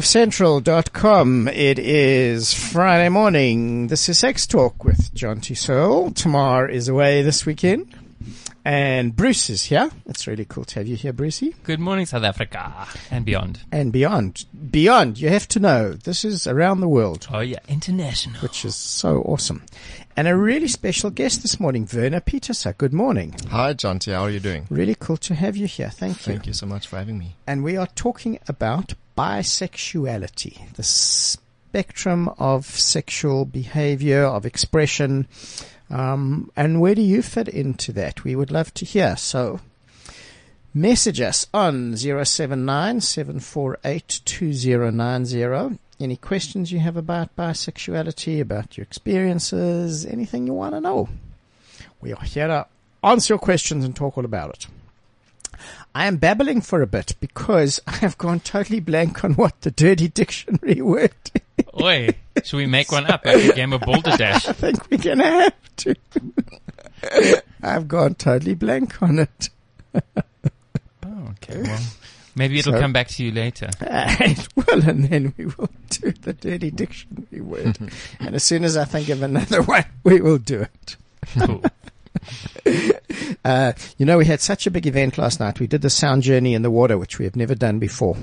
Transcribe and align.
CliffCentral.com. 0.00 1.48
It 1.48 1.78
is 1.78 2.54
Friday 2.54 3.10
morning. 3.10 3.88
This 3.88 4.08
is 4.08 4.18
Sex 4.18 4.46
Talk 4.46 4.82
with 4.82 5.12
John 5.12 5.42
T. 5.42 5.54
Searle. 5.54 6.10
Tamar 6.12 6.66
is 6.70 6.88
away 6.88 7.20
this 7.20 7.44
weekend. 7.44 7.94
And 8.64 9.14
Bruce 9.14 9.50
is 9.50 9.64
here. 9.64 9.90
It's 10.06 10.26
really 10.26 10.46
cool 10.46 10.64
to 10.64 10.78
have 10.80 10.86
you 10.86 10.96
here, 10.96 11.12
Brucey. 11.12 11.54
Good 11.64 11.80
morning, 11.80 12.06
South 12.06 12.22
Africa 12.24 12.86
and 13.10 13.26
beyond. 13.26 13.60
And 13.70 13.92
beyond. 13.92 14.46
Beyond, 14.70 15.18
you 15.20 15.28
have 15.28 15.46
to 15.48 15.60
know, 15.60 15.92
this 15.92 16.24
is 16.24 16.46
around 16.46 16.80
the 16.80 16.88
world, 16.88 17.26
Oh 17.30 17.40
yeah, 17.40 17.58
international. 17.68 18.40
which 18.40 18.64
is 18.64 18.74
so 18.76 19.20
awesome. 19.22 19.62
And 20.16 20.28
a 20.28 20.36
really 20.36 20.68
special 20.68 21.10
guest 21.10 21.40
this 21.42 21.58
morning, 21.60 21.88
Werner 21.92 22.20
Pieterse. 22.20 22.76
Good 22.76 22.92
morning. 22.92 23.34
Hi, 23.50 23.72
John 23.74 23.98
T. 23.98 24.10
How 24.12 24.22
are 24.24 24.30
you 24.30 24.40
doing? 24.40 24.66
Really 24.70 24.96
cool 24.98 25.16
to 25.18 25.34
have 25.34 25.56
you 25.56 25.66
here. 25.66 25.88
Thank 25.90 26.26
you. 26.26 26.32
Thank 26.34 26.46
you 26.46 26.52
so 26.54 26.66
much 26.66 26.86
for 26.88 26.96
having 26.98 27.18
me. 27.18 27.36
and 27.46 27.62
we 27.64 27.76
are 27.78 27.86
talking 27.86 28.38
about 28.48 28.92
bisexuality, 29.20 30.72
the 30.76 30.82
spectrum 30.82 32.30
of 32.38 32.64
sexual 32.64 33.44
behavior, 33.44 34.24
of 34.24 34.46
expression. 34.46 35.28
Um, 35.90 36.50
and 36.56 36.80
where 36.80 36.94
do 36.94 37.02
you 37.02 37.20
fit 37.20 37.46
into 37.46 37.92
that? 37.92 38.24
We 38.24 38.34
would 38.34 38.50
love 38.50 38.72
to 38.72 38.86
hear. 38.86 39.18
So 39.18 39.60
message 40.72 41.20
us 41.20 41.46
on 41.52 41.98
079 41.98 43.02
748 43.02 44.20
2090. 44.24 45.78
Any 46.00 46.16
questions 46.16 46.72
you 46.72 46.78
have 46.78 46.96
about 46.96 47.36
bisexuality, 47.36 48.40
about 48.40 48.78
your 48.78 48.84
experiences, 48.84 50.06
anything 50.06 50.46
you 50.46 50.54
want 50.54 50.74
to 50.76 50.80
know? 50.80 51.10
We 52.00 52.14
are 52.14 52.24
here 52.24 52.46
to 52.46 52.66
answer 53.04 53.34
your 53.34 53.38
questions 53.38 53.84
and 53.84 53.94
talk 53.94 54.16
all 54.16 54.24
about 54.24 54.54
it. 54.54 54.66
I 55.94 56.06
am 56.06 56.16
babbling 56.18 56.60
for 56.60 56.82
a 56.82 56.86
bit 56.86 57.14
because 57.20 57.80
I 57.86 57.92
have 57.96 58.16
gone 58.18 58.40
totally 58.40 58.80
blank 58.80 59.24
on 59.24 59.34
what 59.34 59.60
the 59.62 59.70
dirty 59.70 60.08
dictionary 60.08 60.80
word 60.80 61.12
is. 61.34 61.64
Oi, 61.82 62.08
should 62.44 62.56
we 62.56 62.66
make 62.66 62.90
one 62.92 63.06
up 63.06 63.24
like 63.24 63.44
a 63.44 63.52
game 63.54 63.72
of 63.72 63.80
Balderdash? 63.82 64.48
I 64.48 64.52
think 64.52 64.90
we're 64.90 64.98
gonna 64.98 65.24
have 65.30 65.76
to. 65.76 65.94
I've 67.62 67.88
gone 67.88 68.14
totally 68.14 68.54
blank 68.54 69.02
on 69.02 69.18
it. 69.20 69.50
Oh, 69.94 71.28
okay. 71.32 71.62
Well, 71.62 71.80
maybe 72.34 72.58
it'll 72.58 72.72
So- 72.74 72.80
come 72.80 72.92
back 72.92 73.08
to 73.08 73.24
you 73.24 73.32
later. 73.32 73.70
Well, 73.80 74.88
and 74.88 75.04
then 75.06 75.34
we 75.36 75.46
will 75.46 75.70
do 75.90 76.12
the 76.12 76.32
dirty 76.32 76.70
dictionary 76.70 77.40
word. 77.40 77.78
and 78.20 78.34
as 78.34 78.44
soon 78.44 78.64
as 78.64 78.76
I 78.76 78.84
think 78.84 79.08
of 79.08 79.22
another 79.22 79.62
one, 79.62 79.84
we 80.04 80.20
will 80.20 80.38
do 80.38 80.60
it. 80.62 80.96
Cool. 81.38 81.62
Uh, 83.42 83.72
you 83.96 84.04
know, 84.04 84.18
we 84.18 84.26
had 84.26 84.40
such 84.40 84.66
a 84.66 84.70
big 84.70 84.86
event 84.86 85.16
last 85.16 85.40
night. 85.40 85.60
We 85.60 85.66
did 85.66 85.80
the 85.80 85.88
sound 85.88 86.22
journey 86.22 86.52
in 86.52 86.60
the 86.60 86.70
water, 86.70 86.98
which 86.98 87.18
we 87.18 87.24
have 87.24 87.36
never 87.36 87.54
done 87.54 87.78
before, 87.78 88.16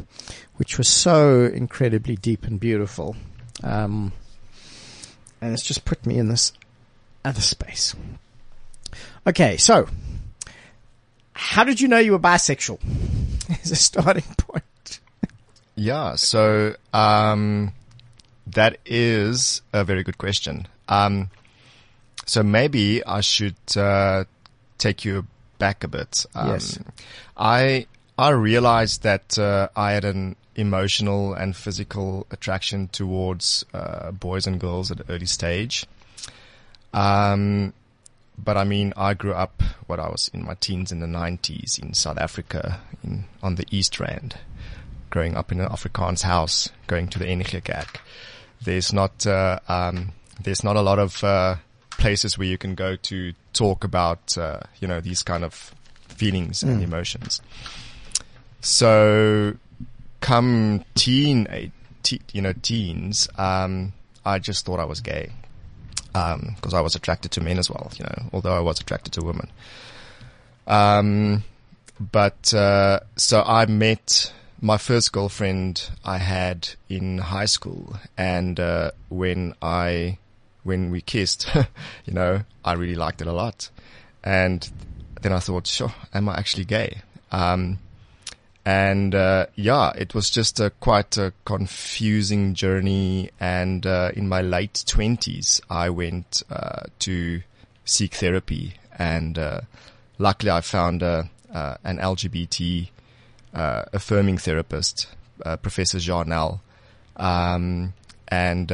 which 0.58 0.78
was 0.78 0.88
so 0.88 1.46
incredibly 1.46 2.16
deep 2.16 2.46
and 2.46 2.60
beautiful. 2.60 3.16
Um, 3.64 4.12
and 5.42 5.54
it's 5.54 5.64
just 5.64 5.86
put 5.86 6.06
me 6.06 6.20
in 6.20 6.28
this 6.28 6.54
other 7.26 7.42
space. 7.42 7.96
Okay, 9.26 9.58
so 9.58 9.88
how 11.34 11.64
did 11.64 11.82
you 11.82 11.88
know 11.88 11.98
you 11.98 12.12
were 12.12 12.20
bisexual? 12.20 12.80
As 13.64 13.72
a 13.72 13.76
starting 13.76 14.24
point. 14.38 15.00
Yeah, 15.76 16.16
so 16.16 16.76
um, 16.94 17.72
that 18.48 18.78
is 18.86 19.62
a 19.74 19.84
very 19.84 20.04
good 20.04 20.18
question. 20.18 20.68
Um, 20.90 21.30
so 22.28 22.44
maybe 22.44 23.04
I 23.04 23.22
should 23.22 23.56
uh, 23.76 24.26
take 24.78 25.06
you 25.06 25.26
back 25.58 25.84
a 25.84 25.88
bit. 25.88 26.26
Um, 26.36 26.50
Yes. 26.50 26.78
I 27.36 27.88
I 28.18 28.30
realized 28.30 29.04
that 29.04 29.40
uh, 29.40 29.70
I 29.76 29.94
had 29.94 30.06
an 30.06 30.36
emotional 30.56 31.34
and 31.34 31.56
physical 31.56 32.28
attraction 32.32 32.90
towards 32.90 33.64
uh, 33.74 34.12
boys 34.12 34.46
and 34.48 34.60
girls 34.60 34.92
at 34.92 35.00
an 35.00 35.06
early 35.10 35.26
stage. 35.28 35.86
Um, 36.94 37.74
but 38.38 38.58
I 38.58 38.64
mean, 38.64 38.94
I 38.98 39.14
grew 39.14 39.34
up 39.34 39.64
what 39.88 40.00
I 40.00 40.10
was 40.10 40.30
in 40.34 40.46
my 40.46 40.56
teens 40.56 40.92
in 40.92 41.00
the 41.00 41.08
90s 41.08 41.80
in 41.80 41.94
South 41.94 42.18
Africa, 42.18 42.82
in 43.04 43.26
on 43.42 43.56
the 43.56 43.66
East 43.72 44.00
Rand, 44.00 44.36
growing 45.10 45.36
up 45.36 45.52
in 45.52 45.60
an 45.60 45.70
Afrikaans 45.70 46.24
house, 46.24 46.70
going 46.88 47.08
to 47.10 47.20
the 47.20 47.62
Kerk. 47.62 48.02
There's 48.62 48.92
not 48.92 49.26
uh, 49.26 49.60
um, 49.68 50.12
there's 50.42 50.64
not 50.64 50.76
a 50.76 50.82
lot 50.82 51.00
of 51.00 51.24
uh, 51.24 51.56
places 51.98 52.38
where 52.38 52.48
you 52.48 52.58
can 52.58 52.76
go 52.76 52.96
to 52.96 53.34
talk 53.54 53.84
about 53.84 54.38
uh, 54.38 54.62
you 54.80 54.88
know 54.88 55.02
these 55.02 55.24
kind 55.24 55.44
of 55.44 55.74
feelings 56.08 56.64
and 56.64 56.82
emotions. 56.82 57.42
So, 58.62 59.56
come 60.20 60.84
teen, 60.96 61.72
te- 62.04 62.22
you 62.34 62.42
know, 62.42 62.54
teens, 62.54 63.30
um, 63.38 63.94
I 64.26 64.40
just 64.40 64.66
thought 64.66 64.80
I 64.80 64.86
was 64.86 65.00
gay 65.00 65.32
because 66.08 66.74
I 66.74 66.82
was 66.82 66.96
attracted 66.96 67.32
to 67.34 67.42
men 67.42 67.60
as 67.60 67.70
well, 67.70 67.92
you 67.98 68.04
know, 68.04 68.30
although 68.34 68.56
I 68.56 68.60
was 68.60 68.80
attracted 68.80 69.14
to 69.14 69.24
women. 69.24 69.50
Um, 70.66 71.44
but 72.00 72.54
uh, 72.54 73.02
so 73.16 73.44
I 73.44 73.66
met 73.68 74.34
my 74.60 74.78
first 74.78 75.12
girlfriend 75.12 75.90
I 76.04 76.18
had 76.18 76.70
in 76.90 77.20
high 77.20 77.46
school, 77.46 77.98
and 78.18 78.60
uh, 78.60 78.92
when 79.10 79.54
I 79.62 80.18
when 80.68 80.92
we 80.92 81.02
kissed, 81.02 81.50
you 82.06 82.14
know, 82.14 82.44
I 82.64 82.74
really 82.74 82.96
liked 82.96 83.22
it 83.22 83.28
a 83.28 83.34
lot, 83.34 83.70
and 84.24 84.70
then 85.22 85.32
I 85.32 85.40
thought, 85.40 85.66
sure, 85.66 85.94
am 86.14 86.30
I 86.30 86.38
actually 86.38 86.66
gay? 86.66 87.02
Um, 87.32 87.80
and 88.66 89.16
uh, 89.16 89.46
yeah, 89.56 89.94
it 89.98 90.14
was 90.14 90.30
just 90.30 90.60
a 90.60 90.72
quite 90.72 91.18
a 91.18 91.32
confusing 91.46 92.54
journey. 92.54 93.30
And 93.40 93.86
uh, 93.86 94.12
in 94.14 94.28
my 94.28 94.42
late 94.42 94.84
twenties, 94.86 95.62
I 95.70 95.90
went 95.90 96.44
uh, 96.50 96.82
to 97.00 97.44
seek 97.86 98.16
therapy, 98.16 98.74
and 99.00 99.40
uh, 99.40 99.62
luckily, 100.18 100.52
I 100.52 100.60
found 100.60 101.02
uh, 101.02 101.24
uh, 101.54 101.78
an 101.86 101.98
LGBT 101.98 102.90
affirming 103.54 104.38
therapist, 104.38 105.08
Professor 105.62 106.00
Jarnell, 106.00 106.60
um, 107.16 107.94
and 108.28 108.70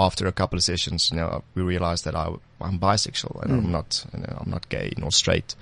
after 0.00 0.26
a 0.26 0.32
couple 0.32 0.56
of 0.56 0.64
sessions, 0.64 1.10
you 1.10 1.18
know, 1.18 1.44
we 1.54 1.62
realized 1.62 2.04
that 2.06 2.14
I, 2.14 2.32
I'm 2.60 2.78
bisexual 2.78 3.42
and 3.42 3.52
I'm 3.52 3.70
not, 3.70 4.06
you 4.14 4.20
know, 4.20 4.38
I'm 4.40 4.50
not 4.50 4.68
gay 4.70 4.92
nor 4.96 5.12
straight. 5.12 5.54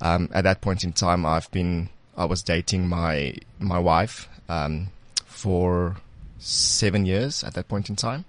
Um, 0.00 0.30
at 0.32 0.44
that 0.44 0.60
point 0.62 0.82
in 0.82 0.92
time, 0.92 1.26
I've 1.26 1.50
been, 1.50 1.90
I 2.16 2.24
was 2.24 2.42
dating 2.42 2.88
my, 2.88 3.34
my 3.58 3.78
wife, 3.78 4.28
um, 4.48 4.88
for 5.26 5.96
seven 6.38 7.04
years 7.04 7.44
at 7.44 7.52
that 7.54 7.68
point 7.68 7.90
in 7.90 7.96
time. 7.96 8.24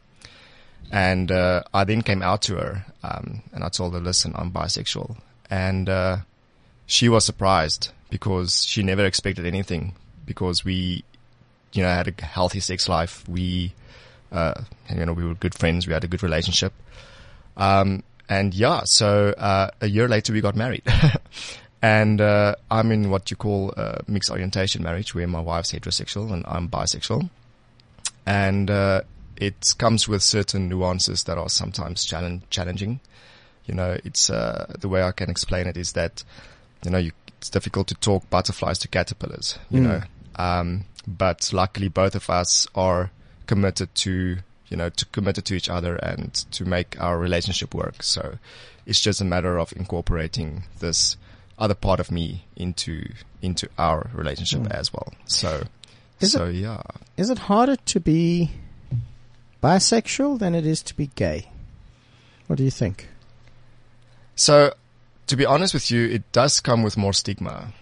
And, 0.91 1.31
uh, 1.31 1.63
I 1.73 1.83
then 1.85 2.01
came 2.01 2.21
out 2.21 2.41
to 2.43 2.55
her, 2.55 2.85
um, 3.03 3.41
and 3.53 3.63
I 3.63 3.69
told 3.69 3.93
her, 3.93 3.99
listen, 3.99 4.33
I'm 4.35 4.51
bisexual. 4.51 5.17
And, 5.49 5.87
uh, 5.87 6.17
she 6.85 7.09
was 7.09 7.25
surprised 7.25 7.91
because 8.09 8.65
she 8.65 8.83
never 8.83 9.05
expected 9.05 9.45
anything 9.45 9.95
because 10.25 10.63
we, 10.65 11.03
you 11.73 11.83
know, 11.83 11.89
had 11.89 12.07
a 12.07 12.25
healthy 12.25 12.61
sex 12.61 12.87
life. 12.87 13.27
We, 13.27 13.73
uh, 14.31 14.53
you 14.93 15.05
know, 15.05 15.13
we 15.13 15.25
were 15.25 15.35
good 15.35 15.55
friends. 15.55 15.87
We 15.87 15.93
had 15.93 16.03
a 16.03 16.07
good 16.07 16.23
relationship. 16.23 16.73
Um, 17.55 18.03
and 18.29 18.53
yeah, 18.53 18.81
so, 18.83 19.29
uh, 19.37 19.69
a 19.81 19.87
year 19.87 20.07
later 20.07 20.33
we 20.33 20.41
got 20.41 20.55
married. 20.55 20.83
and, 21.81 22.19
uh, 22.21 22.55
I'm 22.69 22.91
in 22.91 23.09
what 23.09 23.31
you 23.31 23.37
call 23.37 23.71
a 23.77 24.01
mixed 24.07 24.29
orientation 24.29 24.83
marriage 24.83 25.15
where 25.15 25.27
my 25.27 25.39
wife's 25.39 25.71
heterosexual 25.71 26.31
and 26.31 26.43
I'm 26.47 26.67
bisexual. 26.67 27.29
And, 28.25 28.69
uh, 28.69 29.01
it 29.37 29.75
comes 29.77 30.07
with 30.07 30.23
certain 30.23 30.67
nuances 30.67 31.23
that 31.23 31.37
are 31.37 31.49
sometimes 31.49 32.03
challenge, 32.05 32.43
challenging. 32.49 32.99
You 33.65 33.75
know, 33.75 33.97
it's, 34.03 34.29
uh, 34.29 34.73
the 34.79 34.89
way 34.89 35.03
I 35.03 35.11
can 35.11 35.29
explain 35.29 35.67
it 35.67 35.77
is 35.77 35.93
that 35.93 36.23
you 36.85 36.91
know, 36.91 36.97
you, 36.99 37.11
it's 37.39 37.49
difficult 37.49 37.87
to 37.87 37.95
talk 37.95 38.29
butterflies 38.29 38.77
to 38.79 38.87
caterpillars, 38.87 39.57
you 39.69 39.81
Mm. 39.81 39.83
know. 39.83 40.01
Um, 40.35 40.85
but 41.07 41.51
luckily 41.53 41.87
both 41.87 42.13
of 42.15 42.29
us 42.29 42.67
are 42.75 43.09
committed 43.47 43.93
to, 43.95 44.37
you 44.67 44.77
know, 44.77 44.89
to 44.89 45.05
committed 45.07 45.45
to 45.45 45.55
each 45.55 45.69
other 45.69 45.95
and 45.95 46.33
to 46.51 46.65
make 46.65 46.99
our 47.01 47.17
relationship 47.17 47.73
work. 47.73 48.03
So 48.03 48.37
it's 48.85 49.01
just 49.01 49.21
a 49.21 49.25
matter 49.25 49.57
of 49.57 49.73
incorporating 49.75 50.63
this 50.79 51.17
other 51.57 51.73
part 51.73 51.99
of 51.99 52.11
me 52.11 52.45
into, 52.55 53.09
into 53.41 53.67
our 53.77 54.09
relationship 54.13 54.67
as 54.71 54.93
well. 54.93 55.13
So, 55.25 55.63
Mm. 56.19 56.23
Is 56.23 56.31
so 56.31 56.45
yeah. 56.45 56.81
Is 57.15 57.29
it 57.29 57.37
harder 57.39 57.75
to 57.75 57.99
be 57.99 58.51
bisexual 59.63 60.39
than 60.39 60.55
it 60.55 60.65
is 60.65 60.81
to 60.83 60.95
be 60.95 61.07
gay? 61.15 61.49
What 62.47 62.57
do 62.57 62.63
you 62.63 62.71
think? 62.71 63.07
So 64.35 64.73
to 65.27 65.35
be 65.35 65.45
honest 65.45 65.73
with 65.73 65.91
you, 65.91 66.07
it 66.07 66.31
does 66.31 66.59
come 66.59 66.83
with 66.83 66.97
more 66.97 67.13
stigma. 67.13 67.73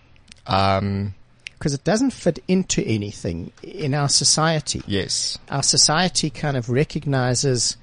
Um, 0.47 1.15
Because 1.57 1.73
it 1.73 1.83
doesn't 1.83 2.11
fit 2.11 2.39
into 2.47 2.83
anything 2.83 3.51
in 3.63 3.93
our 3.93 4.09
society. 4.09 4.81
yes. 4.87 5.37
Our 5.49 5.63
society 5.63 6.29
kind 6.29 6.57
of 6.57 6.69
recognizes 6.69 7.77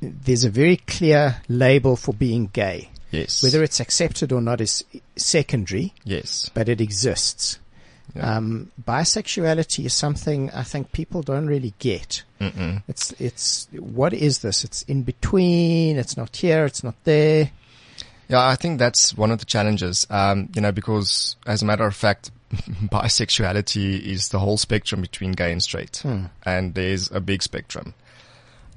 th- 0.00 0.12
there's 0.24 0.44
a 0.44 0.50
very 0.50 0.76
clear 0.78 1.40
label 1.48 1.96
for 1.96 2.12
being 2.12 2.50
gay. 2.52 2.90
Yes. 3.10 3.42
Whether 3.42 3.62
it's 3.62 3.78
accepted 3.80 4.32
or 4.32 4.40
not 4.40 4.60
is 4.60 4.84
secondary, 5.16 5.94
yes. 6.04 6.50
but 6.52 6.68
it 6.68 6.80
exists. 6.80 7.60
Yeah. 8.14 8.36
Um, 8.36 8.70
bisexuality 8.84 9.86
is 9.86 9.94
something 9.94 10.50
I 10.50 10.62
think 10.62 10.92
people 10.92 11.22
don't 11.22 11.46
really 11.46 11.74
get. 11.78 12.22
Mm-mm. 12.40 12.82
It's 12.86 13.12
it's 13.18 13.68
what 13.72 14.12
is 14.12 14.40
this? 14.40 14.62
It's 14.64 14.82
in 14.82 15.02
between. 15.02 15.96
It's 15.96 16.16
not 16.16 16.36
here. 16.36 16.64
It's 16.64 16.84
not 16.84 16.94
there. 17.04 17.50
Yeah, 18.28 18.46
I 18.46 18.56
think 18.56 18.78
that's 18.78 19.16
one 19.16 19.30
of 19.30 19.38
the 19.38 19.44
challenges. 19.44 20.06
Um, 20.10 20.48
you 20.54 20.60
know, 20.60 20.72
because 20.72 21.36
as 21.46 21.62
a 21.62 21.64
matter 21.66 21.86
of 21.86 21.94
fact, 21.94 22.30
bisexuality 22.92 24.00
is 24.00 24.28
the 24.28 24.38
whole 24.38 24.56
spectrum 24.56 25.00
between 25.00 25.32
gay 25.32 25.52
and 25.52 25.62
straight, 25.62 25.98
Hmm. 25.98 26.26
and 26.44 26.74
there's 26.74 27.10
a 27.10 27.20
big 27.20 27.42
spectrum. 27.42 27.94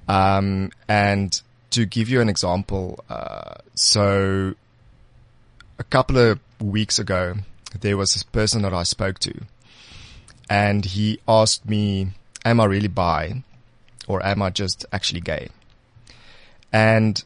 Um, 0.07 0.71
and 0.87 1.39
to 1.71 1.85
give 1.85 2.09
you 2.09 2.21
an 2.21 2.29
example, 2.29 3.03
uh, 3.09 3.55
so 3.75 4.53
a 5.79 5.83
couple 5.83 6.17
of 6.17 6.39
weeks 6.61 6.97
ago, 6.99 7.35
there 7.79 7.97
was 7.97 8.13
this 8.13 8.23
person 8.23 8.61
that 8.61 8.73
I 8.73 8.83
spoke 8.83 9.19
to, 9.19 9.33
and 10.49 10.85
he 10.85 11.19
asked 11.27 11.67
me, 11.67 12.11
"Am 12.45 12.59
I 12.61 12.65
really 12.65 12.87
bi, 12.87 13.43
or 14.07 14.25
am 14.25 14.41
I 14.41 14.49
just 14.49 14.85
actually 14.93 15.21
gay?" 15.21 15.49
And 16.71 17.23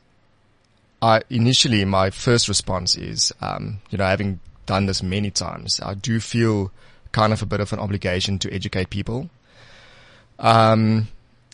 I 1.01 1.21
initially 1.29 1.85
my 1.85 2.09
first 2.09 2.47
response 2.47 2.95
is, 2.95 3.31
um, 3.41 3.79
you 3.89 3.97
know, 3.97 4.05
having 4.05 4.39
done 4.65 4.85
this 4.85 5.03
many 5.03 5.31
times, 5.31 5.79
I 5.81 5.93
do 5.93 6.19
feel 6.19 6.71
kind 7.11 7.33
of 7.33 7.41
a 7.41 7.45
bit 7.45 7.59
of 7.59 7.73
an 7.73 7.79
obligation 7.79 8.39
to 8.39 8.53
educate 8.53 8.89
people. 8.89 9.29
Um, 10.39 11.07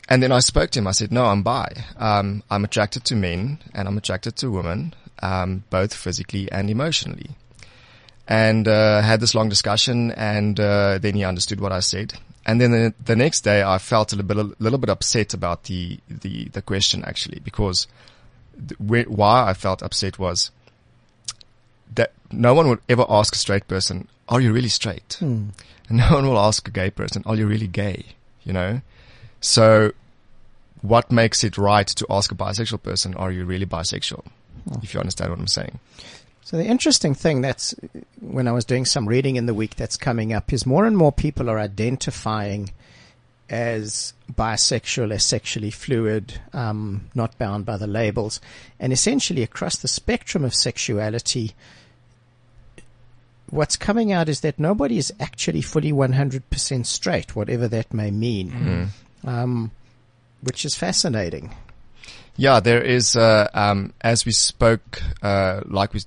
and 0.10 0.24
then 0.24 0.32
I 0.32 0.40
spoke 0.40 0.70
to 0.72 0.80
him. 0.80 0.88
I 0.88 0.92
said, 0.92 1.12
"No, 1.12 1.26
I'm 1.26 1.44
bi. 1.44 1.70
Um, 1.98 2.44
I'm 2.50 2.64
attracted 2.64 3.04
to 3.06 3.16
men 3.16 3.60
and 3.74 3.88
I'm 3.88 3.98
attracted 3.98 4.36
to 4.38 4.52
women, 4.52 4.94
um, 5.22 5.64
both 5.70 5.94
physically 5.94 6.50
and 6.52 6.70
emotionally." 6.70 7.32
And 8.28 8.68
uh, 8.68 9.02
had 9.02 9.20
this 9.20 9.36
long 9.36 9.50
discussion, 9.50 10.12
and 10.12 10.60
uh, 10.60 10.98
then 10.98 11.16
he 11.16 11.24
understood 11.24 11.60
what 11.62 11.72
I 11.72 11.80
said. 11.80 12.14
And 12.46 12.62
then 12.62 12.72
the, 12.72 12.94
the 13.04 13.16
next 13.16 13.42
day, 13.42 13.62
I 13.64 13.78
felt 13.78 14.14
a 14.14 14.16
little 14.16 14.28
bit, 14.28 14.58
a 14.60 14.64
little 14.64 14.80
bit 14.80 14.90
upset 14.90 15.34
about 15.34 15.66
the 15.66 16.00
the, 16.10 16.46
the 16.46 16.62
question 16.62 17.04
actually, 17.04 17.40
because 17.40 17.88
th- 18.56 18.80
where, 18.80 19.04
why 19.04 19.50
I 19.50 19.54
felt 19.54 19.84
upset 19.84 20.18
was 20.18 20.52
that 21.96 22.14
no 22.32 22.54
one 22.54 22.68
would 22.70 22.80
ever 22.90 23.06
ask 23.10 23.36
a 23.36 23.38
straight 23.38 23.68
person, 23.68 24.08
"Are 24.30 24.42
you 24.42 24.54
really 24.54 24.70
straight?" 24.70 25.18
Hmm. 25.20 25.50
And 25.90 25.98
no 25.98 26.14
one 26.14 26.28
will 26.28 26.40
ask 26.40 26.68
a 26.68 26.72
gay 26.72 26.90
person, 26.90 27.24
"Are 27.26 27.36
you 27.36 27.48
really 27.48 27.68
gay?" 27.68 28.06
You 28.44 28.54
know. 28.54 28.82
So, 29.42 29.94
what 30.82 31.12
makes 31.12 31.44
it 31.44 31.58
right 31.58 31.88
to 31.88 32.06
ask 32.10 32.32
a 32.32 32.36
bisexual 32.36 32.84
person, 32.84 33.14
"Are 33.16 33.32
you 33.32 33.46
really 33.46 33.66
bisexual?" 33.66 34.26
Hmm. 34.68 34.80
If 34.84 34.94
you 34.94 35.00
understand 35.00 35.32
what 35.32 35.40
I'm 35.40 35.48
saying. 35.48 35.80
So 36.48 36.56
the 36.56 36.66
interesting 36.66 37.14
thing 37.14 37.42
that's 37.42 37.76
when 38.22 38.48
I 38.48 38.54
was 38.54 38.64
doing 38.64 38.86
some 38.86 39.06
reading 39.06 39.36
in 39.36 39.48
the 39.48 39.54
week 39.54 39.76
that's 39.76 39.98
coming 39.98 40.32
up 40.32 40.54
is 40.54 40.66
more 40.66 40.86
and 40.86 40.96
more 40.96 41.12
people 41.12 41.50
are 41.50 41.60
identifying 41.60 42.70
as 43.50 44.14
bisexual, 44.34 45.12
as 45.14 45.26
sexually 45.26 45.72
fluid, 45.72 46.40
um, 46.54 47.10
not 47.16 47.38
bound 47.38 47.66
by 47.66 47.78
the 47.78 47.88
labels, 47.88 48.42
and 48.80 48.92
essentially 48.92 49.44
across 49.44 49.78
the 49.78 49.88
spectrum 49.88 50.44
of 50.44 50.54
sexuality. 50.54 51.54
What's 53.50 53.78
coming 53.78 54.12
out 54.12 54.28
is 54.28 54.42
that 54.42 54.60
nobody 54.60 54.98
is 54.98 55.14
actually 55.20 55.62
fully 55.62 55.94
100% 55.94 56.86
straight, 56.86 57.36
whatever 57.36 57.68
that 57.70 57.94
may 57.94 58.12
mean, 58.12 58.92
um, 59.26 59.72
which 60.42 60.66
is 60.66 60.76
fascinating. 60.76 61.56
Yeah, 62.40 62.60
there 62.60 62.84
is, 62.84 63.16
uh, 63.16 63.48
um, 63.56 63.94
as 64.02 64.24
we 64.24 64.32
spoke, 64.32 65.02
uh, 65.24 65.62
like 65.66 65.94
we 65.94 66.02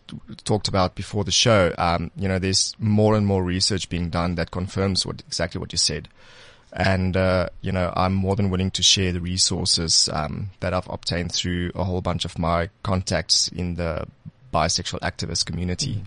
talked 0.45 0.69
about 0.69 0.95
before 0.95 1.25
the 1.25 1.33
show, 1.33 1.75
um, 1.77 2.13
you 2.15 2.29
know, 2.29 2.39
there's 2.39 2.77
more 2.79 3.17
and 3.17 3.27
more 3.27 3.43
research 3.43 3.89
being 3.89 4.11
done 4.11 4.37
that 4.37 4.53
confirms 4.53 5.05
what 5.05 5.23
exactly 5.27 5.59
what 5.59 5.73
you 5.73 5.79
said. 5.79 6.09
And, 6.73 7.17
uh, 7.17 7.49
you 7.63 7.73
know, 7.73 7.93
I'm 7.97 8.15
more 8.15 8.37
than 8.37 8.51
willing 8.51 8.71
to 8.73 8.83
share 8.83 9.13
the 9.13 9.21
resources, 9.21 10.09
um, 10.13 10.51
that 10.61 10.73
I've 10.73 10.89
obtained 10.89 11.33
through 11.33 11.73
a 11.75 11.83
whole 11.83 12.01
bunch 12.01 12.25
of 12.25 12.39
my 12.39 12.71
contacts 12.83 13.49
in 13.49 13.75
the 13.75 14.07
bisexual 14.55 15.01
activist 15.01 15.47
community. 15.47 16.05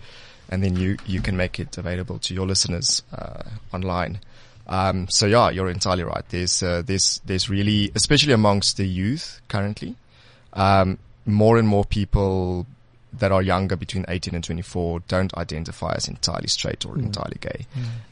And 0.50 0.64
then 0.64 0.76
you, 0.76 0.98
you 1.06 1.22
can 1.22 1.36
make 1.36 1.60
it 1.60 1.78
available 1.78 2.20
to 2.20 2.34
your 2.34 2.48
listeners, 2.48 3.04
uh, 3.12 3.44
online. 3.74 4.20
Um, 4.68 5.10
so 5.10 5.26
yeah, 5.26 5.50
you're 5.50 5.70
entirely 5.70 6.04
right. 6.04 6.24
There's, 6.30 6.64
uh, 6.64 6.82
there's, 6.86 7.20
there's 7.26 7.50
really, 7.50 7.92
especially 7.96 8.32
amongst 8.32 8.78
the 8.78 8.88
youth 8.88 9.42
currently, 9.50 9.96
um, 10.54 10.98
more 11.26 11.58
and 11.58 11.68
more 11.68 11.84
people 11.84 12.66
that 13.20 13.32
are 13.32 13.42
younger 13.42 13.76
between 13.76 14.06
18 14.08 14.34
and 14.36 14.44
24 14.44 15.02
don't 15.08 15.34
identify 15.36 15.94
as 15.96 16.08
entirely 16.08 16.48
straight 16.48 16.86
or 16.86 16.98
entirely 16.98 17.38
gay. 17.40 17.68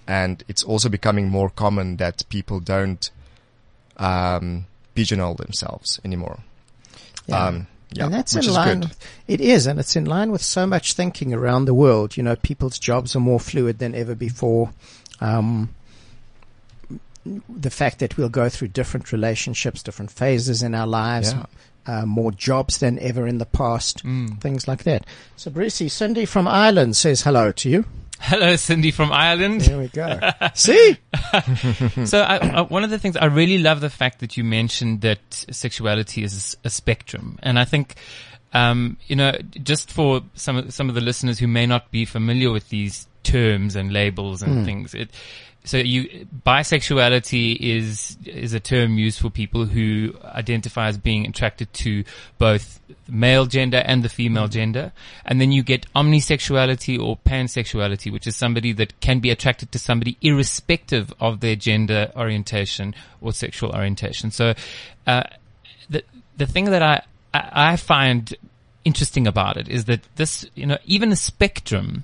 And 0.08 0.44
it's 0.48 0.64
also 0.64 0.90
becoming 0.90 1.30
more 1.30 1.50
common 1.50 1.98
that 1.98 2.24
people 2.30 2.60
don't, 2.60 3.10
um, 3.98 4.66
pigeonhole 4.96 5.36
themselves 5.36 6.00
anymore. 6.06 6.40
Yeah. 7.28 7.46
Um, 7.46 7.68
yeah, 7.94 8.06
and 8.06 8.14
that's 8.14 8.36
in 8.36 8.46
line. 8.54 8.80
With, 8.82 9.08
it 9.28 9.42
is, 9.42 9.68
and 9.68 9.78
it's 9.78 9.98
in 9.98 10.06
line 10.06 10.32
with 10.32 10.42
so 10.42 10.66
much 10.66 10.94
thinking 10.94 11.34
around 11.34 11.66
the 11.66 11.74
world. 11.74 12.16
You 12.16 12.24
know, 12.24 12.38
people's 12.38 12.80
jobs 12.80 13.16
are 13.16 13.20
more 13.20 13.40
fluid 13.40 13.80
than 13.80 13.94
ever 13.96 14.16
before. 14.16 14.72
Um, 15.20 15.70
the 17.50 17.70
fact 17.70 18.00
that 18.00 18.18
we'll 18.18 18.30
go 18.30 18.50
through 18.50 18.70
different 18.70 19.12
relationships, 19.12 19.84
different 19.84 20.10
phases 20.10 20.64
in 20.64 20.74
our 20.74 20.88
lives, 20.88 21.34
Yeah. 21.34 21.46
Uh, 21.88 22.06
more 22.06 22.32
jobs 22.32 22.78
than 22.80 23.00
ever 23.00 23.26
in 23.28 23.38
the 23.38 23.46
past, 23.46 24.04
Mm. 24.04 24.40
things 24.42 24.68
like 24.68 24.84
that. 24.84 25.06
So, 25.36 25.50
Brucey, 25.52 25.90
Cindy 25.90 26.26
from 26.26 26.48
Ireland 26.48 26.96
says 26.96 27.22
hello 27.22 27.52
to 27.54 27.70
you. 27.70 27.86
Hello, 28.20 28.56
Cindy 28.56 28.92
from 28.92 29.12
Ireland. 29.12 29.62
There 29.62 29.80
we 29.80 29.88
go. 29.88 30.20
See, 30.54 30.98
so 32.06 32.22
I, 32.22 32.38
I, 32.38 32.62
one 32.62 32.84
of 32.84 32.92
the 32.92 33.00
things 33.00 33.18
I 33.18 33.26
really 33.26 33.58
love 33.58 33.82
the 33.82 33.90
fact 33.90 34.20
that 34.20 34.38
you 34.38 34.44
mentioned 34.44 35.02
that 35.02 35.20
sexuality 35.30 36.24
is 36.24 36.56
a 36.64 36.70
spectrum, 36.70 37.40
and 37.42 37.58
I 37.58 37.66
think, 37.66 37.96
um, 38.54 38.98
you 39.08 39.16
know, 39.16 39.32
just 39.64 39.92
for 39.92 40.22
some 40.36 40.58
of, 40.58 40.72
some 40.74 40.88
of 40.88 40.94
the 40.94 41.02
listeners 41.02 41.40
who 41.40 41.48
may 41.48 41.66
not 41.66 41.90
be 41.90 42.06
familiar 42.06 42.52
with 42.52 42.70
these 42.70 43.08
terms 43.24 43.76
and 43.76 43.92
labels 43.92 44.42
and 44.42 44.66
things, 44.66 44.94
it. 44.94 45.10
So 45.64 45.78
you, 45.78 46.26
bisexuality 46.44 47.56
is, 47.56 48.18
is 48.26 48.54
a 48.54 48.60
term 48.60 48.98
used 48.98 49.20
for 49.20 49.30
people 49.30 49.66
who 49.66 50.16
identify 50.24 50.88
as 50.88 50.98
being 50.98 51.28
attracted 51.28 51.72
to 51.74 52.04
both 52.40 52.80
male 53.08 53.46
gender 53.46 53.78
and 53.78 54.02
the 54.02 54.10
female 54.10 54.48
gender. 54.48 54.92
And 55.24 55.40
then 55.40 55.52
you 55.52 55.62
get 55.62 55.86
omnisexuality 55.94 57.00
or 57.00 57.18
pansexuality, 57.18 58.12
which 58.12 58.26
is 58.26 58.36
somebody 58.36 58.74
that 58.74 59.00
can 59.02 59.20
be 59.20 59.30
attracted 59.30 59.72
to 59.74 59.80
somebody 59.80 60.18
irrespective 60.22 61.14
of 61.20 61.42
their 61.42 61.56
gender 61.56 62.12
orientation 62.16 62.96
or 63.22 63.32
sexual 63.32 63.72
orientation. 63.72 64.32
So, 64.32 64.56
uh, 65.06 65.24
the, 65.90 66.04
the 66.38 66.48
thing 66.48 66.66
that 66.66 66.82
I, 66.82 67.04
I 67.34 67.74
I 67.74 67.76
find 67.76 68.34
interesting 68.84 69.28
about 69.28 69.58
it 69.58 69.68
is 69.68 69.86
that 69.86 70.02
this, 70.16 70.46
you 70.56 70.66
know, 70.66 70.78
even 70.86 71.12
a 71.12 71.16
spectrum 71.16 72.04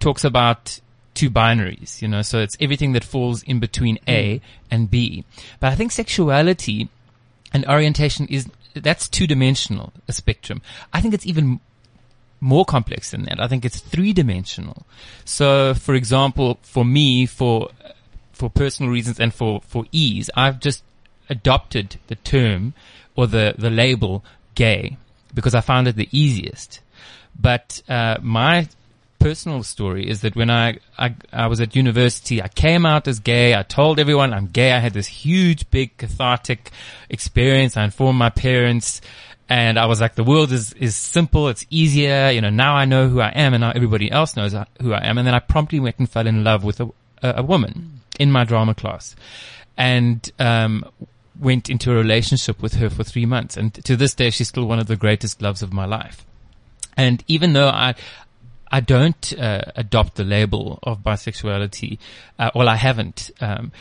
talks 0.00 0.24
about 0.24 0.80
two 1.14 1.30
binaries, 1.30 2.02
you 2.02 2.08
know, 2.08 2.22
so 2.22 2.38
it's 2.38 2.56
everything 2.60 2.92
that 2.92 3.02
falls 3.02 3.42
in 3.42 3.58
between 3.58 3.98
A 4.06 4.40
and 4.70 4.90
B. 4.90 5.24
But 5.58 5.72
I 5.72 5.74
think 5.74 5.90
sexuality 5.90 6.88
and 7.52 7.66
orientation 7.66 8.26
is, 8.26 8.48
that's 8.74 9.08
two 9.08 9.26
dimensional, 9.26 9.92
a 10.06 10.12
spectrum. 10.12 10.60
I 10.92 11.00
think 11.00 11.14
it's 11.14 11.26
even 11.26 11.60
more 12.38 12.66
complex 12.66 13.10
than 13.10 13.24
that. 13.24 13.40
I 13.40 13.48
think 13.48 13.64
it's 13.64 13.80
three 13.80 14.12
dimensional. 14.12 14.84
So, 15.24 15.72
for 15.72 15.94
example, 15.94 16.58
for 16.62 16.84
me, 16.84 17.24
for, 17.24 17.70
for 18.32 18.50
personal 18.50 18.92
reasons 18.92 19.18
and 19.18 19.32
for, 19.32 19.62
for 19.66 19.86
ease, 19.90 20.28
I've 20.36 20.60
just 20.60 20.84
adopted 21.30 21.96
the 22.08 22.16
term 22.16 22.74
or 23.16 23.26
the, 23.26 23.54
the 23.56 23.70
label 23.70 24.22
gay 24.54 24.98
because 25.34 25.54
I 25.54 25.62
found 25.62 25.88
it 25.88 25.96
the 25.96 26.10
easiest. 26.12 26.80
But, 27.38 27.82
uh, 27.88 28.18
my 28.20 28.68
personal 29.18 29.62
story 29.62 30.08
is 30.08 30.20
that 30.22 30.36
when 30.36 30.50
I, 30.50 30.78
I, 30.98 31.14
I 31.32 31.46
was 31.46 31.60
at 31.60 31.76
university, 31.76 32.42
I 32.42 32.48
came 32.48 32.86
out 32.86 33.08
as 33.08 33.18
gay. 33.18 33.54
I 33.54 33.62
told 33.62 33.98
everyone 33.98 34.32
I'm 34.32 34.46
gay. 34.46 34.72
I 34.72 34.78
had 34.78 34.92
this 34.92 35.06
huge, 35.06 35.70
big 35.70 35.96
cathartic 35.96 36.70
experience. 37.10 37.76
I 37.76 37.84
informed 37.84 38.18
my 38.18 38.30
parents 38.30 39.00
and 39.48 39.78
I 39.78 39.86
was 39.86 40.00
like, 40.00 40.14
the 40.14 40.24
world 40.24 40.52
is, 40.52 40.72
is 40.74 40.96
simple. 40.96 41.48
It's 41.48 41.66
easier. 41.70 42.30
You 42.30 42.40
know, 42.40 42.50
now 42.50 42.74
I 42.74 42.84
know 42.84 43.08
who 43.08 43.20
I 43.20 43.28
am 43.28 43.54
and 43.54 43.60
now 43.60 43.72
everybody 43.74 44.10
else 44.10 44.36
knows 44.36 44.54
who 44.80 44.92
I 44.92 45.06
am. 45.06 45.18
And 45.18 45.26
then 45.26 45.34
I 45.34 45.38
promptly 45.38 45.80
went 45.80 45.98
and 45.98 46.08
fell 46.08 46.26
in 46.26 46.42
love 46.42 46.64
with 46.64 46.80
a, 46.80 46.90
a, 47.22 47.42
woman 47.42 48.00
in 48.18 48.32
my 48.32 48.44
drama 48.44 48.74
class 48.74 49.14
and, 49.76 50.30
um, 50.38 50.84
went 51.38 51.68
into 51.68 51.92
a 51.92 51.94
relationship 51.94 52.62
with 52.62 52.74
her 52.74 52.90
for 52.90 53.04
three 53.04 53.26
months. 53.26 53.56
And 53.56 53.72
to 53.84 53.96
this 53.96 54.14
day, 54.14 54.30
she's 54.30 54.48
still 54.48 54.66
one 54.66 54.78
of 54.78 54.86
the 54.86 54.96
greatest 54.96 55.42
loves 55.42 55.62
of 55.62 55.72
my 55.72 55.84
life. 55.84 56.24
And 56.96 57.22
even 57.28 57.52
though 57.52 57.68
I, 57.68 57.94
I 58.70 58.80
don't 58.80 59.32
uh, 59.38 59.62
adopt 59.76 60.16
the 60.16 60.24
label 60.24 60.78
of 60.82 61.02
bisexuality, 61.02 61.98
uh, 62.38 62.50
well, 62.54 62.68
I 62.68 62.76
haven't, 62.76 63.30
um, 63.40 63.72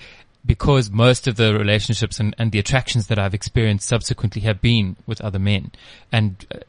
because 0.46 0.92
most 0.92 1.28
of 1.28 1.38
the 1.38 1.58
relationships 1.58 2.20
and, 2.20 2.36
and, 2.38 2.52
the 2.52 2.60
attractions 2.60 3.08
that 3.08 3.18
I've 3.18 3.34
experienced 3.34 3.88
subsequently 3.88 4.44
have 4.44 4.62
been 4.62 4.96
with 5.08 5.22
other 5.22 5.40
men 5.40 5.72
and 6.12 6.46
uh, 6.54 6.60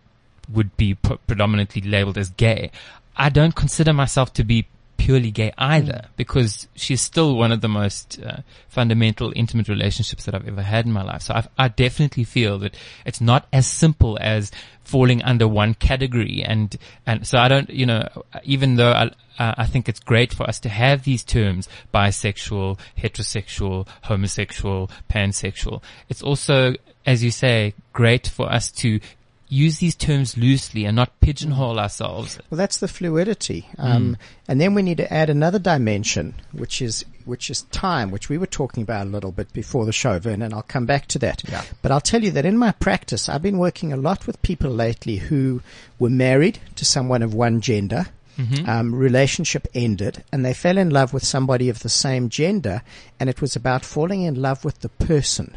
would 0.50 0.76
be 0.76 0.94
predominantly 0.94 1.82
labeled 1.82 2.16
as 2.16 2.30
gay. 2.30 2.70
I 3.16 3.28
don't 3.28 3.54
consider 3.54 3.92
myself 3.92 4.32
to 4.34 4.44
be 4.44 4.66
purely 4.96 5.30
gay 5.30 5.52
either 5.58 5.92
mm. 6.04 6.08
because 6.16 6.68
she's 6.74 7.00
still 7.00 7.36
one 7.36 7.52
of 7.52 7.60
the 7.60 7.68
most 7.68 8.20
uh, 8.22 8.38
fundamental 8.68 9.32
intimate 9.36 9.68
relationships 9.68 10.24
that 10.24 10.34
I've 10.34 10.48
ever 10.48 10.62
had 10.62 10.86
in 10.86 10.92
my 10.92 11.02
life. 11.02 11.22
So 11.22 11.34
I've, 11.34 11.48
i 11.58 11.68
definitely 11.68 12.24
feel 12.24 12.58
that 12.58 12.76
it's 13.04 13.20
not 13.20 13.46
as 13.52 13.66
simple 13.66 14.18
as 14.20 14.50
falling 14.84 15.22
under 15.22 15.48
one 15.48 15.74
category. 15.74 16.42
And, 16.44 16.76
and 17.06 17.26
so 17.26 17.38
I 17.38 17.48
don't, 17.48 17.68
you 17.70 17.86
know, 17.86 18.08
even 18.44 18.76
though 18.76 18.92
I, 18.92 19.10
uh, 19.38 19.54
I 19.58 19.66
think 19.66 19.88
it's 19.88 20.00
great 20.00 20.32
for 20.32 20.44
us 20.44 20.60
to 20.60 20.68
have 20.68 21.04
these 21.04 21.22
terms 21.22 21.68
bisexual, 21.92 22.78
heterosexual, 22.96 23.88
homosexual, 24.02 24.90
pansexual. 25.10 25.82
It's 26.08 26.22
also, 26.22 26.74
as 27.04 27.22
you 27.22 27.30
say, 27.30 27.74
great 27.92 28.28
for 28.28 28.50
us 28.50 28.70
to 28.72 29.00
use 29.48 29.78
these 29.78 29.94
terms 29.94 30.36
loosely 30.36 30.84
and 30.84 30.96
not 30.96 31.20
pigeonhole 31.20 31.78
ourselves. 31.78 32.38
Well, 32.50 32.58
that's 32.58 32.78
the 32.78 32.88
fluidity. 32.88 33.68
Um, 33.78 34.14
mm. 34.14 34.18
And 34.48 34.60
then 34.60 34.74
we 34.74 34.82
need 34.82 34.96
to 34.98 35.12
add 35.12 35.30
another 35.30 35.58
dimension, 35.58 36.34
which 36.52 36.82
is 36.82 37.04
which 37.24 37.50
is 37.50 37.62
time, 37.62 38.12
which 38.12 38.28
we 38.28 38.38
were 38.38 38.46
talking 38.46 38.84
about 38.84 39.06
a 39.06 39.10
little 39.10 39.32
bit 39.32 39.52
before 39.52 39.84
the 39.84 39.92
show, 39.92 40.18
Vernon. 40.18 40.54
I'll 40.54 40.62
come 40.62 40.86
back 40.86 41.06
to 41.08 41.18
that. 41.20 41.42
Yeah. 41.48 41.64
But 41.82 41.90
I'll 41.90 42.00
tell 42.00 42.22
you 42.22 42.30
that 42.32 42.46
in 42.46 42.56
my 42.56 42.70
practice, 42.72 43.28
I've 43.28 43.42
been 43.42 43.58
working 43.58 43.92
a 43.92 43.96
lot 43.96 44.26
with 44.26 44.40
people 44.42 44.70
lately 44.70 45.16
who 45.16 45.60
were 45.98 46.10
married 46.10 46.60
to 46.76 46.84
someone 46.84 47.22
of 47.22 47.34
one 47.34 47.60
gender. 47.60 48.06
Mm-hmm. 48.38 48.68
Um, 48.68 48.94
relationship 48.94 49.66
ended 49.72 50.22
and 50.30 50.44
they 50.44 50.52
fell 50.52 50.76
in 50.76 50.90
love 50.90 51.14
with 51.14 51.24
somebody 51.24 51.70
of 51.70 51.78
the 51.78 51.88
same 51.88 52.28
gender 52.28 52.82
and 53.18 53.30
it 53.30 53.40
was 53.40 53.56
about 53.56 53.82
falling 53.82 54.24
in 54.24 54.34
love 54.42 54.62
with 54.62 54.80
the 54.80 54.90
person. 54.90 55.56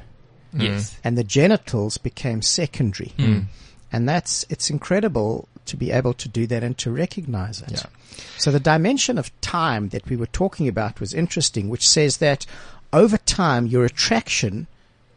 Yes. 0.54 0.98
And 1.04 1.18
the 1.18 1.26
genitals 1.26 1.98
became 1.98 2.42
secondary. 2.42 3.12
Mm. 3.18 3.48
And 3.92 4.08
that's, 4.08 4.46
it's 4.50 4.70
incredible 4.70 5.48
to 5.66 5.78
be 5.78 5.92
able 5.92 6.14
to 6.14 6.28
do 6.28 6.48
that 6.48 6.64
and 6.64 6.78
to 6.80 6.92
recognize 6.92 7.62
it. 7.62 7.72
Yeah. 7.72 7.84
So 8.38 8.52
the 8.52 8.60
dimension 8.60 9.18
of 9.18 9.40
time 9.42 9.90
that 9.90 10.08
we 10.10 10.16
were 10.16 10.28
talking 10.28 10.68
about 10.68 11.00
was 11.00 11.14
interesting, 11.14 11.70
which 11.70 11.88
says 11.88 12.18
that 12.18 12.46
over 12.92 13.18
time, 13.18 13.68
your 13.68 13.86
attraction 13.86 14.68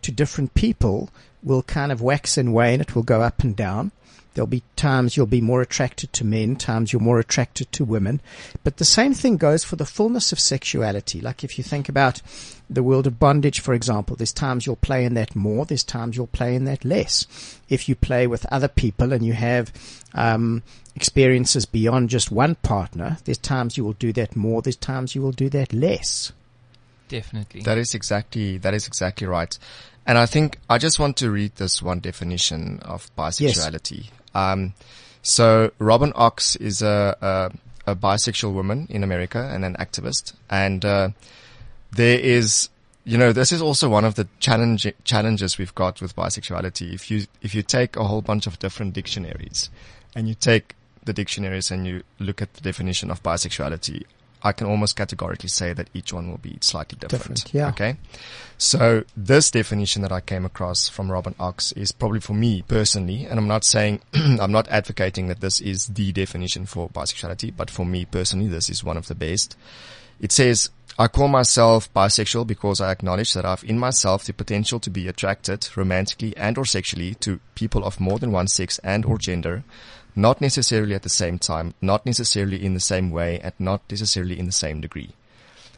to 0.03 0.13
different 0.13 0.55
people 0.55 1.11
will 1.43 1.63
kind 1.63 1.91
of 1.91 2.03
wax 2.03 2.37
and 2.37 2.53
wane. 2.53 2.81
It 2.81 2.95
will 2.95 3.03
go 3.03 3.23
up 3.23 3.43
and 3.43 3.57
down. 3.57 3.93
There'll 4.35 4.47
be 4.47 4.63
times 4.77 5.17
you'll 5.17 5.27
be 5.27 5.41
more 5.41 5.61
attracted 5.61 6.13
to 6.15 6.25
men, 6.25 6.57
times 6.57 6.93
you're 6.93 7.03
more 7.03 7.19
attracted 7.19 7.71
to 7.73 7.85
women. 7.85 8.21
But 8.65 8.79
the 8.79 8.85
same 8.85 9.15
thing 9.15 9.37
goes 9.37 9.65
for 9.65 9.77
the 9.77 9.85
fullness 9.85 10.33
of 10.33 10.41
sexuality. 10.41 11.21
Like 11.21 11.45
if 11.45 11.59
you 11.59 11.65
think 11.65 11.89
about 11.89 12.23
the 12.71 12.83
world 12.83 13.07
of 13.07 13.19
bondage, 13.19 13.61
for 13.61 13.75
example, 13.75 14.17
there's 14.17 14.33
times 14.33 14.67
you'll 14.67 14.77
play 14.77 15.05
in 15.05 15.15
that 15.15 15.37
more, 15.37 15.67
there's 15.67 15.85
times 15.85 16.17
you'll 16.17 16.27
play 16.29 16.55
in 16.55 16.65
that 16.65 16.85
less. 16.85 17.59
If 17.69 17.89
you 17.89 17.95
play 17.95 18.27
with 18.27 18.47
other 18.47 18.69
people 18.69 19.13
and 19.13 19.25
you 19.25 19.35
have 19.35 19.73
um, 20.15 20.63
experiences 20.95 21.67
beyond 21.67 22.09
just 22.09 22.31
one 22.31 22.55
partner, 22.57 23.19
there's 23.25 23.39
times 23.39 23.77
you 23.77 23.85
will 23.85 23.93
do 23.95 24.13
that 24.15 24.35
more, 24.35 24.63
there's 24.63 24.77
times 24.77 25.15
you 25.15 25.23
will 25.23 25.33
do 25.33 25.51
that 25.51 25.73
less. 25.73 26.33
Definitely. 27.09 27.61
That 27.63 27.77
is 27.77 27.95
exactly 27.95 28.57
that 28.59 28.73
is 28.73 28.87
exactly 28.87 29.27
right. 29.27 29.59
And 30.07 30.17
I 30.17 30.27
think 30.27 30.59
I 30.69 30.79
just 30.79 30.99
want 30.99 31.19
to 31.19 31.31
read 31.31 31.57
this 31.57 31.83
one 31.83 32.01
definition 32.01 32.81
of 32.81 33.15
bisexuality. 33.15 34.05
Yes. 34.05 34.11
Um, 34.35 34.75
so 35.23 35.71
Robyn 35.79 36.13
Ochs 36.13 36.61
is 36.61 36.83
a, 36.83 37.17
a, 37.87 37.93
a, 37.93 37.97
bisexual 37.97 38.53
woman 38.53 38.87
in 38.91 39.05
America 39.05 39.51
and 39.53 39.65
an 39.65 39.77
activist. 39.77 40.35
And, 40.51 40.85
uh, 40.85 41.11
there 41.93 42.19
is, 42.19 42.69
you 43.05 43.19
know, 43.19 43.33
this 43.33 43.53
is 43.53 43.61
also 43.63 43.89
one 43.89 44.05
of 44.05 44.15
the 44.15 44.27
challenge, 44.41 44.87
challenges 45.05 45.59
we've 45.59 45.75
got 45.75 46.01
with 46.01 46.17
bisexuality. 46.17 46.93
If 46.93 47.11
you, 47.11 47.27
if 47.43 47.55
you 47.55 47.63
take 47.63 47.97
a 47.97 48.05
whole 48.05 48.23
bunch 48.23 48.47
of 48.47 48.59
different 48.59 48.95
dictionaries 48.95 49.71
and 50.15 50.29
you 50.29 50.35
take 50.35 50.75
the 51.05 51.13
dictionaries 51.13 51.71
and 51.71 51.87
you 51.87 52.03
look 52.19 52.41
at 52.41 52.55
the 52.55 52.61
definition 52.61 53.11
of 53.11 53.23
bisexuality, 53.23 54.05
I 54.45 54.53
can 54.53 54.67
almost 54.67 54.97
categorically 54.97 55.49
say 55.49 55.73
that 55.73 55.89
each 55.95 56.13
one 56.13 56.31
will 56.31 56.39
be 56.39 56.59
slightly 56.61 56.99
different. 56.99 57.45
different 57.45 57.55
yeah. 57.55 57.69
Okay. 57.69 57.97
So 58.59 59.05
this 59.17 59.51
definition 59.51 60.03
that 60.03 60.13
I 60.13 60.21
came 60.21 60.45
across 60.45 60.89
from 60.89 61.11
Robyn 61.11 61.35
Ochs 61.35 61.77
is 61.77 61.93
probably 61.93 62.21
for 62.21 62.35
me 62.35 62.63
personally, 62.63 63.25
and 63.25 63.39
I'm 63.39 63.49
not 63.49 63.65
saying, 63.65 64.01
I'm 64.15 64.53
not 64.53 64.69
advocating 64.69 65.29
that 65.29 65.41
this 65.41 65.61
is 65.61 65.87
the 65.89 66.13
definition 66.13 66.67
for 66.67 66.89
bisexuality, 66.89 67.55
but 67.57 67.71
for 67.71 67.87
me 67.87 68.05
personally, 68.05 68.49
this 68.49 68.69
is 68.69 68.85
one 68.85 68.97
of 68.97 69.09
the 69.09 69.15
best. 69.15 69.57
It 70.21 70.31
says, 70.31 70.71
I 70.99 71.09
call 71.09 71.29
myself 71.29 71.93
bisexual 71.95 72.47
because 72.47 72.81
I 72.81 72.93
acknowledge 72.93 73.33
that 73.35 73.47
I've 73.47 73.65
in 73.65 73.79
myself 73.79 74.25
the 74.25 74.33
potential 74.33 74.79
to 74.81 74.91
be 74.91 75.09
attracted 75.09 75.69
romantically 75.75 76.37
and 76.37 76.59
or 76.59 76.65
sexually 76.65 77.15
to 77.17 77.41
people 77.55 77.85
of 77.85 77.99
more 77.99 78.19
than 78.19 78.31
one 78.31 78.47
sex 78.47 78.79
and 78.85 79.05
or 79.05 79.19
gender 79.19 79.65
not 80.15 80.41
necessarily 80.41 80.95
at 80.95 81.03
the 81.03 81.09
same 81.09 81.39
time, 81.39 81.75
not 81.81 82.05
necessarily 82.05 82.63
in 82.65 82.75
the 82.75 82.81
same 82.81 83.11
way, 83.11 83.41
and 83.41 83.53
not 83.59 83.83
necessarily 83.91 84.39
in 84.39 84.47
the 84.47 84.53
same 84.53 84.81
degree. 84.81 85.11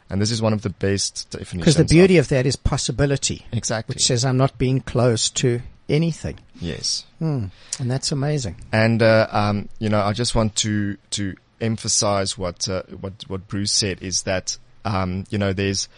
And 0.09 0.21
this 0.21 0.31
is 0.31 0.41
one 0.41 0.53
of 0.53 0.61
the 0.61 0.69
best 0.69 1.29
definitions. 1.31 1.61
Because 1.61 1.77
the 1.77 1.85
beauty 1.85 2.17
of, 2.17 2.25
of, 2.25 2.29
that 2.29 2.45
is 2.45 2.55
possibility. 2.55 3.45
Exactly. 3.51 3.93
Which 3.93 4.05
says 4.05 4.23
I'm 4.23 4.37
not 4.37 4.57
being 4.57 4.81
close 4.81 5.29
to 5.31 5.61
anything. 5.89 6.39
Yes. 6.59 7.05
Mm, 7.21 7.49
and 7.79 7.91
that's 7.91 8.11
amazing. 8.11 8.57
And, 8.71 9.01
uh, 9.01 9.27
um, 9.31 9.69
you 9.79 9.89
know, 9.89 10.01
I 10.01 10.13
just 10.13 10.35
want 10.35 10.55
to, 10.57 10.97
to 11.11 11.35
emphasize 11.59 12.37
what, 12.37 12.69
uh, 12.69 12.83
what, 12.99 13.25
what 13.27 13.47
Bruce 13.47 13.71
said 13.71 14.01
is 14.01 14.23
that, 14.23 14.57
um, 14.83 15.25
you 15.29 15.37
know, 15.37 15.53
there's, 15.53 15.89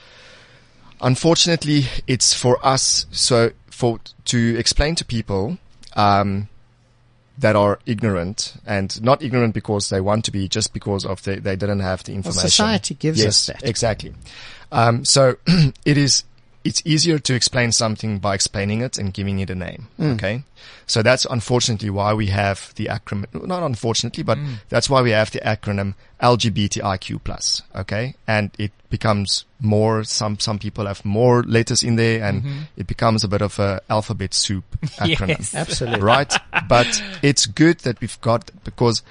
unfortunately, 1.02 1.86
it's 2.08 2.34
for 2.34 2.66
us, 2.66 3.06
so 3.12 3.52
for, 3.70 4.00
to 4.26 4.58
explain 4.58 4.96
to 4.96 5.06
people, 5.06 5.58
um, 5.96 6.48
that 7.38 7.56
are 7.56 7.80
ignorant 7.86 8.56
and 8.66 9.02
not 9.02 9.22
ignorant 9.22 9.54
because 9.54 9.90
they 9.90 10.02
want 10.02 10.26
to 10.26 10.32
be, 10.32 10.48
just 10.48 10.74
because 10.74 11.06
of 11.06 11.22
they, 11.24 11.36
they 11.36 11.56
didn't 11.56 11.82
have 11.82 12.04
the 12.04 12.14
information. 12.14 12.40
Well, 12.40 12.50
society 12.50 12.96
gives 12.96 13.20
yes, 13.20 13.28
us 13.28 13.46
that. 13.48 13.68
Exactly. 13.68 14.14
Um, 14.72 15.06
so 15.06 15.38
it 15.86 15.98
is, 15.98 16.24
it's 16.68 16.82
easier 16.84 17.18
to 17.18 17.34
explain 17.34 17.72
something 17.72 18.20
by 18.20 18.36
explaining 18.36 18.82
it 18.82 18.98
and 18.98 19.14
giving 19.14 19.40
it 19.40 19.50
a 19.50 19.56
name. 19.56 19.88
Mm. 19.98 20.16
Okay. 20.16 20.44
So 20.86 21.02
that's 21.02 21.24
unfortunately 21.24 21.90
why 21.90 22.14
we 22.14 22.28
have 22.28 22.74
the 22.76 22.88
acronym, 22.88 23.48
not 23.48 23.64
unfortunately, 23.64 24.24
but 24.24 24.38
mm. 24.38 24.56
that's 24.68 24.90
why 24.90 25.02
we 25.02 25.12
have 25.12 25.32
the 25.32 25.40
acronym 25.40 25.94
LGBTIQ 26.22 27.24
plus. 27.24 27.62
Okay. 27.74 28.16
And 28.28 28.52
it 28.60 28.74
becomes 28.90 29.46
more, 29.62 30.04
some, 30.04 30.40
some 30.40 30.60
people 30.60 30.88
have 30.88 31.06
more 31.06 31.44
letters 31.44 31.84
in 31.84 31.96
there 31.96 32.22
and 32.22 32.44
mm-hmm. 32.44 32.60
it 32.76 32.86
becomes 32.86 33.24
a 33.24 33.30
bit 33.30 33.42
of 33.42 33.58
a 33.60 33.80
alphabet 33.90 34.34
soup 34.34 34.66
acronym. 34.82 35.30
yes, 35.30 35.56
absolutely. 35.56 36.02
Right. 36.02 36.34
but 36.68 37.02
it's 37.22 37.46
good 37.46 37.80
that 37.80 38.02
we've 38.02 38.20
got, 38.20 38.52
because 38.66 39.04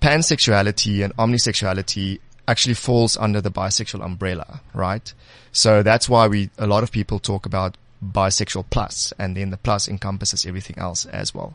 pansexuality 0.00 1.04
and 1.04 1.14
omnisexuality 1.16 2.20
actually 2.48 2.74
falls 2.74 3.16
under 3.16 3.40
the 3.40 3.50
bisexual 3.50 4.04
umbrella, 4.04 4.60
right? 4.74 5.12
So 5.52 5.82
that's 5.82 6.08
why 6.08 6.28
we, 6.28 6.50
a 6.58 6.66
lot 6.66 6.82
of 6.82 6.90
people 6.90 7.18
talk 7.18 7.46
about 7.46 7.76
bisexual 8.04 8.66
plus 8.70 9.12
and 9.18 9.36
then 9.36 9.50
the 9.50 9.56
plus 9.56 9.88
encompasses 9.88 10.44
everything 10.46 10.78
else 10.78 11.06
as 11.06 11.34
well. 11.34 11.54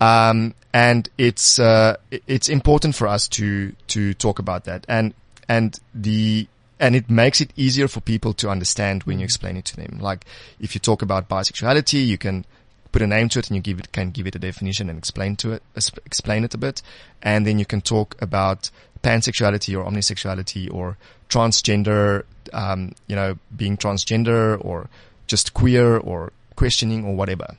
Um, 0.00 0.54
and 0.72 1.08
it's, 1.18 1.58
uh, 1.58 1.96
it's 2.26 2.48
important 2.48 2.94
for 2.94 3.06
us 3.06 3.28
to, 3.28 3.72
to 3.88 4.14
talk 4.14 4.38
about 4.38 4.64
that 4.64 4.84
and, 4.88 5.14
and 5.48 5.78
the, 5.94 6.46
and 6.80 6.94
it 6.94 7.10
makes 7.10 7.40
it 7.40 7.52
easier 7.56 7.88
for 7.88 8.00
people 8.00 8.32
to 8.34 8.48
understand 8.48 9.02
when 9.04 9.18
you 9.18 9.24
explain 9.24 9.56
it 9.56 9.64
to 9.66 9.76
them. 9.76 9.98
Like 10.00 10.24
if 10.60 10.74
you 10.74 10.80
talk 10.80 11.02
about 11.02 11.28
bisexuality, 11.28 12.06
you 12.06 12.18
can 12.18 12.44
put 12.92 13.02
a 13.02 13.06
name 13.06 13.28
to 13.30 13.38
it 13.38 13.48
and 13.48 13.56
you 13.56 13.62
give 13.62 13.78
it, 13.78 13.92
can 13.92 14.10
give 14.10 14.26
it 14.26 14.34
a 14.34 14.38
definition 14.38 14.88
and 14.88 14.98
explain 14.98 15.36
to 15.36 15.52
it, 15.52 15.62
explain 16.06 16.44
it 16.44 16.54
a 16.54 16.58
bit. 16.58 16.82
And 17.22 17.46
then 17.46 17.58
you 17.58 17.66
can 17.66 17.80
talk 17.80 18.20
about 18.22 18.70
pansexuality 19.02 19.78
or 19.78 19.88
omnisexuality 19.90 20.72
or 20.72 20.96
transgender, 21.28 22.24
um, 22.52 22.92
you 23.06 23.16
know, 23.16 23.38
being 23.56 23.76
transgender 23.76 24.62
or 24.64 24.88
just 25.26 25.54
queer 25.54 25.96
or 25.96 26.32
questioning 26.56 27.04
or 27.04 27.14
whatever. 27.14 27.56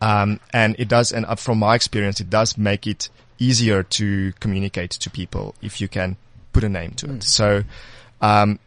Um, 0.00 0.40
and 0.52 0.76
it 0.78 0.88
does, 0.88 1.12
and 1.12 1.26
from 1.38 1.58
my 1.58 1.74
experience, 1.74 2.20
it 2.20 2.30
does 2.30 2.56
make 2.56 2.86
it 2.86 3.08
easier 3.38 3.82
to 3.82 4.32
communicate 4.40 4.90
to 4.92 5.10
people 5.10 5.54
if 5.62 5.80
you 5.80 5.88
can 5.88 6.16
put 6.52 6.64
a 6.64 6.68
name 6.68 6.92
to 6.92 7.14
it. 7.14 7.22
So, 7.22 7.64
um, 8.20 8.58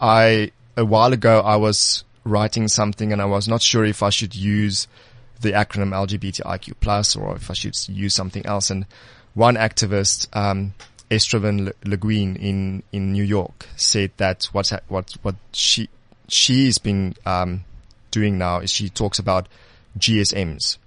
I, 0.00 0.50
a 0.76 0.84
while 0.84 1.12
ago, 1.12 1.40
I 1.40 1.56
was 1.56 2.04
writing 2.24 2.68
something 2.68 3.12
and 3.12 3.20
I 3.20 3.26
was 3.26 3.46
not 3.46 3.62
sure 3.62 3.84
if 3.84 4.02
I 4.02 4.10
should 4.10 4.34
use 4.34 4.88
the 5.40 5.52
acronym 5.52 5.90
LGBTIQ 5.92 6.74
plus 6.80 7.16
or 7.16 7.36
if 7.36 7.50
I 7.50 7.54
should 7.54 7.76
use 7.88 8.14
something 8.14 8.44
else. 8.46 8.70
And 8.70 8.86
one 9.34 9.56
activist, 9.56 10.28
um, 10.34 10.74
Estraven 11.10 11.66
Le 11.66 11.72
Le 11.84 11.96
Guin 11.96 12.36
in, 12.36 12.82
in 12.92 13.12
New 13.12 13.24
York 13.24 13.66
said 13.76 14.10
that 14.16 14.44
what's, 14.52 14.70
ha- 14.70 14.80
what, 14.88 15.12
what 15.22 15.36
she, 15.52 15.88
she's 16.28 16.78
been, 16.78 17.14
um, 17.26 17.64
doing 18.10 18.38
now 18.38 18.58
is 18.60 18.70
she 18.70 18.88
talks 18.88 19.18
about 19.18 19.48
GSMs, 19.98 20.78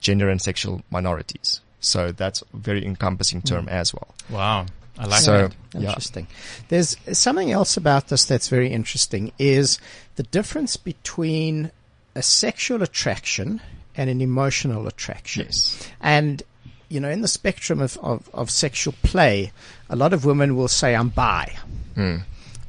gender 0.00 0.28
and 0.28 0.40
sexual 0.40 0.82
minorities. 0.90 1.60
So 1.80 2.12
that's 2.12 2.42
a 2.42 2.56
very 2.56 2.84
encompassing 2.84 3.42
term 3.42 3.68
as 3.68 3.94
well. 3.94 4.14
Wow. 4.28 4.66
I 4.98 5.06
like 5.06 5.20
So- 5.20 5.48
that. 5.48 5.56
Yeah. 5.80 5.88
Interesting. 5.90 6.26
There's 6.68 6.96
something 7.12 7.50
else 7.52 7.76
about 7.76 8.08
this 8.08 8.24
that's 8.24 8.48
very 8.48 8.70
interesting 8.70 9.32
is 9.38 9.78
the 10.16 10.24
difference 10.24 10.76
between 10.76 11.70
a 12.14 12.22
sexual 12.22 12.82
attraction 12.82 13.60
and 13.96 14.10
an 14.10 14.20
emotional 14.20 14.86
attraction. 14.88 15.44
Yes. 15.46 15.88
And, 16.00 16.42
you 16.90 17.00
know, 17.00 17.08
in 17.08 17.22
the 17.22 17.28
spectrum 17.28 17.80
of, 17.80 17.96
of, 18.02 18.28
of 18.34 18.50
sexual 18.50 18.94
play, 19.02 19.52
a 19.88 19.96
lot 19.96 20.12
of 20.12 20.24
women 20.24 20.56
will 20.56 20.68
say, 20.68 20.94
I'm 20.94 21.08
bi. 21.08 21.56
Hmm. 21.94 22.16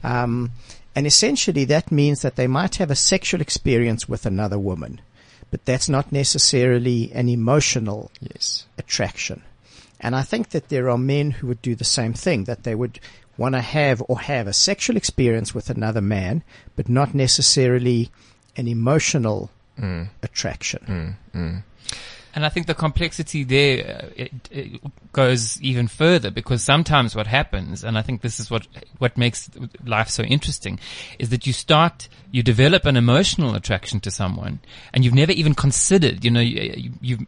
Um, 0.04 0.51
and 0.96 1.08
essentially 1.08 1.66
that 1.66 1.92
means 1.92 2.22
that 2.22 2.36
they 2.36 2.48
might 2.48 2.75
have 2.75 2.92
a 2.92 2.96
sexual 2.96 3.42
experience 3.42 4.08
with 4.08 4.25
another 4.25 4.60
woman, 4.60 5.01
but 5.50 5.66
that's 5.66 5.90
not 5.90 6.12
necessarily 6.12 7.12
an 7.13 7.28
emotional 7.30 8.12
Yes. 8.22 8.66
attraction. 8.78 9.42
And 10.00 10.16
I 10.16 10.22
think 10.22 10.50
that 10.50 10.70
there 10.70 10.90
are 10.90 10.98
men 10.98 11.32
who 11.32 11.48
would 11.48 11.62
do 11.62 11.75
the 11.75 11.84
same 11.84 12.13
thing, 12.13 12.46
that 12.46 12.63
they 12.63 12.75
would 12.75 13.00
want 13.38 13.56
to 13.56 13.62
have 13.62 14.04
or 14.08 14.20
have 14.20 14.48
a 14.48 14.54
sexual 14.54 14.98
experience 14.98 15.54
with 15.54 15.70
another 15.70 16.01
man, 16.01 16.44
but 16.75 16.90
not 16.90 17.13
necessarily 17.16 18.12
an 18.56 18.68
emotional 18.68 19.50
hmm. 19.80 20.04
attraction. 20.22 21.18
Hmm. 21.32 21.58
And 22.34 22.46
I 22.46 22.50
think 22.50 22.68
the 22.68 22.74
complexity 22.74 23.44
there 23.44 24.02
uh, 24.04 24.10
it, 24.16 24.32
it 24.50 24.82
goes 25.12 25.62
even 25.62 25.88
further 25.88 26.32
because 26.32 26.64
sometimes 26.64 27.16
what 27.16 27.28
happens, 27.28 27.84
and 27.84 27.98
I 27.98 28.02
think 28.02 28.22
this 28.22 28.40
is 28.40 28.50
what 28.50 28.68
what 29.00 29.18
makes 29.18 29.50
life 29.86 30.10
so 30.10 30.24
interesting, 30.24 30.80
is 31.20 31.30
that 31.30 31.46
you 31.46 31.54
start 31.54 32.08
you 32.32 32.44
develop 32.44 32.86
an 32.86 32.96
emotional 32.96 33.56
attraction 33.56 34.00
to 34.02 34.12
someone, 34.12 34.60
and 34.94 35.04
you've 35.04 35.14
never 35.14 35.34
even 35.34 35.54
considered. 35.54 36.24
You 36.24 36.32
know, 36.32 36.40
you, 36.40 36.92
you've 37.02 37.26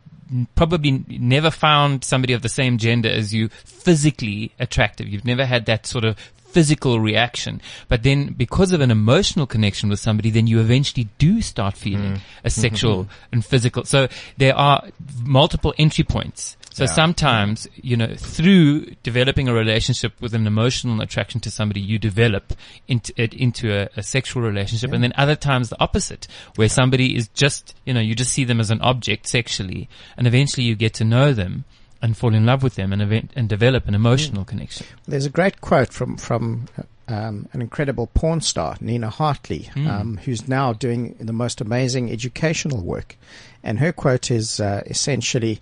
probably 0.55 1.03
never 1.07 1.51
found 1.51 2.03
somebody 2.03 2.33
of 2.33 2.41
the 2.41 2.49
same 2.49 2.77
gender 2.77 3.09
as 3.09 3.33
you 3.33 3.49
physically 3.49 4.53
attractive. 4.59 5.07
You've 5.07 5.25
never 5.25 5.45
had 5.45 5.65
that 5.65 5.85
sort 5.85 6.05
of 6.05 6.17
physical 6.53 6.99
reaction. 6.99 7.61
But 7.87 8.03
then 8.03 8.33
because 8.33 8.71
of 8.71 8.81
an 8.81 8.91
emotional 8.91 9.47
connection 9.47 9.89
with 9.89 9.99
somebody, 9.99 10.29
then 10.29 10.47
you 10.47 10.59
eventually 10.59 11.09
do 11.17 11.41
start 11.41 11.75
feeling 11.75 12.13
mm-hmm. 12.13 12.45
a 12.45 12.49
sexual 12.49 13.03
mm-hmm. 13.03 13.33
and 13.33 13.45
physical. 13.45 13.83
So 13.85 14.07
there 14.37 14.55
are 14.55 14.83
multiple 15.23 15.73
entry 15.77 16.03
points. 16.03 16.57
So 16.71 16.85
Yeah. 16.85 16.93
sometimes, 16.93 17.67
you 17.75 17.95
know, 17.95 18.15
through 18.15 18.95
developing 19.03 19.47
a 19.47 19.53
relationship 19.53 20.13
with 20.19 20.33
an 20.33 20.47
emotional 20.47 21.01
attraction 21.01 21.39
to 21.41 21.51
somebody, 21.51 21.79
you 21.79 21.99
develop 21.99 22.53
into 22.87 23.13
it 23.15 23.33
into 23.33 23.71
a, 23.71 23.89
a 23.95 24.01
sexual 24.01 24.41
relationship. 24.41 24.91
And 24.91 25.03
then 25.03 25.13
other 25.15 25.35
times 25.35 25.69
the 25.69 25.79
opposite, 25.79 26.27
where 26.55 26.69
somebody 26.69 27.15
is 27.15 27.27
just, 27.29 27.75
you 27.85 27.93
know, 27.93 27.99
you 27.99 28.15
just 28.15 28.31
see 28.31 28.43
them 28.43 28.59
as 28.59 28.71
an 28.71 28.81
object 28.81 29.27
sexually 29.27 29.87
and 30.17 30.25
eventually 30.25 30.65
you 30.65 30.75
get 30.75 30.93
to 30.95 31.03
know 31.03 31.33
them 31.33 31.65
and 32.03 32.17
fall 32.17 32.35
in 32.35 32.45
love 32.45 32.61
with 32.61 32.75
them 32.75 32.91
and 32.91 33.01
event, 33.01 33.31
and 33.33 33.47
develop 33.47 33.87
an 33.87 33.95
emotional 33.95 34.43
connection. 34.43 34.85
There's 35.07 35.25
a 35.25 35.29
great 35.29 35.61
quote 35.61 35.93
from 35.93 36.17
from 36.17 36.67
um, 37.07 37.47
an 37.53 37.61
incredible 37.61 38.07
porn 38.07 38.41
star, 38.41 38.75
Nina 38.81 39.09
Hartley, 39.09 39.71
um, 39.75 40.17
who's 40.17 40.47
now 40.47 40.73
doing 40.73 41.15
the 41.19 41.33
most 41.33 41.61
amazing 41.61 42.11
educational 42.11 42.81
work. 42.81 43.17
And 43.63 43.79
her 43.79 43.93
quote 43.93 44.29
is 44.29 44.59
uh, 44.59 44.83
essentially, 44.85 45.61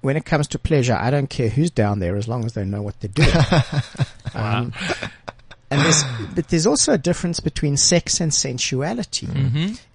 "When 0.00 0.16
it 0.16 0.24
comes 0.24 0.46
to 0.48 0.58
pleasure, 0.58 0.94
I 0.94 1.10
don't 1.10 1.28
care 1.28 1.48
who's 1.48 1.70
down 1.70 1.98
there 1.98 2.16
as 2.16 2.28
long 2.28 2.44
as 2.44 2.54
they 2.54 2.64
know 2.64 2.82
what 2.82 3.00
they're 3.00 3.10
doing." 3.10 3.44
um, 4.34 4.72
and 5.72 5.80
there's, 5.80 6.04
but 6.34 6.48
there's 6.48 6.66
also 6.66 6.92
a 6.92 6.98
difference 6.98 7.40
between 7.40 7.76
sex 7.76 8.20
and 8.20 8.32
sensuality 8.32 9.28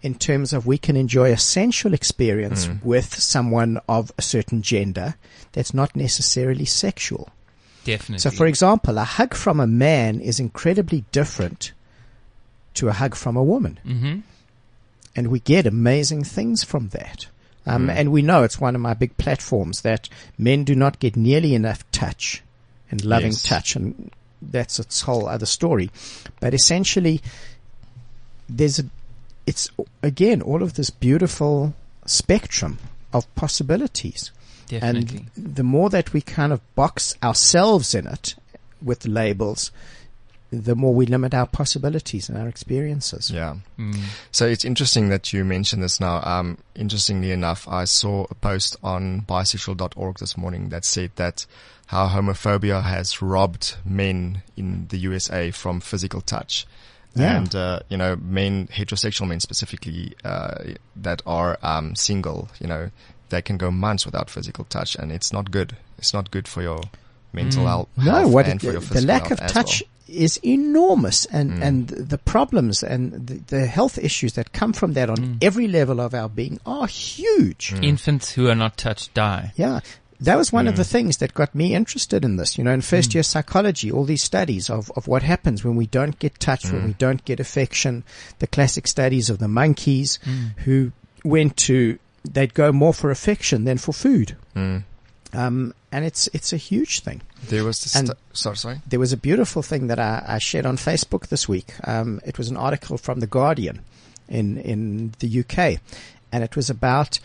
in 0.02 0.16
terms 0.16 0.54
of 0.54 0.66
we 0.66 0.78
can 0.78 0.96
enjoy 0.96 1.32
a 1.32 1.38
sensual 1.38 1.94
experience 1.94 2.68
with 2.84 3.14
someone 3.16 3.80
of 3.88 4.12
a 4.18 4.22
certain 4.22 4.62
gender 4.62 5.16
that's 5.54 5.74
not 5.74 5.96
necessarily 5.96 6.66
sexual. 6.66 7.30
Definitely. 7.86 8.20
So, 8.20 8.32
for 8.32 8.48
example, 8.48 8.98
a 8.98 9.04
hug 9.06 9.34
from 9.34 9.60
a 9.60 9.68
man 9.68 10.20
is 10.20 10.40
incredibly 10.40 11.06
different 11.14 11.72
to 12.74 12.90
a 12.90 12.94
hug 12.94 13.16
from 13.16 13.38
a 13.38 13.44
woman. 13.44 13.80
hmm 13.84 14.20
And 15.16 15.28
we 15.30 15.40
get 15.40 15.66
amazing 15.66 16.24
things 16.26 16.64
from 16.64 16.90
that. 16.90 17.28
Um, 17.66 17.90
And 17.90 18.12
we 18.12 18.22
know 18.22 18.44
it's 18.44 18.62
one 18.62 18.76
of 18.76 18.82
my 18.82 18.94
big 18.94 19.18
platforms 19.18 19.82
that 19.82 20.10
men 20.38 20.64
do 20.64 20.76
not 20.76 21.00
get 21.00 21.16
nearly 21.18 21.54
enough 21.56 21.84
touch 21.92 22.44
and 22.92 23.04
loving 23.04 23.32
Yes. 23.32 23.44
touch. 23.44 23.76
And 23.76 24.12
that's 24.42 24.80
its 24.80 25.02
whole 25.02 25.28
other 25.28 25.46
story. 25.46 25.90
But 26.40 26.54
essentially, 26.54 27.22
there's 28.50 28.80
a, 28.80 28.86
it's 29.46 29.70
again, 30.04 30.42
all 30.42 30.64
of 30.64 30.76
this 30.76 30.90
beautiful 30.90 31.74
spectrum 32.06 32.80
of 33.14 33.34
possibilities. 33.36 34.32
Definitely. 34.68 35.26
And 35.36 35.56
the 35.56 35.64
more 35.64 35.90
that 35.90 36.14
we 36.14 36.22
kind 36.22 36.52
of 36.52 36.76
box 36.76 37.16
ourselves 37.24 37.96
in 37.96 38.06
it 38.08 38.36
with 38.82 39.06
labels, 39.06 39.72
the 40.50 40.76
more 40.76 40.94
we 40.94 41.06
limit 41.06 41.34
our 41.34 41.48
possibilities 41.48 42.30
and 42.30 42.38
our 42.38 42.48
experiences. 42.48 43.30
Yeah. 43.30 43.58
Mm. 43.78 44.00
So 44.32 44.46
it's 44.46 44.64
interesting 44.64 45.10
that 45.10 45.34
you 45.34 45.44
mentioned 45.44 45.84
this 45.84 46.00
now. 46.00 46.22
Um, 46.24 46.58
interestingly 46.76 47.32
enough, 47.32 47.68
I 47.68 47.86
saw 47.86 48.26
a 48.30 48.36
post 48.36 48.78
on 48.82 49.22
bisexual.org 49.22 50.20
this 50.20 50.38
morning 50.38 50.70
that 50.70 50.86
said 50.86 51.12
that 51.16 51.46
how 51.88 52.08
homophobia 52.08 52.84
has 52.84 53.22
robbed 53.22 53.76
men 53.86 54.42
in 54.56 54.88
the 54.90 54.98
USA 55.00 55.52
from 55.52 55.80
physical 55.80 56.22
touch. 56.22 56.66
Yeah. 57.16 57.38
And, 57.38 57.56
uh, 57.56 57.80
you 57.90 57.98
know, 57.98 58.16
men, 58.16 58.68
heterosexual 58.68 59.28
men 59.28 59.40
specifically, 59.40 60.14
uh, 60.24 60.74
that 60.96 61.22
are, 61.26 61.58
um, 61.64 61.96
single, 61.96 62.50
you 62.60 62.68
know, 62.68 62.92
they 63.30 63.42
can 63.42 63.58
go 63.58 63.72
months 63.72 64.06
without 64.06 64.30
physical 64.30 64.66
touch 64.66 64.96
and 64.96 65.12
it's 65.12 65.34
not 65.34 65.52
good. 65.52 65.76
It's 65.98 66.14
not 66.14 66.32
good 66.32 66.48
for 66.48 66.62
your 66.62 66.82
mental 67.34 67.66
health 67.66 67.90
No, 67.98 68.28
what 68.28 68.46
and 68.48 68.62
it, 68.62 68.66
for 68.66 68.72
your 68.72 68.82
the 68.82 69.02
lack 69.02 69.32
of 69.32 69.40
health 69.40 69.42
as 69.42 69.52
touch 69.52 69.84
well. 69.84 69.97
Mm. 70.10 70.14
is 70.14 70.38
enormous, 70.44 71.26
and 71.26 71.62
and 71.64 71.88
the 71.88 72.18
problems 72.18 72.84
and 72.84 73.28
the, 73.28 73.36
the 73.48 73.66
health 73.66 73.98
issues 73.98 74.34
that 74.34 74.52
come 74.54 74.74
from 74.74 74.94
that 74.94 75.10
on 75.10 75.18
Mm. 75.18 75.38
every 75.44 75.68
level 75.68 76.00
of 76.00 76.14
our 76.14 76.30
being 76.30 76.60
are 76.66 76.88
huge. 76.88 77.74
Infants 77.82 78.32
who 78.32 78.48
are 78.48 78.56
not 78.56 78.78
touched 78.78 79.14
die. 79.14 79.52
Yeah. 79.56 79.80
That 80.20 80.38
was 80.38 80.52
one 80.52 80.68
of 80.68 80.74
Mm. 80.74 80.78
the 80.78 80.84
things 80.84 81.18
that 81.18 81.34
got 81.36 81.54
me 81.54 81.76
interested 81.76 82.26
in 82.26 82.38
this. 82.38 82.58
You 82.58 82.64
know, 82.64 82.74
in 82.74 82.82
first 82.82 83.14
year 83.14 83.22
psychology, 83.24 83.92
all 83.92 84.04
these 84.06 84.24
studies 84.24 84.68
of, 84.70 84.92
of 84.96 85.08
what 85.08 85.22
happens 85.22 85.64
when 85.64 85.76
we 85.76 85.86
don't 85.86 86.18
get 86.18 86.40
touch, 86.40 86.64
Mm. 86.64 86.72
when 86.74 86.86
we 86.86 86.94
don't 86.94 87.24
get 87.24 87.40
affection, 87.40 88.04
the 88.40 88.48
classic 88.48 88.88
studies 88.88 89.30
of 89.30 89.38
the 89.38 89.48
monkeys 89.48 90.18
who 90.66 90.92
went 91.24 91.56
to, 91.58 92.00
they'd 92.24 92.56
go 92.56 92.72
more 92.72 92.94
for 92.96 93.12
affection 93.12 93.66
than 93.66 93.78
for 93.78 93.94
food. 93.94 94.36
Mm. 95.32 95.40
Um, 95.40 95.74
and 95.92 96.06
it's, 96.06 96.28
it's 96.28 96.54
a 96.54 96.58
huge 96.58 97.02
thing. 97.02 97.22
There 97.50 97.64
was 97.64 97.84
this, 97.84 98.12
sorry, 98.34 98.58
sorry. 98.58 98.82
There 98.88 99.00
was 99.00 99.14
a 99.14 99.18
beautiful 99.18 99.62
thing 99.62 99.88
that 99.88 100.00
I, 100.00 100.24
I 100.28 100.38
shared 100.40 100.66
on 100.66 100.78
Facebook 100.78 101.28
this 101.28 101.48
week. 101.48 101.74
Um, 101.84 102.20
it 102.26 102.38
was 102.38 102.50
an 102.50 102.58
article 102.58 102.98
from 102.98 103.20
The 103.20 103.28
Guardian 103.28 103.82
in, 104.28 104.58
in 104.58 105.14
the 105.20 105.40
UK. 105.40 105.82
And 106.32 106.44
it 106.44 106.56
was 106.56 106.70
about 106.70 107.20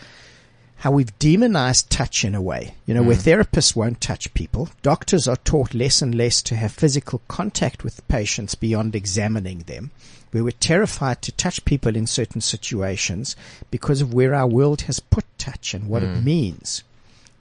how 0.83 0.91
we've 0.91 1.17
demonized 1.21 1.91
touch 1.91 2.25
in 2.25 2.35
a 2.35 2.43
way. 2.43 2.75
You 2.87 2.95
know, 2.95 3.05
where 3.05 3.17
therapists 3.17 3.77
won't 3.77 4.01
touch 4.01 4.35
people, 4.35 4.69
doctors 4.83 5.29
are 5.29 5.37
taught 5.37 5.75
less 5.75 6.03
and 6.03 6.13
less 6.13 6.43
to 6.43 6.57
have 6.57 6.73
physical 6.73 7.21
contact 7.29 7.85
with 7.85 8.07
patients 8.09 8.57
beyond 8.57 8.97
examining 8.97 9.61
them. 9.61 9.93
We're 10.33 10.51
terrified 10.51 11.21
to 11.23 11.33
touch 11.33 11.65
people 11.65 11.95
in 11.95 12.07
certain 12.07 12.41
situations 12.41 13.37
because 13.71 14.01
of 14.01 14.15
where 14.15 14.35
our 14.35 14.47
world 14.47 14.83
has 14.83 14.99
put 14.99 15.25
touch 15.39 15.75
and 15.75 15.89
what 15.89 16.03
it 16.03 16.25
means. 16.25 16.83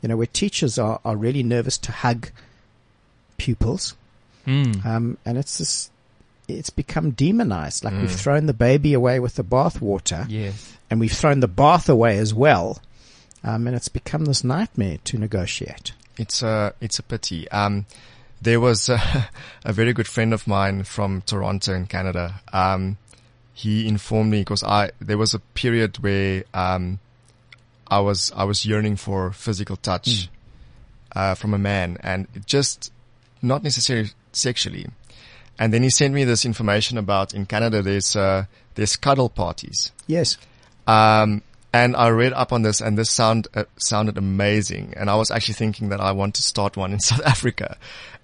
You 0.02 0.10
know, 0.10 0.18
where 0.18 0.28
teachers 0.28 0.78
are, 0.80 1.00
are 1.06 1.16
really 1.16 1.44
nervous 1.44 1.78
to 1.80 1.92
hug 1.92 2.30
pupils. 3.38 3.96
Mm. 4.48 4.86
Um, 4.86 5.18
and 5.26 5.38
it's 5.38 5.58
this, 5.60 5.90
it's 6.48 6.70
become 6.70 7.12
demonized. 7.12 7.84
Like 7.84 7.94
Mm. 7.94 8.02
we've 8.02 8.12
thrown 8.12 8.46
the 8.48 8.54
baby 8.54 8.94
away 8.94 9.20
with 9.20 9.36
the 9.36 9.44
bathwater 9.44 10.26
Yes. 10.28 10.74
and 10.90 11.00
we've 11.00 11.12
thrown 11.12 11.40
the 11.40 11.48
bath 11.48 11.88
away 11.90 12.18
as 12.18 12.34
well. 12.34 12.82
Um, 13.44 13.68
and 13.68 13.76
it's 13.76 13.88
become 13.90 14.26
this 14.26 14.44
nightmare 14.44 14.98
to 15.06 15.18
negotiate. 15.18 15.94
It's 16.18 16.44
a 16.44 16.74
it's 16.82 17.00
a 17.00 17.04
pity. 17.04 17.50
Um, 17.50 17.86
there 18.42 18.60
was 18.60 18.90
a, 18.90 19.30
a 19.66 19.74
very 19.74 19.94
good 19.94 20.08
friend 20.08 20.34
of 20.34 20.46
mine 20.48 20.84
from 20.84 21.22
Toronto 21.22 21.74
in 21.74 21.88
Canada. 21.88 22.42
Um, 22.54 22.98
he 23.54 23.88
informed 23.88 24.32
me 24.32 24.42
because 24.42 24.64
I 24.64 24.92
there 25.00 25.18
was 25.18 25.34
a 25.34 25.40
period 25.40 25.98
where 26.00 26.44
um, 26.54 27.00
I 27.92 28.00
was 28.00 28.32
I 28.36 28.46
was 28.46 28.66
yearning 28.66 28.96
for 28.96 29.32
physical 29.34 29.76
touch 29.76 30.30
uh, 31.14 31.36
from 31.36 31.54
a 31.54 31.58
man, 31.60 31.98
and 32.00 32.28
just 32.46 32.92
not 33.42 33.64
necessarily 33.64 34.10
sexually. 34.32 34.88
And 35.60 35.74
then 35.74 35.84
he 35.84 35.90
sent 35.90 36.14
me 36.14 36.24
this 36.24 36.46
information 36.46 36.98
about 36.98 37.34
in 37.34 37.46
Canada 37.46 37.82
there's 37.82 38.16
uh, 38.16 38.46
there's 38.76 38.96
cuddle 38.96 39.30
parties. 39.30 39.92
Yes. 40.08 40.38
Um, 40.88 41.44
and 41.74 41.96
I 41.96 42.10
read 42.10 42.34
up 42.34 42.52
on 42.52 42.64
this, 42.64 42.82
and 42.82 42.98
this 42.98 43.10
sound 43.12 43.48
uh, 43.54 43.66
sounded 43.78 44.18
amazing. 44.18 44.94
And 44.98 45.10
I 45.10 45.16
was 45.16 45.30
actually 45.30 45.54
thinking 45.56 45.90
that 45.90 46.00
I 46.02 46.14
want 46.14 46.36
to 46.36 46.42
start 46.42 46.78
one 46.78 46.94
in 46.94 47.00
South 47.12 47.22
Africa. 47.26 47.78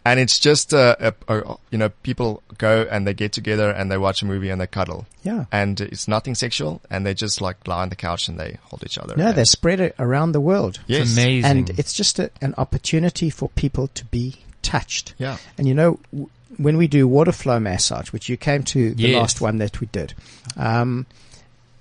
And 0.10 0.20
it's 0.20 0.39
just 0.39 0.74
uh, 0.74 0.96
a, 1.00 1.13
a, 1.28 1.56
you 1.72 1.78
know 1.78 1.89
people 2.04 2.41
go 2.58 2.88
and 2.89 3.06
they 3.08 3.13
get 3.13 3.32
together 3.34 3.70
and 3.72 3.91
they 3.91 3.98
watch 3.98 4.22
a 4.22 4.26
movie 4.26 4.50
and 4.50 4.60
they 4.62 4.67
cuddle. 4.67 5.06
Yeah. 5.24 5.46
And 5.52 5.80
it's 5.82 6.08
nothing 6.08 6.36
sexual, 6.36 6.82
and 6.89 7.06
they 7.06 7.13
just 7.13 7.41
like 7.41 7.67
lie 7.67 7.82
on 7.82 7.89
the 7.89 7.96
couch 7.96 8.28
and 8.30 8.39
they 8.39 8.58
hold 8.63 8.84
each 8.86 8.98
other. 8.98 9.15
No, 9.17 9.28
And- 9.28 9.38
they're 9.38 9.46
spread 9.46 9.80
it 9.80 9.96
around 10.00 10.32
the 10.32 10.41
world. 10.41 10.80
yes, 10.88 11.02
It's 11.10 11.17
amazing. 11.17 11.52
And 11.52 11.70
it's 11.80 11.93
just 11.93 12.20
a, 12.20 12.32
an 12.41 12.54
opportunity 12.58 13.30
for 13.30 13.50
people 13.50 13.88
to 13.89 14.06
be 14.06 14.38
touched. 14.62 15.13
yeah, 15.17 15.38
And 15.58 15.67
you 15.67 15.74
know, 15.74 16.00
w- 16.12 16.30
when 16.58 16.78
we 16.78 16.88
do 16.88 17.08
water 17.08 17.32
flow 17.32 17.60
massage, 17.60 18.12
which 18.12 18.30
you 18.30 18.38
came 18.38 18.63
to 18.63 18.93
the 18.96 19.10
Yes. 19.10 19.20
last 19.22 19.41
one 19.41 19.58
that 19.60 19.80
we 19.80 19.88
did, 19.88 20.13
um, 20.56 21.06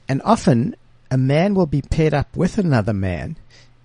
and 0.08 0.20
often 0.24 0.76
a 1.10 1.16
man 1.18 1.54
will 1.54 1.66
be 1.66 1.82
paired 1.82 2.12
up 2.14 2.36
with 2.36 2.58
another 2.58 2.92
man, 2.92 3.36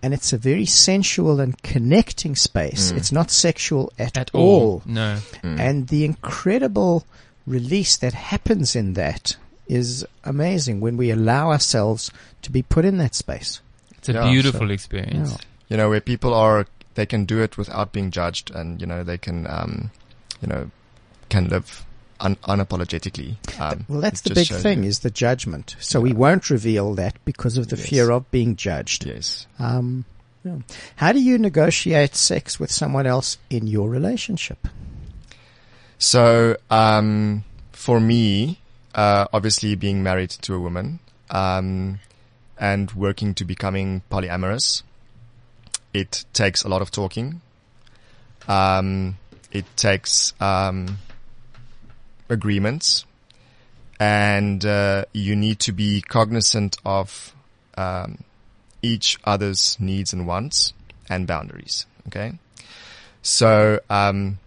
and 0.03 0.13
it's 0.13 0.33
a 0.33 0.37
very 0.37 0.65
sensual 0.65 1.39
and 1.39 1.61
connecting 1.63 2.35
space. 2.35 2.91
It's 2.91 3.11
not 3.11 3.29
sexual 3.31 3.91
at, 3.99 4.17
At 4.17 4.31
all. 4.33 4.41
all. 4.61 4.83
No. 4.85 5.19
And 5.43 5.87
the 5.89 6.05
incredible 6.05 7.05
release 7.45 7.97
that 7.97 8.13
happens 8.13 8.75
in 8.75 8.93
that 8.93 9.35
is 9.67 10.05
amazing 10.23 10.79
when 10.81 10.97
we 10.97 11.11
allow 11.11 11.49
ourselves 11.51 12.11
to 12.41 12.51
be 12.51 12.61
put 12.61 12.83
in 12.85 12.97
that 12.97 13.15
space. 13.15 13.61
It's 13.97 14.09
a 14.09 14.13
Yeah, 14.13 14.29
beautiful 14.31 14.71
experience. 14.71 15.31
Yeah. 15.31 15.37
you 15.69 15.77
know 15.77 15.89
where 15.89 16.01
people 16.01 16.33
are 16.33 16.65
they 16.95 17.05
can 17.05 17.23
do 17.25 17.41
it 17.41 17.57
without 17.57 17.93
being 17.93 18.11
judged, 18.11 18.51
and 18.51 18.81
you 18.81 18.87
know 18.87 19.03
they 19.03 19.17
can 19.17 19.47
um, 19.47 19.91
you 20.41 20.47
know 20.47 20.69
can 21.29 21.47
live 21.47 21.85
un- 22.21 22.38
unapologetically. 22.43 23.36
Um, 23.60 23.86
Well, 23.89 24.01
that's 24.01 24.21
the 24.21 24.34
big 24.34 24.47
thing 24.47 24.84
you- 24.84 24.89
is 24.89 24.99
the 24.99 25.10
judgment. 25.12 25.75
So 25.79 25.99
we 25.99 26.13
won't 26.13 26.49
reveal 26.49 26.93
that 26.95 27.15
because 27.25 27.57
of 27.57 27.67
the 27.67 27.75
Yes. 27.77 27.89
fear 27.89 28.12
of 28.12 28.29
being 28.31 28.55
judged. 28.55 29.05
Yes. 29.05 29.47
Um, 29.60 30.05
yeah. 30.43 30.57
How 30.95 31.12
do 31.12 31.19
you 31.21 31.38
negotiate 31.38 32.15
sex 32.15 32.60
with 32.60 32.71
someone 32.71 33.05
else 33.05 33.38
in 33.49 33.67
your 33.67 33.89
relationship? 33.89 34.67
So, 35.97 36.57
um, 36.69 37.43
for 37.71 37.99
me, 37.99 38.60
uh, 38.95 39.25
obviously 39.34 39.75
being 39.75 40.01
married 40.01 40.31
to 40.41 40.53
a 40.55 40.60
woman, 40.60 40.99
um, 41.29 41.99
and 42.60 42.91
working 42.93 43.34
to 43.36 43.45
becoming 43.45 44.01
polyamorous, 44.12 44.84
it 45.93 46.25
takes 46.34 46.63
a 46.63 46.69
lot 46.69 46.81
of 46.81 46.89
talking. 46.91 47.41
Um, 48.47 49.17
it 49.51 49.65
takes, 49.77 50.34
um, 50.39 50.97
agreements 52.32 53.06
and, 54.00 54.65
uh, 54.65 55.06
you 55.13 55.36
need 55.36 55.60
to 55.60 55.72
be 55.72 56.02
cognizant 56.02 56.78
of, 56.86 57.34
um, 57.78 58.24
each 58.82 59.17
other's 59.24 59.78
needs 59.80 60.12
and 60.13 60.26
wants 60.26 60.74
and 61.10 61.28
boundaries. 61.28 61.86
Okay. 62.08 62.34
So, 63.22 63.80
um, 63.89 64.39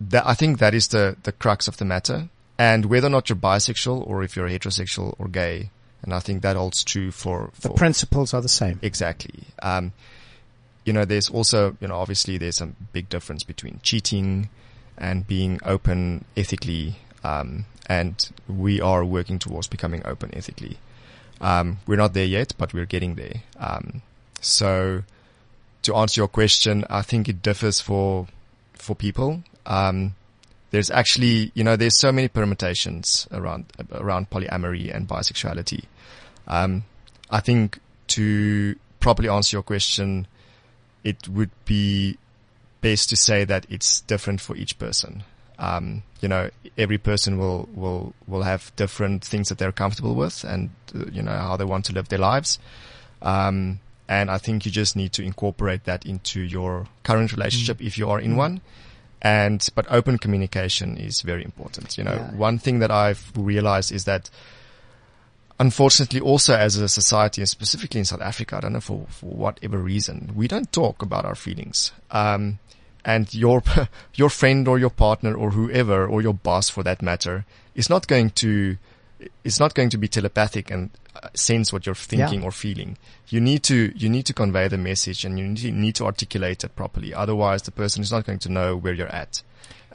that 0.00 0.26
I 0.26 0.34
think 0.34 0.58
that 0.58 0.74
is 0.74 0.88
the 0.88 1.16
the 1.22 1.32
crux 1.32 1.68
of 1.68 1.76
the 1.76 1.84
matter. 1.84 2.28
And 2.58 2.86
whether 2.86 3.06
or 3.08 3.10
not 3.10 3.28
you're 3.28 3.36
bisexual 3.36 4.06
or 4.06 4.22
if 4.22 4.36
you're 4.36 4.48
heterosexual 4.48 5.14
or 5.18 5.28
gay, 5.28 5.70
and 6.02 6.14
I 6.14 6.20
think 6.20 6.42
that 6.42 6.56
holds 6.56 6.84
true 6.84 7.10
for, 7.10 7.50
The 7.60 7.70
principles 7.70 8.32
are 8.32 8.40
the 8.40 8.48
same. 8.48 8.78
exactly. 8.82 9.44
Um, 9.62 9.92
you 10.84 10.92
know, 10.92 11.04
there's 11.04 11.28
also 11.28 11.76
you 11.80 11.88
know 11.88 11.96
obviously 11.96 12.38
there's 12.38 12.60
a 12.60 12.66
big 12.92 13.08
difference 13.08 13.44
between 13.44 13.80
cheating 13.82 14.48
and 14.98 15.26
being 15.26 15.60
open 15.64 16.24
ethically. 16.36 16.96
Um, 17.22 17.66
and 17.86 18.30
we 18.48 18.80
are 18.80 19.04
working 19.04 19.38
towards 19.38 19.66
becoming 19.66 20.02
open 20.04 20.34
ethically. 20.34 20.78
Um, 21.40 21.78
we're 21.86 21.96
not 21.96 22.14
there 22.14 22.24
yet, 22.24 22.54
but 22.56 22.72
we're 22.72 22.86
getting 22.86 23.16
there. 23.16 23.42
Um, 23.58 24.02
so 24.40 25.02
to 25.82 25.94
answer 25.94 26.20
your 26.20 26.28
question, 26.28 26.84
I 26.88 27.02
think 27.02 27.28
it 27.28 27.42
differs 27.42 27.80
for 27.80 28.26
for 28.74 28.94
people. 28.94 29.42
Um, 29.66 30.14
there's 30.70 30.90
actually, 30.90 31.52
you 31.54 31.62
know, 31.62 31.76
there's 31.76 31.96
so 31.96 32.10
many 32.10 32.28
permutations 32.28 33.28
around 33.30 33.66
around 33.92 34.30
polyamory 34.30 34.94
and 34.94 35.08
bisexuality. 35.08 35.84
Um, 36.48 36.84
I 37.30 37.40
think 37.40 37.78
to 38.08 38.76
properly 39.00 39.28
answer 39.28 39.56
your 39.56 39.62
question, 39.62 40.26
it 41.02 41.28
would 41.28 41.50
be 41.64 42.18
best 42.84 43.08
to 43.10 43.16
say 43.16 43.44
that 43.44 43.66
it's 43.68 44.00
different 44.06 44.40
for 44.40 44.54
each 44.56 44.78
person. 44.78 45.24
Um, 45.58 46.02
you 46.20 46.28
know, 46.28 46.50
every 46.76 46.98
person 46.98 47.38
will 47.38 47.68
will 47.74 48.12
will 48.26 48.42
have 48.42 48.72
different 48.76 49.24
things 49.24 49.48
that 49.48 49.58
they're 49.58 49.72
comfortable 49.82 50.14
with, 50.14 50.44
and 50.44 50.70
uh, 50.94 51.06
you 51.16 51.22
know 51.22 51.38
how 51.48 51.56
they 51.56 51.64
want 51.64 51.84
to 51.86 51.92
live 51.92 52.08
their 52.08 52.18
lives. 52.32 52.58
Um, 53.22 53.80
and 54.08 54.30
I 54.30 54.38
think 54.38 54.66
you 54.66 54.72
just 54.72 54.96
need 54.96 55.12
to 55.12 55.22
incorporate 55.22 55.84
that 55.84 56.04
into 56.04 56.40
your 56.40 56.86
current 57.04 57.32
relationship 57.32 57.80
if 57.80 57.96
you 57.98 58.10
are 58.10 58.20
in 58.20 58.36
one. 58.36 58.60
And 59.22 59.66
but 59.74 59.86
open 59.88 60.18
communication 60.18 60.98
is 60.98 61.22
very 61.22 61.42
important. 61.44 61.96
You 61.96 62.04
know, 62.04 62.16
Yeah. 62.16 62.36
one 62.48 62.58
thing 62.58 62.80
that 62.80 62.90
I've 62.90 63.32
realized 63.36 63.92
is 63.92 64.04
that 64.04 64.28
unfortunately 65.58 66.20
also 66.20 66.54
as 66.54 66.76
a 66.76 66.88
society 66.88 67.40
and 67.40 67.48
specifically 67.48 68.00
in 68.00 68.04
South 68.04 68.20
Africa, 68.20 68.56
I 68.56 68.60
don't 68.60 68.72
know 68.72 68.80
for, 68.80 69.06
for 69.08 69.26
whatever 69.30 69.78
reason, 69.78 70.32
we 70.34 70.48
don't 70.48 70.70
talk 70.72 71.00
about 71.02 71.24
our 71.24 71.34
feelings. 71.36 71.92
Um, 72.10 72.58
and 73.04 73.32
your, 73.34 73.62
your 74.14 74.30
friend 74.30 74.66
or 74.68 74.78
your 74.78 74.90
partner 74.90 75.34
or 75.34 75.50
whoever 75.50 76.06
or 76.06 76.22
your 76.22 76.34
boss 76.34 76.68
for 76.68 76.82
that 76.82 77.02
matter 77.02 77.44
is 77.74 77.90
not 77.90 78.06
going 78.06 78.30
to, 78.30 78.76
it's 79.44 79.60
not 79.60 79.74
going 79.74 79.90
to 79.90 79.98
be 79.98 80.08
telepathic 80.08 80.70
and 80.70 80.90
uh, 81.22 81.28
sense 81.34 81.72
what 81.72 81.86
you're 81.86 81.94
thinking 81.94 82.40
Yeah. 82.40 82.46
or 82.46 82.50
feeling. 82.52 82.96
You 83.28 83.40
need 83.40 83.62
to, 83.64 83.92
you 83.96 84.08
need 84.08 84.26
to 84.26 84.32
convey 84.32 84.68
the 84.68 84.78
message 84.78 85.24
and 85.24 85.38
you 85.38 85.46
need 85.48 85.58
to, 85.58 85.70
need 85.72 85.94
to 85.96 86.04
articulate 86.04 86.64
it 86.64 86.74
properly. 86.76 87.12
Otherwise 87.14 87.62
the 87.62 87.70
person 87.72 88.02
is 88.02 88.12
not 88.12 88.26
going 88.26 88.38
to 88.40 88.48
know 88.48 88.76
where 88.76 88.92
you're 88.92 89.08
at. 89.08 89.42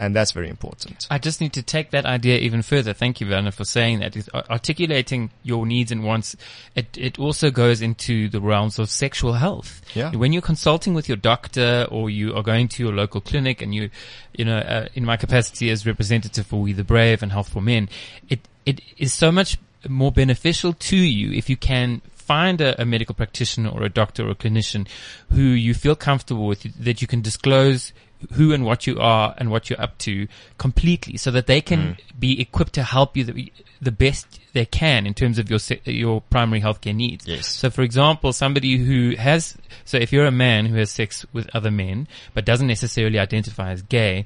And 0.02 0.16
that's 0.16 0.32
very 0.32 0.48
important. 0.50 1.08
I 1.12 1.18
just 1.18 1.42
need 1.42 1.52
to 1.54 1.62
take 1.62 1.92
that 1.92 2.06
idea 2.06 2.38
even 2.38 2.62
further. 2.62 2.94
Thank 2.94 3.20
you, 3.20 3.28
Werner, 3.28 3.52
for 3.52 3.66
saying 3.66 4.00
that. 4.00 4.16
It's 4.16 4.30
Articulating 4.34 5.30
your 5.44 5.66
needs 5.66 5.92
and 5.92 6.06
wants, 6.06 6.38
it, 6.74 6.98
it 6.98 7.20
also 7.20 7.52
goes 7.52 7.82
into 7.82 8.30
the 8.30 8.40
realms 8.40 8.80
of 8.80 8.90
sexual 8.90 9.34
health. 9.34 9.82
Yeah. 9.94 10.12
When 10.16 10.32
you're 10.32 10.42
consulting 10.42 10.94
with 10.94 11.10
your 11.10 11.18
doctor 11.18 11.86
or 11.92 12.10
you 12.10 12.34
are 12.34 12.44
going 12.44 12.70
to 12.70 12.84
your 12.84 12.94
local 12.94 13.20
clinic 13.20 13.62
and 13.62 13.76
you, 13.76 13.90
you 14.34 14.46
know, 14.46 14.58
uh, 14.60 14.88
in 14.94 15.04
my 15.04 15.18
capacity 15.18 15.70
as 15.70 15.86
representative 15.86 16.48
for 16.48 16.62
We 16.62 16.72
the 16.72 16.86
Brave 16.86 17.22
and 17.22 17.34
Health 17.34 17.50
for 17.50 17.62
Men, 17.62 17.90
it, 18.30 18.40
it 18.66 18.82
is 18.98 19.14
so 19.14 19.32
much 19.32 19.58
more 19.88 20.12
beneficial 20.12 20.74
to 20.74 20.98
you 20.98 21.32
if 21.32 21.50
you 21.50 21.56
can 21.58 22.02
find 22.14 22.62
a, 22.62 22.80
a 22.82 22.86
medical 22.86 23.16
practitioner 23.16 23.70
or 23.70 23.84
a 23.84 23.90
doctor 23.90 24.28
or 24.28 24.32
a 24.32 24.36
clinician 24.36 24.88
who 25.32 25.42
you 25.42 25.74
feel 25.74 25.96
comfortable 25.96 26.46
with, 26.46 26.62
that 26.84 27.02
you 27.02 27.08
can 27.08 27.22
disclose 27.22 27.92
who 28.34 28.54
and 28.54 28.66
what 28.66 28.86
you 28.86 29.00
are 29.00 29.34
and 29.38 29.50
what 29.50 29.70
you're 29.70 29.82
up 29.82 29.98
to 29.98 30.28
completely 30.58 31.18
so 31.18 31.32
that 31.32 31.48
they 31.48 31.62
can 31.62 31.98
be 32.20 32.40
equipped 32.40 32.74
to 32.74 32.84
help 32.84 33.16
you 33.16 33.24
the, 33.24 33.52
the 33.82 33.92
best 33.92 34.40
they 34.54 34.66
can 34.66 35.08
in 35.08 35.14
terms 35.14 35.40
of 35.40 35.50
your 35.50 35.60
your 35.86 36.22
primary 36.22 36.62
healthcare 36.62 36.94
needs. 36.94 37.26
Yes. 37.26 37.48
So 37.48 37.70
for 37.70 37.82
example, 37.82 38.34
somebody 38.34 38.78
who 38.78 39.16
has 39.16 39.58
so 39.86 39.98
if 39.98 40.12
you're 40.12 40.26
a 40.26 40.32
man 40.32 40.66
who 40.66 40.76
has 40.76 40.92
sex 40.92 41.26
with 41.32 41.50
other 41.56 41.72
men 41.72 42.08
but 42.34 42.46
doesn't 42.46 42.68
necessarily 42.68 43.18
identify 43.18 43.72
as 43.72 43.82
gay 43.82 44.26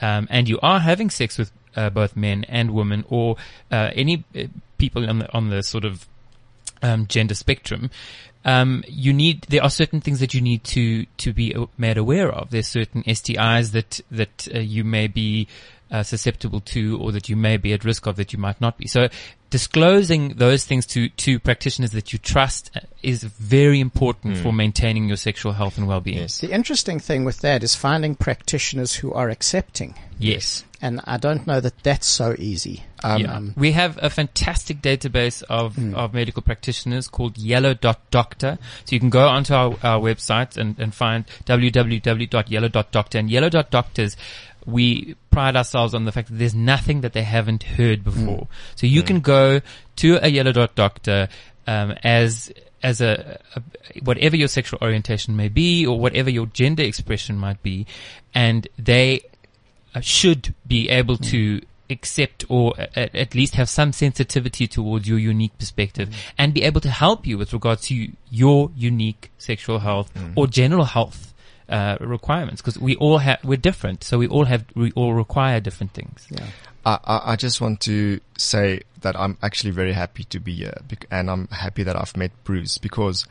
um, 0.00 0.26
and 0.30 0.48
you 0.48 0.58
are 0.62 0.78
having 0.78 1.10
sex 1.10 1.36
with 1.36 1.50
uh, 1.76 1.90
both 1.90 2.16
men 2.16 2.44
and 2.44 2.72
women 2.72 3.04
or 3.08 3.36
uh, 3.70 3.90
any 3.94 4.24
uh, 4.36 4.44
people 4.78 5.08
on 5.08 5.20
the 5.20 5.32
on 5.32 5.50
the 5.50 5.62
sort 5.62 5.84
of 5.84 6.06
um, 6.82 7.06
gender 7.06 7.34
spectrum, 7.34 7.90
um, 8.44 8.82
you 8.88 9.12
need 9.12 9.42
there 9.48 9.62
are 9.62 9.70
certain 9.70 10.00
things 10.00 10.20
that 10.20 10.34
you 10.34 10.40
need 10.40 10.64
to 10.64 11.06
to 11.18 11.32
be 11.32 11.54
made 11.78 11.96
aware 11.96 12.30
of. 12.30 12.50
There's 12.50 12.66
certain 12.66 13.02
STIs 13.04 13.72
that 13.72 14.00
that 14.10 14.48
uh, 14.54 14.58
you 14.58 14.84
may 14.84 15.06
be 15.06 15.48
uh, 15.92 16.02
susceptible 16.02 16.60
to, 16.60 16.98
or 17.00 17.12
that 17.12 17.28
you 17.28 17.36
may 17.36 17.56
be 17.58 17.72
at 17.72 17.84
risk 17.84 18.06
of 18.06 18.16
that 18.16 18.32
you 18.32 18.38
might 18.38 18.60
not 18.60 18.78
be. 18.78 18.88
So, 18.88 19.08
disclosing 19.50 20.30
those 20.36 20.64
things 20.64 20.86
to 20.86 21.10
to 21.10 21.38
practitioners 21.38 21.90
that 21.92 22.12
you 22.12 22.18
trust 22.18 22.70
uh, 22.74 22.80
is 23.02 23.22
very 23.22 23.78
important 23.78 24.38
for 24.38 24.52
maintaining 24.52 25.06
your 25.06 25.18
sexual 25.18 25.52
health 25.52 25.76
and 25.76 25.86
well-being. 25.86 26.18
Yes. 26.18 26.40
The 26.40 26.50
interesting 26.50 26.98
thing 26.98 27.24
with 27.24 27.40
that 27.42 27.62
is 27.62 27.74
finding 27.74 28.14
practitioners 28.14 28.94
who 28.94 29.12
are 29.12 29.28
accepting. 29.28 29.94
Yes. 30.18 30.64
And 30.80 31.00
I 31.04 31.16
don't 31.16 31.46
know 31.46 31.60
that 31.60 31.82
that's 31.84 32.06
so 32.06 32.34
easy. 32.38 32.84
Yeah. 33.04 33.40
we 33.56 33.72
have 33.72 33.98
a 34.02 34.10
fantastic 34.10 34.80
database 34.80 35.42
of, 35.44 35.76
of 35.94 36.14
medical 36.14 36.42
practitioners 36.42 37.08
called 37.08 37.38
Yellow 37.38 37.74
Dot 37.74 38.00
Doctor. 38.10 38.58
So 38.84 38.94
you 38.94 39.00
can 39.00 39.10
go 39.10 39.28
onto 39.28 39.54
our, 39.54 39.76
our 39.82 40.00
website 40.00 40.56
and, 40.56 40.78
and 40.78 40.94
find 40.94 41.26
www.yellow.doctor 41.44 43.18
and 43.18 43.30
Yellow 43.30 43.48
Dot 43.48 43.70
Doctors. 43.70 44.16
We 44.66 45.16
pride 45.30 45.56
ourselves 45.56 45.94
on 45.94 46.04
the 46.04 46.12
fact 46.12 46.28
that 46.28 46.38
there's 46.38 46.54
nothing 46.54 47.00
that 47.00 47.12
they 47.12 47.22
haven't 47.22 47.62
heard 47.62 48.04
before. 48.04 48.48
So 48.76 48.86
you 48.86 49.02
can 49.02 49.20
go 49.20 49.60
to 49.96 50.18
a 50.22 50.28
Yellow 50.28 50.52
Dot 50.52 50.74
Doctor 50.74 51.28
um, 51.66 51.94
as 52.02 52.52
as 52.82 53.00
a, 53.00 53.38
a 53.54 53.62
whatever 54.02 54.36
your 54.36 54.48
sexual 54.48 54.78
orientation 54.82 55.36
may 55.36 55.48
be 55.48 55.86
or 55.86 55.98
whatever 55.98 56.30
your 56.30 56.46
gender 56.46 56.82
expression 56.82 57.38
might 57.38 57.62
be, 57.62 57.86
and 58.34 58.66
they 58.78 59.22
uh, 59.94 60.00
should 60.00 60.54
be 60.66 60.88
able 60.88 61.16
to 61.16 61.60
accept 61.90 62.44
or 62.48 62.74
at, 62.78 63.14
at 63.14 63.34
least 63.34 63.54
have 63.54 63.68
some 63.68 63.92
sensitivity 63.92 64.66
towards 64.66 65.06
your 65.06 65.18
unique 65.18 65.56
perspective 65.58 66.08
and 66.38 66.54
be 66.54 66.62
able 66.62 66.80
to 66.80 66.88
help 66.88 67.26
you 67.26 67.36
with 67.36 67.52
regards 67.52 67.82
to 67.82 68.08
your 68.30 68.70
unique 68.74 69.30
sexual 69.36 69.80
health 69.80 70.10
or 70.34 70.46
general 70.46 70.84
health 70.84 71.31
uh, 71.72 71.96
requirements 72.00 72.60
because 72.60 72.78
we 72.78 72.94
all 72.96 73.18
have 73.18 73.38
we're 73.42 73.56
different 73.56 74.04
so 74.04 74.18
we 74.18 74.28
all 74.28 74.44
have 74.44 74.64
we 74.74 74.92
all 74.92 75.14
require 75.14 75.58
different 75.60 75.92
things 75.92 76.26
Yeah. 76.30 76.46
I, 76.84 76.98
I 77.04 77.32
I 77.32 77.36
just 77.36 77.60
want 77.60 77.80
to 77.82 78.20
say 78.36 78.82
that 79.00 79.18
I'm 79.18 79.36
actually 79.42 79.72
very 79.72 79.92
happy 79.92 80.24
to 80.24 80.38
be 80.38 80.52
here 80.54 80.74
and 81.10 81.30
I'm 81.30 81.48
happy 81.48 81.82
that 81.82 81.96
I've 81.96 82.16
met 82.16 82.30
Bruce 82.44 82.78
because 82.78 83.26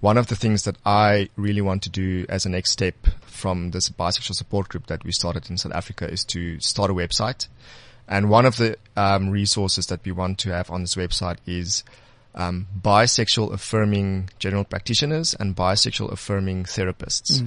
one 0.00 0.18
of 0.18 0.26
the 0.26 0.36
things 0.36 0.64
that 0.64 0.76
I 0.84 1.30
really 1.36 1.62
want 1.62 1.82
to 1.84 1.90
do 1.90 2.26
as 2.28 2.46
a 2.46 2.48
next 2.50 2.72
step 2.72 2.94
from 3.22 3.70
this 3.70 3.88
bisexual 3.88 4.34
support 4.34 4.68
group 4.68 4.86
that 4.86 5.04
we 5.04 5.12
started 5.12 5.48
in 5.50 5.56
South 5.56 5.72
Africa 5.72 6.08
is 6.08 6.24
to 6.26 6.60
start 6.60 6.90
a 6.90 6.94
website. 6.94 7.48
And 8.06 8.30
one 8.30 8.46
of 8.46 8.56
the 8.56 8.76
um, 8.96 9.30
resources 9.30 9.86
that 9.86 10.04
we 10.04 10.12
want 10.12 10.38
to 10.40 10.52
have 10.52 10.70
on 10.70 10.82
this 10.82 10.94
website 10.94 11.38
is 11.46 11.82
um, 12.34 12.66
bisexual 12.80 13.52
affirming 13.52 14.30
general 14.38 14.64
practitioners 14.64 15.34
and 15.34 15.56
bisexual 15.56 16.12
affirming 16.12 16.64
therapists. 16.64 17.42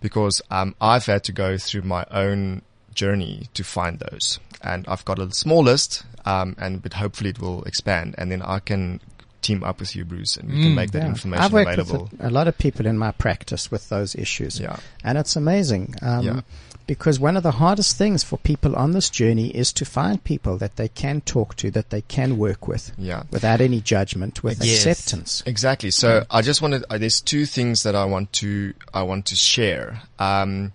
Because 0.00 0.40
um, 0.50 0.74
I've 0.80 1.06
had 1.06 1.24
to 1.24 1.32
go 1.32 1.58
through 1.58 1.82
my 1.82 2.04
own 2.10 2.62
journey 2.94 3.48
to 3.54 3.64
find 3.64 3.98
those. 3.98 4.38
And 4.62 4.86
I've 4.88 5.04
got 5.04 5.18
a 5.18 5.30
small 5.32 5.62
list, 5.62 6.04
um, 6.24 6.56
and 6.58 6.82
but 6.82 6.94
hopefully 6.94 7.30
it 7.30 7.40
will 7.40 7.62
expand, 7.64 8.14
and 8.18 8.30
then 8.32 8.42
I 8.42 8.58
can 8.58 9.00
team 9.42 9.62
up 9.62 9.78
with 9.78 9.94
you, 9.94 10.04
Bruce, 10.04 10.36
and 10.36 10.48
we 10.50 10.62
can 10.62 10.74
make 10.74 10.90
that 10.92 11.02
Yeah. 11.02 11.08
information 11.08 11.44
I've 11.44 11.52
worked 11.52 11.78
available. 11.78 12.08
with 12.10 12.20
a, 12.20 12.28
a 12.28 12.30
lot 12.30 12.48
of 12.48 12.58
people 12.58 12.86
in 12.86 12.98
my 12.98 13.12
practice 13.12 13.70
with 13.70 13.88
those 13.90 14.14
issues. 14.16 14.58
Yeah. 14.58 14.78
And 15.04 15.18
it's 15.18 15.36
amazing. 15.36 15.94
Um, 16.02 16.24
Yeah. 16.24 16.40
Because 16.86 17.18
one 17.18 17.36
of 17.36 17.42
the 17.42 17.52
hardest 17.52 17.96
things 17.98 18.22
for 18.22 18.38
people 18.38 18.76
on 18.76 18.92
this 18.92 19.10
journey 19.10 19.48
is 19.48 19.72
to 19.72 19.84
find 19.84 20.22
people 20.22 20.56
that 20.58 20.76
they 20.76 20.88
can 20.88 21.20
talk 21.22 21.56
to, 21.56 21.70
that 21.72 21.90
they 21.90 22.02
can 22.02 22.38
work 22.38 22.68
with, 22.68 22.92
Yeah. 22.96 23.24
without 23.30 23.60
any 23.60 23.80
judgment, 23.80 24.44
with 24.44 24.64
Yes. 24.64 24.86
acceptance. 24.86 25.42
Exactly. 25.46 25.90
So 25.90 26.24
I 26.30 26.42
just 26.42 26.62
wanted. 26.62 26.84
Uh, 26.88 26.98
there's 26.98 27.20
two 27.20 27.44
things 27.44 27.82
that 27.82 27.96
I 27.96 28.04
want 28.04 28.32
to 28.34 28.72
I 28.94 29.02
want 29.02 29.26
to 29.26 29.36
share. 29.36 30.02
Um, 30.20 30.72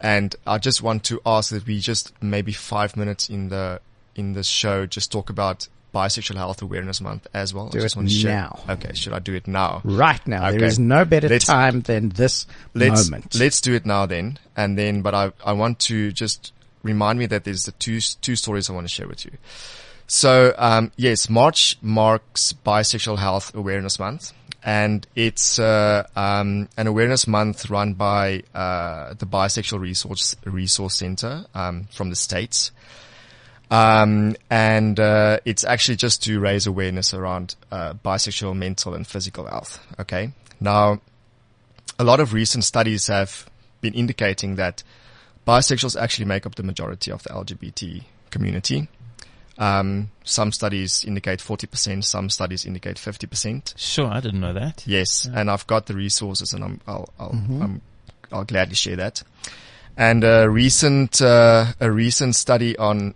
and 0.00 0.36
I 0.46 0.58
just 0.58 0.80
want 0.80 1.02
to 1.04 1.20
ask 1.26 1.50
that 1.50 1.66
we 1.66 1.80
just 1.80 2.12
maybe 2.22 2.52
five 2.52 2.96
minutes 2.96 3.28
in 3.28 3.48
the 3.48 3.80
in 4.14 4.34
the 4.34 4.44
show 4.44 4.86
just 4.86 5.10
talk 5.10 5.28
about 5.30 5.66
Bisexual 5.94 6.36
Health 6.36 6.62
Awareness 6.62 7.00
Month 7.00 7.26
as 7.34 7.52
well. 7.54 7.68
Do 7.68 7.78
I 7.78 7.82
just 7.82 7.96
it 7.96 7.98
want 7.98 8.08
to 8.10 8.14
share. 8.14 8.32
now. 8.32 8.60
Okay. 8.68 8.92
Should 8.94 9.12
I 9.12 9.18
do 9.18 9.34
it 9.34 9.48
now? 9.48 9.80
Right 9.84 10.24
now, 10.26 10.48
Okay. 10.48 10.58
there 10.58 10.66
is 10.68 10.78
no 10.78 11.04
better 11.04 11.28
Let's- 11.28 11.46
time 11.46 11.80
than 11.82 12.10
this 12.10 12.46
Let's 12.74 13.08
moment. 13.10 13.34
let's 13.34 13.60
do 13.60 13.74
it 13.74 13.84
now 13.86 14.06
then. 14.06 14.38
And 14.56 14.76
then, 14.78 15.02
but 15.02 15.14
I 15.14 15.32
I 15.44 15.52
want 15.52 15.78
to 15.90 16.12
just 16.12 16.52
remind 16.82 17.18
me 17.18 17.26
that 17.26 17.44
there's 17.44 17.64
the 17.64 17.72
two 17.72 18.00
two 18.20 18.36
stories 18.36 18.68
I 18.70 18.72
want 18.72 18.86
to 18.86 18.92
share 18.94 19.08
with 19.08 19.24
you. 19.24 19.32
So 20.06 20.54
um, 20.58 20.92
yes, 20.96 21.28
March 21.28 21.76
marks 21.82 22.54
Bisexual 22.64 23.18
Health 23.18 23.54
Awareness 23.54 23.98
Month, 23.98 24.32
and 24.62 25.06
it's 25.14 25.58
uh, 25.58 26.06
um, 26.16 26.68
an 26.78 26.86
awareness 26.86 27.26
month 27.26 27.68
run 27.68 27.92
by 27.94 28.42
uh, 28.54 29.12
the 29.14 29.26
Bisexual 29.26 29.80
Resource 29.80 30.34
Resource 30.44 30.94
Center 30.94 31.44
um, 31.54 31.88
from 31.92 32.08
the 32.10 32.16
states. 32.16 32.70
Um, 33.70 34.36
and 34.48 34.98
uh, 34.98 35.40
it's 35.44 35.64
actually 35.64 35.96
just 35.96 36.22
to 36.24 36.40
raise 36.40 36.66
awareness 36.66 37.12
around 37.12 37.54
uh, 37.70 37.94
bisexual 37.94 38.56
mental 38.56 38.94
and 38.94 39.06
physical 39.06 39.46
health. 39.46 39.84
Okay, 40.00 40.32
now 40.60 41.00
a 41.98 42.04
lot 42.04 42.20
of 42.20 42.32
recent 42.32 42.64
studies 42.64 43.08
have 43.08 43.48
been 43.80 43.94
indicating 43.94 44.56
that 44.56 44.82
bisexuals 45.46 46.00
actually 46.00 46.24
make 46.24 46.46
up 46.46 46.54
the 46.54 46.62
majority 46.62 47.10
of 47.10 47.22
the 47.24 47.30
LGBT 47.30 48.04
community. 48.30 48.88
Um, 49.58 50.10
some 50.22 50.52
studies 50.52 51.04
indicate 51.04 51.40
40%, 51.40 52.04
some 52.04 52.30
studies 52.30 52.64
indicate 52.64 52.96
50%. 52.96 53.76
sure 53.76 54.06
i 54.06 54.20
didn't 54.20 54.40
know 54.40 54.52
that 54.52 54.86
Yes, 54.86 55.28
and 55.32 55.50
I've 55.50 55.66
got 55.66 55.86
the 55.86 55.94
resources, 55.94 56.52
and 56.52 56.62
I'm 56.62 56.80
I'll 56.86 57.08
I'll, 57.18 57.30
I'm, 57.32 57.80
I'll 58.30 58.44
gladly 58.44 58.76
share 58.76 58.96
that. 58.96 59.22
And 59.96 60.22
a 60.22 60.48
recent 60.48 61.20
uh, 61.20 61.72
a 61.80 61.90
recent 61.90 62.36
study 62.36 62.78
on 62.78 63.14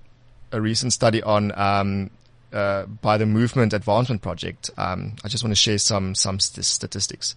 a 0.52 0.60
recent 0.60 0.92
study 0.92 1.22
on 1.22 1.52
um, 1.58 2.10
uh, 2.52 2.84
by 2.86 3.16
the 3.18 3.26
Movement 3.26 3.72
Advancement 3.72 4.22
Project. 4.22 4.70
Um, 4.76 5.14
I 5.24 5.28
just 5.28 5.42
want 5.42 5.52
to 5.52 5.56
share 5.60 5.78
some 5.78 6.14
some 6.14 6.38
st- 6.38 6.64
statistics. 6.64 7.34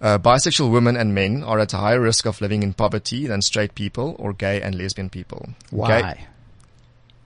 Uh, 0.00 0.16
bisexual 0.18 0.70
women 0.70 0.96
and 0.96 1.12
men 1.14 1.42
are 1.42 1.58
at 1.58 1.74
a 1.74 1.76
higher 1.76 2.00
risk 2.00 2.24
of 2.24 2.40
living 2.40 2.62
in 2.62 2.72
poverty 2.72 3.26
than 3.26 3.42
straight 3.42 3.74
people 3.74 4.14
or 4.18 4.32
gay 4.32 4.62
and 4.62 4.76
lesbian 4.76 5.10
people. 5.10 5.48
Why? 5.70 6.02
Gay- 6.14 6.26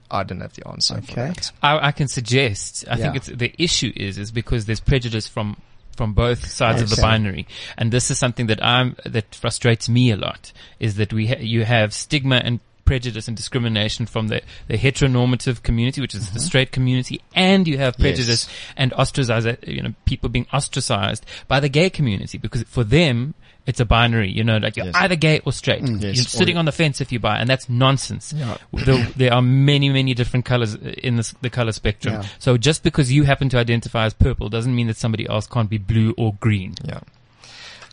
I 0.09 0.23
don't 0.23 0.41
have 0.41 0.53
the 0.53 0.67
answer. 0.67 0.95
for 1.01 1.11
Okay. 1.11 1.27
that. 1.27 1.51
I, 1.61 1.87
I 1.87 1.91
can 1.91 2.07
suggest. 2.07 2.85
I 2.89 2.97
think 2.97 3.15
it's 3.15 3.27
the 3.27 3.53
issue 3.57 3.91
is 3.95 4.17
is 4.17 4.31
because 4.31 4.65
there's 4.65 4.79
prejudice 4.79 5.27
from 5.27 5.57
from 5.95 6.13
both 6.13 6.49
sides 6.49 6.81
of 6.81 6.89
the 6.89 6.99
binary, 7.01 7.45
and 7.77 7.91
this 7.91 8.09
is 8.11 8.17
something 8.17 8.47
that 8.47 8.63
I'm 8.63 8.95
that 9.05 9.33
frustrates 9.35 9.87
me 9.87 10.11
a 10.11 10.17
lot. 10.17 10.51
Is 10.79 10.95
that 10.95 11.13
we 11.13 11.27
ha- 11.27 11.39
you 11.39 11.63
have 11.65 11.93
stigma 11.93 12.37
and 12.37 12.59
prejudice 12.85 13.27
and 13.27 13.37
discrimination 13.37 14.05
from 14.05 14.27
the, 14.27 14.41
the 14.67 14.77
heteronormative 14.77 15.63
community, 15.63 16.01
which 16.01 16.15
is 16.15 16.29
the 16.31 16.39
mm-hmm. 16.39 16.45
straight 16.45 16.71
community, 16.71 17.21
and 17.35 17.67
you 17.67 17.77
have 17.77 17.97
prejudice 17.97 18.47
Yes. 18.47 18.49
and 18.77 18.93
ostracize, 18.93 19.45
you 19.65 19.81
know, 19.81 19.93
people 20.05 20.29
being 20.29 20.47
ostracized 20.53 21.25
by 21.47 21.59
the 21.59 21.69
gay 21.69 21.89
community 21.89 22.37
because 22.37 22.63
for 22.63 22.83
them, 22.83 23.33
it's 23.65 23.79
a 23.79 23.85
binary, 23.85 24.29
you 24.29 24.43
know, 24.43 24.57
like 24.57 24.75
you're 24.75 24.87
Yes. 24.87 24.95
either 24.95 25.15
gay 25.15 25.39
or 25.45 25.53
straight. 25.53 25.83
Mm, 25.83 26.01
yes. 26.01 26.15
You're 26.17 26.25
sitting 26.25 26.57
Or- 26.57 26.59
on 26.59 26.65
the 26.65 26.71
fence 26.71 26.99
if 26.99 27.11
you 27.11 27.19
buy, 27.19 27.37
and 27.37 27.49
that's 27.49 27.69
nonsense. 27.69 28.33
Yeah. 28.35 28.57
There, 28.73 29.07
there 29.15 29.33
are 29.33 29.41
many, 29.41 29.89
many 29.89 30.13
different 30.13 30.45
colors 30.45 30.75
uh, 30.75 30.93
in 30.97 31.15
this, 31.15 31.33
the 31.41 31.49
color 31.49 31.71
spectrum. 31.71 32.15
Yeah. 32.15 32.27
So 32.39 32.57
just 32.57 32.83
because 32.83 33.11
you 33.11 33.23
happen 33.23 33.47
to 33.49 33.57
identify 33.57 34.05
as 34.05 34.13
purple 34.13 34.49
doesn't 34.49 34.75
mean 34.75 34.87
that 34.87 34.97
somebody 34.97 35.27
else 35.29 35.47
can't 35.47 35.69
be 35.69 35.77
blue 35.77 36.13
or 36.17 36.33
green. 36.41 36.75
Yeah. 36.83 36.99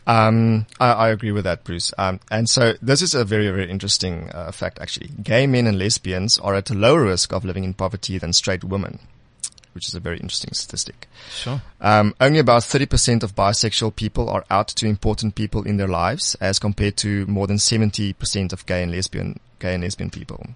Um, 0.07 0.65
I, 0.79 0.91
I 0.91 1.09
agree 1.09 1.31
with 1.31 1.43
that, 1.43 1.63
Bruce. 1.63 1.93
Um, 1.97 2.19
and 2.29 2.49
so 2.49 2.73
this 2.81 3.01
is 3.01 3.13
a 3.13 3.23
very, 3.23 3.47
very 3.47 3.69
interesting 3.69 4.29
uh, 4.33 4.51
fact, 4.51 4.79
actually. 4.79 5.09
Gay 5.21 5.47
men 5.47 5.67
and 5.67 5.77
lesbians 5.77 6.39
are 6.39 6.55
at 6.55 6.69
a 6.69 6.73
lower 6.73 7.03
risk 7.03 7.31
of 7.33 7.45
living 7.45 7.63
in 7.63 7.73
poverty 7.73 8.17
than 8.17 8.33
straight 8.33 8.63
women, 8.63 8.99
which 9.73 9.87
is 9.87 9.95
a 9.95 9.99
very 9.99 10.17
interesting 10.17 10.53
statistic. 10.53 11.07
Sure. 11.29 11.61
Um, 11.79 12.15
only 12.19 12.39
about 12.39 12.63
30% 12.63 13.23
of 13.23 13.35
bisexual 13.35 13.95
people 13.95 14.29
are 14.29 14.45
out 14.49 14.69
to 14.69 14.87
important 14.87 15.35
people 15.35 15.63
in 15.63 15.77
their 15.77 15.87
lives, 15.87 16.35
as 16.41 16.59
compared 16.59 16.97
to 16.97 17.25
more 17.27 17.47
than 17.47 17.57
70% 17.57 18.53
of 18.53 18.65
gay 18.65 18.83
and 18.83 18.91
lesbian, 18.91 19.39
gay 19.59 19.75
and 19.75 19.83
lesbian 19.83 20.09
people. 20.09 20.47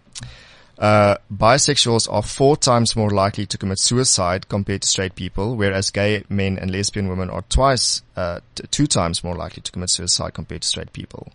Uh, 0.77 1.15
bisexuals 1.33 2.11
are 2.11 2.21
four 2.21 2.57
times 2.57 2.95
more 2.95 3.09
likely 3.09 3.45
to 3.45 3.57
commit 3.57 3.79
suicide 3.79 4.49
compared 4.49 4.81
to 4.81 4.87
straight 4.87 5.15
people, 5.15 5.55
whereas 5.55 5.89
gay 5.89 6.23
men 6.29 6.57
and 6.57 6.69
lesbian 6.71 7.07
women 7.07 7.29
are 7.29 7.43
twice, 7.43 8.01
uh, 8.17 8.41
t- 8.55 8.63
two 8.71 8.87
times 8.87 9.23
more 9.23 9.35
likely 9.35 9.61
to 9.61 9.71
commit 9.71 9.89
suicide 9.89 10.33
compared 10.33 10.61
to 10.61 10.67
straight 10.67 10.91
people. 10.91 11.31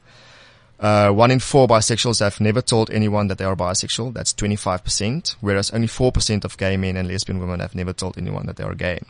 Uh, 0.78 1.10
one 1.10 1.30
in 1.30 1.38
four 1.38 1.68
bisexuals 1.68 2.20
have 2.20 2.40
never 2.40 2.62
told 2.62 2.90
anyone 2.90 3.28
that 3.28 3.38
they 3.38 3.44
are 3.44 3.56
bisexual. 3.56 4.14
That's 4.14 4.32
25%, 4.32 5.36
whereas 5.40 5.70
only 5.70 5.88
4% 5.88 6.44
of 6.44 6.56
gay 6.56 6.76
men 6.76 6.96
and 6.96 7.08
lesbian 7.08 7.38
women 7.38 7.60
have 7.60 7.74
never 7.74 7.92
told 7.92 8.16
anyone 8.16 8.46
that 8.46 8.56
they 8.56 8.64
are 8.64 8.74
gay. 8.74 9.00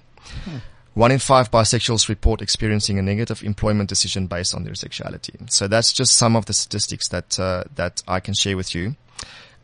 One 0.95 1.13
in 1.13 1.21
five 1.21 1.51
bisexuals 1.53 2.09
report 2.09 2.43
experiencing 2.43 2.99
a 2.99 3.03
negative 3.03 3.45
employment 3.45 3.89
decision 3.89 4.27
based 4.27 4.55
on 4.55 4.65
their 4.65 4.75
sexuality. 4.75 5.35
So 5.49 5.69
that's 5.69 5.93
just 5.93 6.17
some 6.17 6.35
of 6.35 6.47
the 6.47 6.53
statistics 6.53 7.09
that 7.09 7.39
uh, 7.39 7.65
that 7.77 8.03
I 8.09 8.19
can 8.19 8.35
share 8.35 8.57
with 8.57 8.75
you. 8.75 8.97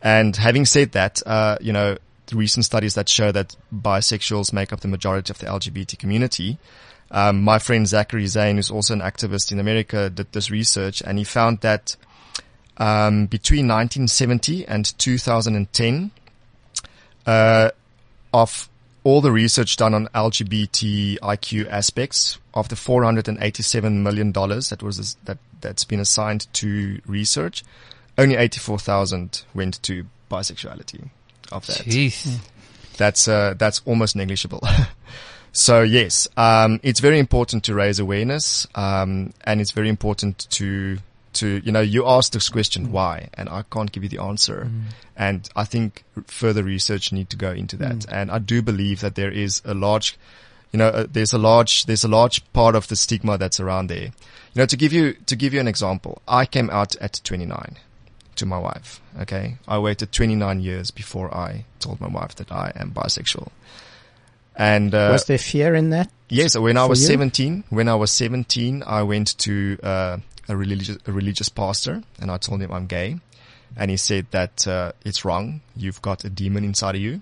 And 0.07 0.37
having 0.37 0.67
said 0.67 0.93
that, 0.93 1.21
uh, 1.27 1.59
you 1.61 1.73
know, 1.73 1.97
the 2.27 2.37
recent 2.37 2.65
studies 2.65 2.95
that 2.95 3.09
show 3.09 3.33
that 3.33 3.57
bisexuals 3.75 4.53
make 4.53 4.73
up 4.73 4.79
the 4.79 4.87
majority 4.87 5.33
of 5.33 5.39
the 5.39 5.47
LGBT 5.47 5.99
community. 5.99 6.59
Um, 7.11 7.43
my 7.43 7.59
friend 7.59 7.89
Zachary 7.89 8.29
Zane, 8.29 8.55
who's 8.55 8.71
also 8.71 8.95
an 8.95 9.01
activist 9.01 9.51
in 9.51 9.59
America, 9.59 10.09
did 10.09 10.31
this 10.31 10.49
research, 10.49 11.03
and 11.05 11.19
he 11.19 11.25
found 11.25 11.59
that 11.63 11.97
um, 12.77 13.27
between 13.27 13.67
1970 13.67 14.65
and 14.69 14.97
2010, 14.97 16.13
uh, 17.27 17.71
of 18.33 18.69
all 19.03 19.21
the 19.21 19.33
research 19.33 19.77
done 19.77 19.93
on 19.93 20.07
LGBT 20.15 21.19
IQ 21.19 21.69
aspects 21.69 22.39
of 22.55 22.69
the 22.69 22.77
487 22.77 24.05
million 24.05 24.31
dollars 24.31 24.71
that 24.71 24.85
was 24.85 25.17
that 25.25 25.39
that's 25.61 25.83
been 25.83 25.99
assigned 25.99 26.47
to 26.53 27.01
research, 27.07 27.65
only 28.19 28.37
84,000 28.37 29.45
went 29.55 29.83
to 29.83 30.07
bisexuality 30.31 31.11
of 31.53 31.67
that. 31.67 31.79
Jeez. 31.79 32.39
That's 32.97 33.29
uh, 33.29 33.55
that's 33.59 33.83
almost 33.85 34.17
negligible. 34.17 34.63
so 35.53 35.83
yes, 35.83 36.29
um, 36.37 36.81
it's 36.83 37.01
very 37.01 37.19
important 37.19 37.65
to 37.65 37.75
raise 37.75 37.99
awareness, 37.99 38.67
um, 38.75 39.35
and 39.45 39.61
it's 39.61 39.71
very 39.71 39.89
important 39.89 40.47
to 40.51 40.99
to 41.35 41.61
you 41.63 41.73
know 41.73 41.81
you 41.81 42.07
asked 42.07 42.33
this 42.33 42.49
question 42.49 42.93
why, 42.93 43.29
and 43.35 43.51
I 43.51 43.65
can't 43.71 43.93
give 43.93 44.03
you 44.03 44.09
the 44.09 44.23
answer, 44.23 44.71
and 45.15 45.49
I 45.55 45.65
think 45.65 46.05
further 46.27 46.63
research 46.63 47.13
need 47.13 47.29
to 47.31 47.37
go 47.37 47.51
into 47.51 47.77
that, 47.77 48.07
and 48.11 48.31
I 48.31 48.39
do 48.39 48.63
believe 48.63 49.01
that 49.01 49.15
there 49.15 49.31
is 49.31 49.61
a 49.65 49.75
large 49.75 50.19
you 50.73 50.79
know, 50.79 50.89
uh, 50.89 51.07
there's 51.11 51.33
a 51.33 51.39
large, 51.39 51.87
there's 51.87 52.05
a 52.05 52.09
large 52.09 52.43
part 52.53 52.75
of 52.75 52.89
the 52.89 52.97
stigma 52.97 53.39
that's 53.39 53.61
around 53.61 53.87
there. 53.87 54.07
You 54.07 54.57
know, 54.57 54.67
to 54.67 54.77
give 54.77 54.93
you, 54.93 55.15
to 55.27 55.37
give 55.37 55.55
you 55.55 55.61
an 55.61 55.69
example, 55.69 56.21
I 56.27 56.45
came 56.45 56.69
out 56.71 56.97
at 56.97 57.21
29 57.25 57.77
to 58.37 58.47
my 58.47 58.59
wife. 58.59 59.01
Okay. 59.21 59.57
I 59.67 59.79
waited 59.79 60.13
29 60.13 60.61
years 60.61 60.91
before 60.91 61.35
I 61.35 61.65
told 61.81 62.01
my 62.01 62.09
wife 62.09 62.35
that 62.37 62.53
I 62.53 62.73
am 62.77 62.93
bisexual. 62.93 63.49
And, 64.57 64.95
uh, 64.95 65.11
Was 65.13 65.25
there 65.25 65.39
fear 65.39 65.75
in 65.75 65.91
that? 65.91 66.11
Yes, 66.29 66.57
when 66.57 66.77
I 66.77 66.87
was 66.87 67.03
you? 67.03 67.09
17, 67.09 67.65
when 67.71 67.89
I 67.89 67.95
was 67.95 68.11
17, 68.11 68.83
I 68.87 69.03
went 69.03 69.37
to 69.39 69.79
uh, 69.83 70.19
a 70.49 70.57
religious 70.57 70.97
a 71.07 71.13
religious 71.13 71.49
pastor 71.49 72.03
and 72.21 72.31
I 72.31 72.39
told 72.39 72.63
him 72.63 72.73
I'm 72.73 72.87
gay, 72.87 73.19
and 73.77 73.91
he 73.91 73.97
said 73.97 74.27
that 74.31 74.67
uh, 74.67 74.93
it's 75.05 75.25
wrong. 75.25 75.61
You've 75.77 76.01
got 76.03 76.25
a 76.25 76.31
demon 76.31 76.65
inside 76.65 76.95
of 76.95 77.01
you, 77.01 77.21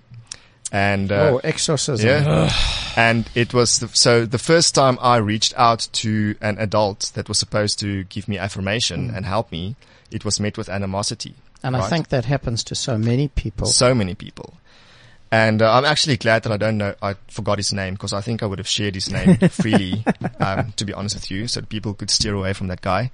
and 0.71 1.11
uh, 1.11 1.31
oh, 1.33 1.37
exorcism. 1.43 2.07
yeah, 2.07 2.51
and 2.95 3.29
it 3.35 3.53
was 3.53 3.79
the, 3.79 3.87
so 3.89 4.25
the 4.25 4.37
first 4.37 4.75
time 4.75 4.97
I 5.01 5.17
reached 5.17 5.53
out 5.57 5.87
to 5.93 6.35
an 6.41 6.57
adult 6.57 7.11
that 7.15 7.27
was 7.27 7.39
supposed 7.39 7.79
to 7.79 8.03
give 8.05 8.27
me 8.27 8.37
affirmation 8.37 9.11
and 9.13 9.25
help 9.25 9.51
me, 9.51 9.75
it 10.11 10.25
was 10.25 10.39
met 10.39 10.57
with 10.57 10.69
animosity. 10.69 11.35
And 11.63 11.75
I 11.75 11.87
think 11.89 12.09
that 12.09 12.25
happens 12.25 12.63
to 12.65 12.75
so 12.75 12.97
many 12.97 13.27
people. 13.27 13.65
so 13.65 13.95
many 13.95 14.13
people. 14.13 14.53
And 15.31 15.61
uh, 15.61 15.73
I'm 15.73 15.85
actually 15.85 16.17
glad 16.17 16.43
that 16.43 16.51
I 16.51 16.57
don't 16.57 16.77
know. 16.77 16.93
I 17.01 17.15
forgot 17.29 17.57
his 17.57 17.73
name 17.73 17.95
because 17.95 18.13
I 18.13 18.21
think 18.21 18.43
I 18.43 18.45
would 18.45 18.59
have 18.59 18.67
shared 18.67 18.93
his 18.93 19.11
name 19.11 19.37
freely, 19.49 20.05
um, 20.39 20.71
to 20.73 20.85
be 20.85 20.93
honest 20.93 21.15
with 21.15 21.31
you, 21.31 21.47
so 21.47 21.61
that 21.61 21.69
people 21.69 21.93
could 21.93 22.11
steer 22.11 22.35
away 22.35 22.53
from 22.53 22.67
that 22.67 22.81
guy. 22.81 23.11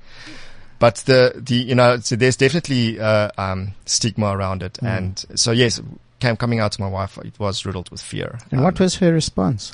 But 0.78 0.96
the 1.06 1.34
the 1.36 1.56
you 1.56 1.76
know 1.76 1.98
so 2.00 2.16
there's 2.16 2.36
definitely 2.36 3.00
uh, 3.00 3.30
um, 3.38 3.74
stigma 3.86 4.36
around 4.36 4.62
it, 4.62 4.78
and 4.84 5.24
so 5.36 5.52
yes, 5.52 5.80
came 6.22 6.36
coming 6.38 6.60
out 6.62 6.72
to 6.74 6.82
my 6.82 6.88
wife, 6.88 7.18
it 7.26 7.38
was 7.40 7.66
riddled 7.66 7.90
with 7.92 8.02
fear. 8.02 8.40
and 8.52 8.60
Um, 8.60 8.64
what 8.66 8.80
was 8.80 8.96
her 9.02 9.12
response? 9.14 9.74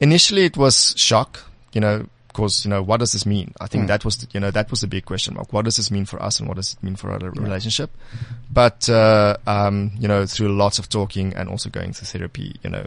initially 0.00 0.44
it 0.44 0.56
was 0.56 0.92
shock, 0.96 1.40
you 1.72 1.80
know, 1.80 2.04
because 2.28 2.64
you 2.66 2.70
know 2.70 2.82
what 2.82 3.00
does 3.00 3.12
this 3.12 3.24
mean? 3.24 3.48
I 3.64 3.66
think 3.66 3.84
Mm. 3.84 3.88
that 3.88 4.04
was 4.04 4.16
the, 4.18 4.26
you 4.34 4.40
know 4.40 4.50
that 4.50 4.70
was 4.70 4.80
the 4.82 4.86
big 4.86 5.04
question 5.06 5.34
mark. 5.34 5.52
What 5.54 5.64
does 5.64 5.76
this 5.76 5.90
mean 5.90 6.04
for 6.04 6.18
us, 6.22 6.38
and 6.38 6.46
what 6.48 6.56
does 6.60 6.74
it 6.74 6.82
mean 6.82 6.96
for 6.96 7.10
our 7.10 7.18
relationship? 7.46 7.90
But 8.52 8.88
uh, 8.90 9.36
um, 9.46 9.92
you 9.98 10.06
know, 10.08 10.26
through 10.26 10.52
lots 10.54 10.78
of 10.78 10.88
talking 10.88 11.32
and 11.34 11.48
also 11.48 11.70
going 11.70 11.94
through 11.94 12.08
therapy, 12.12 12.56
you 12.62 12.68
know, 12.70 12.84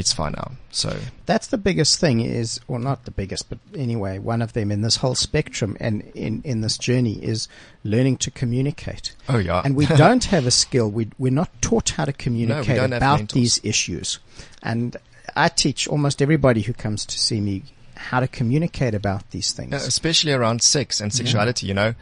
it's 0.00 0.12
fine 0.12 0.32
now. 0.32 0.52
So 0.70 0.98
That's 1.26 1.46
the 1.46 1.58
biggest 1.58 2.00
thing 2.00 2.20
is, 2.20 2.60
or 2.66 2.78
not 2.78 3.04
the 3.04 3.10
biggest, 3.10 3.48
but 3.48 3.58
anyway, 3.74 4.18
one 4.18 4.42
of 4.42 4.52
them 4.52 4.72
in 4.72 4.82
this 4.82 4.96
whole 4.96 5.14
spectrum 5.14 5.76
and 5.80 6.02
in, 6.14 6.42
in 6.44 6.60
this 6.60 6.76
journey 6.78 7.22
is 7.22 7.48
learning 7.84 8.16
to 8.18 8.30
communicate. 8.30 9.14
oh 9.28 9.38
yeah, 9.38 9.62
And 9.64 9.76
we 9.76 9.86
don't 10.04 10.24
have 10.24 10.46
a 10.46 10.50
skill. 10.50 10.90
We, 10.90 11.08
we're 11.18 11.32
not 11.32 11.50
taught 11.62 11.90
how 11.90 12.04
to 12.06 12.12
communicate 12.12 12.76
don't 12.76 12.92
about 12.92 13.30
these 13.30 13.60
issues. 13.62 14.18
And 14.62 14.96
I 15.36 15.48
teach 15.48 15.86
almost 15.86 16.20
everybody 16.20 16.62
who 16.62 16.72
comes 16.72 17.06
to 17.06 17.18
see 17.18 17.40
me 17.40 17.62
how 17.94 18.20
to 18.20 18.28
communicate 18.28 18.94
about 18.94 19.30
these 19.30 19.52
things. 19.52 19.72
Yeah, 19.72 19.78
especially 19.78 20.32
around 20.32 20.62
sex 20.62 21.00
and 21.00 21.12
sexuality. 21.12 21.66
You 21.66 21.74
know, 21.74 21.94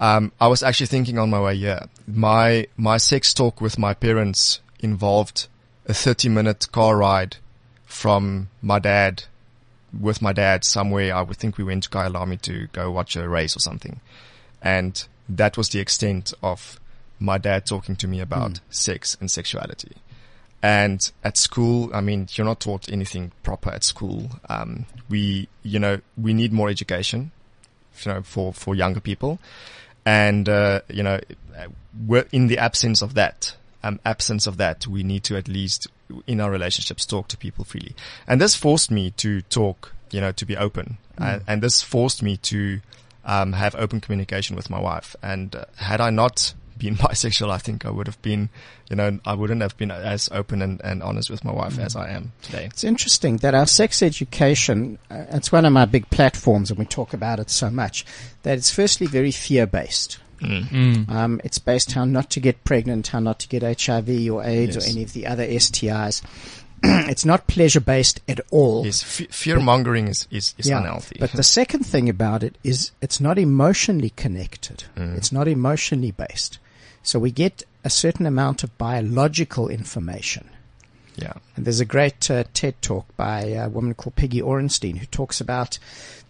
um, 0.00 0.32
I 0.40 0.48
was 0.48 0.62
actually 0.62 0.86
thinking 0.86 1.18
on 1.18 1.30
my 1.30 1.40
way 1.40 1.56
here. 1.56 1.88
My 2.06 2.66
my 2.76 2.96
sex 2.96 3.34
talk 3.34 3.60
with 3.60 3.78
my 3.78 3.94
parents 3.94 4.60
involved 4.80 5.48
a 5.86 5.94
thirty 5.94 6.28
minute 6.28 6.70
car 6.72 6.96
ride 6.96 7.36
from 7.92 8.48
my 8.62 8.78
dad 8.78 9.24
with 9.98 10.22
my 10.22 10.32
dad 10.32 10.64
somewhere. 10.64 11.14
I 11.14 11.20
would 11.20 11.36
think 11.36 11.58
we 11.58 11.64
went 11.64 11.82
to 11.84 11.90
Kyalami 11.90 12.40
to 12.42 12.68
go 12.72 12.90
watch 12.90 13.16
a 13.16 13.28
race 13.28 13.54
or 13.54 13.60
something, 13.60 14.00
and 14.62 15.06
that 15.28 15.56
was 15.56 15.68
the 15.68 15.78
extent 15.78 16.32
of 16.42 16.80
my 17.20 17.38
dad 17.38 17.66
talking 17.66 17.94
to 17.96 18.08
me 18.08 18.20
about 18.20 18.60
sex 18.70 19.16
and 19.20 19.30
sexuality. 19.30 19.92
And 20.62 21.10
at 21.24 21.36
school, 21.36 21.90
I 21.92 22.00
mean, 22.00 22.28
you're 22.32 22.44
not 22.44 22.60
taught 22.60 22.90
anything 22.90 23.32
proper 23.42 23.70
at 23.70 23.82
school. 23.82 24.30
Um, 24.48 24.86
we, 25.08 25.48
you 25.62 25.78
know, 25.78 26.00
we 26.16 26.32
need 26.32 26.52
more 26.52 26.68
education, 26.68 27.32
you 28.04 28.12
know, 28.12 28.22
for, 28.22 28.52
for 28.52 28.74
younger 28.74 29.00
people. 29.00 29.40
And, 30.06 30.48
uh, 30.48 30.82
you 30.88 31.02
know, 31.02 31.18
we're 32.06 32.26
in 32.32 32.46
the 32.46 32.58
absence 32.58 33.02
of 33.02 33.14
that, 33.14 33.56
um, 33.82 33.98
absence 34.04 34.46
of 34.46 34.56
that, 34.58 34.86
we 34.86 35.02
need 35.02 35.24
to 35.24 35.36
at 35.36 35.48
least 35.48 35.88
in 36.26 36.40
our 36.40 36.50
relationships 36.50 37.06
talk 37.06 37.28
to 37.28 37.36
people 37.36 37.64
freely. 37.64 37.94
And 38.26 38.40
this 38.40 38.54
forced 38.54 38.90
me 38.90 39.10
to 39.12 39.42
talk, 39.42 39.92
you 40.10 40.20
know, 40.20 40.32
to 40.32 40.46
be 40.46 40.56
open. 40.56 40.98
And, 41.18 41.42
and 41.46 41.62
this 41.62 41.82
forced 41.82 42.22
me 42.22 42.36
to, 42.38 42.80
um, 43.24 43.52
have 43.52 43.74
open 43.76 44.00
communication 44.00 44.56
with 44.56 44.70
my 44.70 44.80
wife. 44.80 45.14
And 45.22 45.54
uh, 45.54 45.64
had 45.76 46.00
I 46.00 46.10
not 46.10 46.54
been 46.78 46.96
bisexual, 46.96 47.50
I 47.50 47.58
think 47.58 47.86
I 47.86 47.90
would 47.90 48.06
have 48.06 48.20
been, 48.22 48.48
you 48.90 48.96
know, 48.96 49.18
I 49.24 49.34
wouldn't 49.34 49.62
have 49.62 49.76
been 49.76 49.90
as 49.90 50.28
open 50.32 50.62
and, 50.62 50.80
and 50.82 51.02
honest 51.02 51.30
with 51.30 51.44
my 51.44 51.52
wife 51.52 51.78
as 51.78 51.96
I 51.96 52.10
am 52.10 52.32
today. 52.42 52.66
It's 52.66 52.84
interesting 52.84 53.38
that 53.38 53.54
our 53.54 53.66
sex 53.66 54.02
education, 54.02 54.98
uh, 55.10 55.24
it's 55.30 55.52
one 55.52 55.64
of 55.64 55.72
my 55.72 55.84
big 55.84 56.10
platforms 56.10 56.70
and 56.70 56.78
we 56.78 56.84
talk 56.84 57.14
about 57.14 57.38
it 57.38 57.50
so 57.50 57.70
much, 57.70 58.04
that 58.42 58.58
it's 58.58 58.70
firstly 58.70 59.06
very 59.06 59.30
fear 59.30 59.66
based. 59.66 60.18
Um, 60.42 61.40
it's 61.44 61.58
based 61.58 61.92
how 61.92 62.04
not 62.04 62.30
to 62.30 62.40
get 62.40 62.64
pregnant, 62.64 63.08
how 63.08 63.20
not 63.20 63.38
to 63.40 63.48
get 63.48 63.62
HIV 63.62 64.08
or 64.30 64.42
AIDS 64.44 64.74
Yes. 64.76 64.86
or 64.86 64.90
any 64.90 65.02
of 65.02 65.12
the 65.12 65.26
other 65.26 65.46
STIs. 65.46 66.22
it's 66.84 67.24
not 67.24 67.46
pleasure 67.46 67.80
based 67.80 68.20
at 68.28 68.40
all. 68.50 68.84
Yes, 68.84 69.02
fe- 69.02 69.28
fear 69.30 69.60
mongering 69.60 70.08
is, 70.08 70.26
is, 70.30 70.54
is 70.58 70.66
unhealthy. 70.68 71.16
But 71.20 71.32
the 71.32 71.44
second 71.44 71.84
thing 71.86 72.08
about 72.08 72.42
it 72.42 72.56
is 72.64 72.90
it's 73.00 73.20
not 73.20 73.38
emotionally 73.38 74.10
connected. 74.10 74.84
It's 74.96 75.30
not 75.30 75.46
emotionally 75.46 76.10
based. 76.10 76.58
So 77.04 77.18
we 77.20 77.30
get 77.30 77.62
a 77.84 77.90
certain 77.90 78.26
amount 78.26 78.62
of 78.64 78.76
biological 78.78 79.68
information. 79.68 80.48
yeah. 81.16 81.34
And 81.56 81.64
there's 81.64 81.80
a 81.80 81.84
great 81.84 82.30
uh, 82.30 82.44
TED 82.54 82.80
talk 82.82 83.06
by 83.16 83.40
a 83.42 83.68
woman 83.68 83.94
called 83.94 84.16
Peggy 84.16 84.40
Orenstein 84.40 84.98
who 84.98 85.06
talks 85.06 85.40
about 85.40 85.78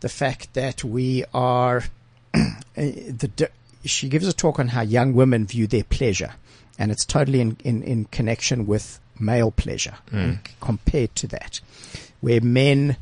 the 0.01 0.09
fact 0.09 0.53
that 0.55 0.83
we 0.85 1.25
are 1.33 1.85
uh, 2.35 2.41
the. 2.75 3.51
Di- 3.83 3.89
She 3.89 4.09
gives 4.09 4.27
a 4.27 4.33
talk 4.33 4.59
on 4.59 4.69
how 4.69 4.83
young 4.83 5.15
women 5.15 5.47
view 5.47 5.67
their 5.67 5.85
pleasure, 5.85 6.35
and 6.79 6.91
it's 6.91 7.05
totally 7.05 7.41
in, 7.41 7.57
in, 7.65 7.83
in 7.83 8.05
connection 8.07 8.67
with 8.67 9.01
male 9.19 9.51
pleasure 9.51 9.95
mm. 10.11 10.37
c- 10.47 10.55
compared 10.61 11.15
to 11.17 11.27
that, 11.29 11.61
where 12.21 12.41
men. 12.41 12.97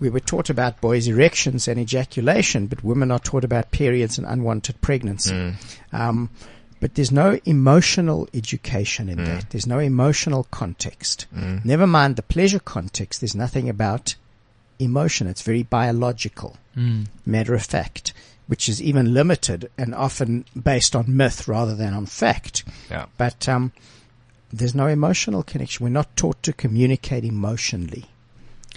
We 0.00 0.08
were 0.08 0.20
taught 0.20 0.48
about 0.48 0.80
boys' 0.80 1.08
erections 1.08 1.68
and 1.68 1.78
ejaculation, 1.78 2.68
but 2.68 2.82
women 2.82 3.10
are 3.10 3.18
taught 3.18 3.44
about 3.44 3.70
periods 3.70 4.16
and 4.16 4.26
unwanted 4.26 4.80
pregnancy. 4.80 5.34
Mm. 5.34 5.54
Um, 5.92 6.30
but 6.80 6.94
there's 6.94 7.12
no 7.12 7.38
emotional 7.44 8.26
education 8.32 9.10
in 9.10 9.18
mm. 9.18 9.26
that. 9.26 9.50
There's 9.50 9.66
no 9.66 9.78
emotional 9.78 10.44
context. 10.50 11.26
Never 11.64 11.86
mind 11.86 12.16
the 12.16 12.22
pleasure 12.22 12.60
context. 12.60 13.20
There's 13.20 13.34
nothing 13.34 13.68
about 13.68 14.14
emotion. 14.78 15.26
It's 15.26 15.42
very 15.42 15.64
biological, 15.64 16.56
matter 17.26 17.52
of 17.54 17.62
fact, 17.62 18.14
which 18.50 18.68
is 18.68 18.82
even 18.82 19.14
limited 19.14 19.70
and 19.78 19.94
often 19.94 20.44
based 20.60 20.96
on 20.96 21.04
myth 21.16 21.46
rather 21.46 21.76
than 21.76 21.94
on 21.94 22.04
fact. 22.04 22.64
Yeah. 22.90 23.06
But 23.16 23.48
um, 23.48 23.70
there's 24.52 24.74
no 24.74 24.88
emotional 24.88 25.44
connection. 25.44 25.84
We're 25.84 25.90
not 25.90 26.16
taught 26.16 26.42
to 26.42 26.52
communicate 26.52 27.24
emotionally. 27.24 28.06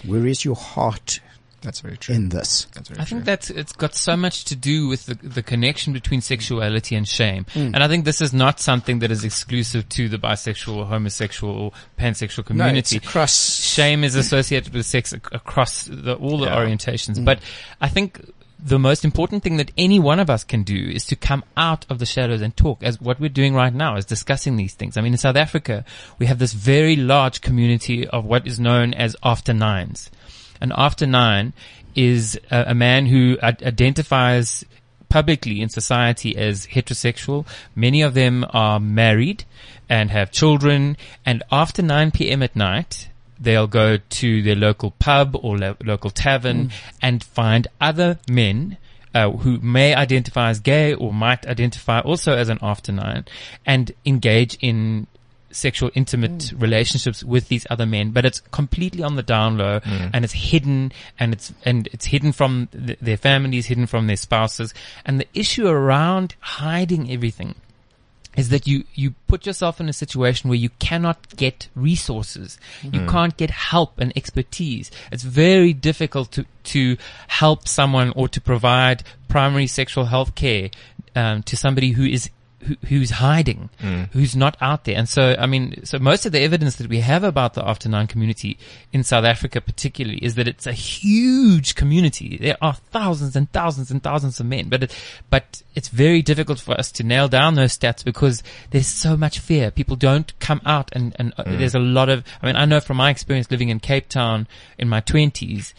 Where 0.06 0.28
is 0.28 0.46
your 0.46 0.56
heart 0.56 1.20
That's 1.64 1.80
very 1.80 1.98
true. 1.98 2.14
in 2.14 2.30
this? 2.30 2.68
That's 2.76 2.90
very 2.90 3.00
I 3.02 3.04
true. 3.06 3.16
think 3.18 3.26
that's 3.26 3.50
it's 3.50 3.74
got 3.74 3.96
so 3.96 4.16
much 4.16 4.44
to 4.46 4.56
do 4.56 4.88
with 4.88 5.08
the, 5.08 5.16
the 5.16 5.42
connection 5.42 5.92
between 5.92 6.22
sexuality 6.22 6.96
and 6.96 7.08
shame, 7.08 7.46
Hmm. 7.54 7.74
and 7.74 7.78
I 7.84 7.88
think 7.88 8.06
this 8.06 8.22
is 8.22 8.32
not 8.32 8.60
something 8.60 9.00
that 9.00 9.10
is 9.10 9.24
exclusive 9.24 9.90
to 9.90 10.08
the 10.08 10.18
bisexual, 10.20 10.76
or 10.76 10.86
homosexual, 10.86 11.52
or 11.52 11.72
pansexual 11.98 12.46
community. 12.46 12.74
No, 12.74 12.78
it's 12.80 12.94
across. 12.94 13.36
shame 13.60 14.04
is 14.04 14.14
associated 14.16 14.72
with 14.72 14.86
sex 14.86 15.14
ac- 15.14 15.22
across 15.32 15.86
the, 15.86 16.14
all 16.16 16.38
the 16.38 16.46
Yeah. 16.46 16.58
orientations. 16.58 17.18
Mm. 17.18 17.26
But 17.26 17.40
I 17.82 17.90
think 17.90 18.20
the 18.66 18.80
most 18.80 19.04
important 19.04 19.44
thing 19.44 19.58
that 19.58 19.72
any 19.78 20.00
one 20.00 20.20
of 20.20 20.30
us 20.30 20.44
can 20.46 20.64
do 20.64 20.90
is 20.90 21.06
to 21.08 21.18
come 21.18 21.44
out 21.58 21.86
of 21.90 22.00
the 22.00 22.06
shadows 22.06 22.42
and 22.42 22.56
talk 22.56 22.82
as 22.82 23.02
what 23.02 23.20
we're 23.20 23.30
doing 23.30 23.54
right 23.54 23.74
now 23.74 23.98
is 23.98 24.06
discussing 24.06 24.56
these 24.56 24.74
things. 24.74 24.96
I 24.96 25.02
mean, 25.02 25.14
in 25.14 25.18
South 25.18 25.36
Africa, 25.36 25.84
we 26.18 26.28
have 26.28 26.40
this 26.40 26.54
very 26.54 26.96
large 26.96 27.42
community 27.42 28.08
of 28.08 28.24
what 28.24 28.48
is 28.48 28.60
known 28.60 28.94
as 28.94 29.18
after 29.22 29.54
nines. 29.54 30.10
An 30.62 30.72
after 30.78 31.06
nine 31.06 31.52
is 31.94 32.40
a, 32.52 32.66
a 32.68 32.74
man 32.74 33.08
who 33.08 33.38
identifies 33.42 34.64
publicly 35.10 35.62
in 35.62 35.68
society 35.68 36.36
as 36.38 36.68
heterosexual. 36.68 37.46
Many 37.76 38.02
of 38.02 38.14
them 38.14 38.46
are 38.52 38.80
married 38.80 39.44
and 39.90 40.10
have 40.10 40.32
children. 40.32 40.96
And 41.26 41.44
after 41.52 41.82
9 41.82 42.12
p.m. 42.12 42.42
at 42.42 42.56
night, 42.56 43.10
they'll 43.40 43.68
go 43.68 43.98
to 43.98 44.42
their 44.42 44.56
local 44.56 44.92
pub 45.00 45.36
or 45.42 45.58
lo- 45.58 45.78
local 45.84 46.10
tavern 46.10 46.68
mm. 46.68 46.74
and 47.02 47.24
find 47.24 47.68
other 47.82 48.20
men 48.30 48.78
uh, 49.14 49.30
who 49.30 49.60
may 49.60 49.94
identify 49.94 50.50
as 50.50 50.60
gay 50.60 50.94
or 50.94 51.14
might 51.14 51.46
identify 51.46 52.00
also 52.00 52.36
as 52.36 52.50
an 52.50 52.60
after 52.62 52.92
nine 52.92 53.26
and 53.66 53.92
engage 54.06 54.58
in 54.62 55.08
sexual 55.52 55.92
intimate 55.94 56.32
mm. 56.32 56.62
relationships 56.62 57.24
with 57.24 57.48
these 57.48 57.66
other 57.70 57.86
men, 57.86 58.12
but 58.12 58.26
it's 58.26 58.40
completely 58.52 59.04
on 59.04 59.16
the 59.16 59.24
down 59.24 59.58
low 59.58 59.80
mm. 59.80 60.10
and 60.14 60.26
it's 60.26 60.34
hidden 60.34 60.92
and 61.20 61.34
it's, 61.34 61.54
and 61.64 61.88
it's 61.94 62.06
hidden 62.06 62.32
from 62.32 62.68
th- 62.72 62.98
their 63.00 63.18
families, 63.18 63.68
hidden 63.68 63.86
from 63.86 64.08
their 64.08 64.18
spouses. 64.18 64.74
And 65.06 65.20
the 65.20 65.28
issue 65.34 65.68
around 65.68 66.36
hiding 66.40 67.12
everything 67.12 67.56
is 68.36 68.50
that 68.50 68.68
you, 68.68 68.84
you 68.96 69.14
put 69.28 69.46
yourself 69.46 69.80
in 69.80 69.90
a 69.90 69.94
situation 69.94 70.50
where 70.50 70.58
you 70.58 70.70
cannot 70.80 71.36
get 71.36 71.68
resources. 71.76 72.58
You 72.82 73.06
can't 73.08 73.38
get 73.38 73.52
help 73.52 74.00
and 74.00 74.12
expertise. 74.16 74.90
It's 75.12 75.24
very 75.24 75.74
difficult 75.74 76.32
to, 76.34 76.46
to 76.64 76.98
help 77.28 77.68
someone 77.68 78.12
or 78.16 78.28
to 78.30 78.42
provide 78.42 79.04
primary 79.28 79.68
sexual 79.68 80.06
health 80.06 80.36
care, 80.36 80.70
um, 81.16 81.44
to 81.44 81.56
somebody 81.56 81.92
who 81.92 82.06
is 82.06 82.30
who, 82.64 82.76
who's 82.88 83.10
hiding, 83.12 83.70
who's 84.12 84.36
not 84.36 84.58
out 84.62 84.86
there. 84.86 84.96
And 84.96 85.08
so, 85.08 85.36
I 85.38 85.46
mean, 85.46 85.86
so 85.86 86.00
most 86.00 86.26
of 86.26 86.32
the 86.32 86.40
evidence 86.40 86.76
that 86.78 86.88
we 86.88 87.00
have 87.00 87.24
about 87.24 87.54
the 87.54 87.68
after 87.68 87.90
nine 87.90 88.08
community 88.08 88.58
in 88.92 89.04
South 89.04 89.26
Africa 89.26 89.62
particularly 89.62 90.18
is 90.20 90.36
that 90.36 90.48
it's 90.48 90.68
a 90.68 90.74
huge 90.74 91.76
community. 91.76 92.38
There 92.38 92.58
are 92.62 92.74
thousands 92.74 93.36
and 93.36 93.52
thousands 93.52 93.92
and 93.92 94.02
thousands 94.02 94.40
of 94.40 94.46
men, 94.46 94.70
but 94.70 94.84
it, 94.84 94.98
but 95.30 95.62
it's 95.76 95.90
very 95.90 96.22
difficult 96.22 96.60
for 96.60 96.74
us 96.80 96.92
to 96.94 97.04
nail 97.04 97.28
down 97.28 97.56
those 97.56 97.78
stats 97.78 98.04
because 98.04 98.44
there's 98.72 98.88
so 98.88 99.16
much 99.18 99.40
fear. 99.40 99.72
People 99.72 99.96
don't 99.96 100.38
come 100.40 100.62
out 100.66 100.90
and, 100.94 101.16
and 101.20 101.34
uh, 101.38 101.44
there's 101.46 101.76
a 101.76 101.80
lot 101.80 102.10
of, 102.10 102.24
I 102.42 102.48
mean, 102.48 102.56
I 102.56 102.66
know 102.66 102.80
from 102.80 102.98
my 102.98 103.10
experience 103.10 103.52
living 103.52 103.70
in 103.70 103.80
Cape 103.80 104.10
Town 104.10 104.48
in 104.78 104.90
my 104.90 105.00
twenties, 105.02 105.74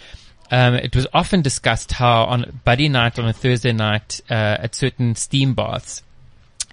um, 0.51 0.74
it 0.74 0.95
was 0.95 1.07
often 1.12 1.43
discussed 1.43 1.93
how 1.93 2.24
on 2.24 2.61
buddy 2.64 2.89
night 2.89 3.18
on 3.18 3.26
a 3.26 3.32
Thursday 3.32 3.72
night 3.72 4.20
uh, 4.30 4.35
at 4.35 4.74
certain 4.74 5.14
steam 5.14 5.55
baths, 5.55 6.03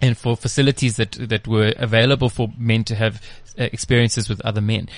and 0.01 0.17
for 0.17 0.35
facilities 0.35 0.95
that 0.97 1.11
that 1.29 1.47
were 1.47 1.73
available 1.77 2.29
for 2.29 2.49
men 2.57 2.83
to 2.85 2.95
have 2.95 3.21
uh, 3.59 3.63
experiences 3.71 4.27
with 4.29 4.41
other 4.41 4.61
men. 4.61 4.89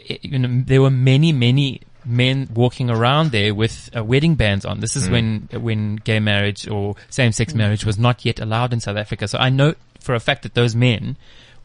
It- 0.00 0.24
you 0.24 0.38
know, 0.38 0.62
there 0.66 0.80
were 0.82 0.90
many, 0.90 1.32
many 1.32 1.82
men 2.04 2.48
walking 2.54 2.88
around 2.88 3.30
there 3.32 3.54
with 3.54 3.90
uh, 3.94 4.02
wedding 4.02 4.34
bands 4.34 4.64
on. 4.64 4.80
This 4.80 4.96
is 4.96 5.08
when 5.10 5.48
when 5.52 5.96
gay 5.96 6.20
marriage 6.20 6.66
or 6.68 6.96
same 7.10 7.32
sex 7.32 7.54
marriage 7.54 7.84
was 7.84 7.98
not 7.98 8.24
yet 8.24 8.40
allowed 8.40 8.72
in 8.72 8.80
South 8.80 8.96
Africa. 8.96 9.28
So 9.28 9.38
I 9.38 9.50
know 9.50 9.74
for 10.00 10.14
a 10.14 10.20
fact 10.20 10.42
that 10.44 10.54
those 10.54 10.74
men 10.74 11.16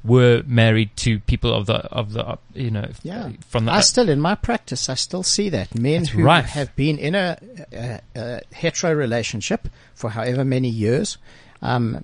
were 0.03 0.43
married 0.45 0.89
to 0.97 1.19
people 1.21 1.53
of 1.53 1.65
the 1.65 1.75
of 1.75 2.11
the 2.11 2.25
uh, 2.27 2.35
you 2.53 2.69
know 2.71 2.89
Yeah. 3.03 3.29
from 3.47 3.63
the 3.65 3.71
I 3.71 3.79
still, 3.79 4.09
in 4.09 4.19
my 4.19 4.35
practice, 4.35 4.89
I 4.89 4.95
still 4.95 5.23
see 5.23 5.47
that 5.49 5.73
men 5.79 6.01
That's 6.01 6.09
who 6.09 6.23
rife. 6.23 6.45
have 6.47 6.75
been 6.75 6.97
in 6.97 7.15
a, 7.15 7.37
a, 7.71 8.01
a 8.15 8.41
hetero 8.53 8.91
relationship 8.93 9.69
for 9.95 10.09
however 10.09 10.43
many 10.43 10.67
years, 10.67 11.17
um, 11.61 12.03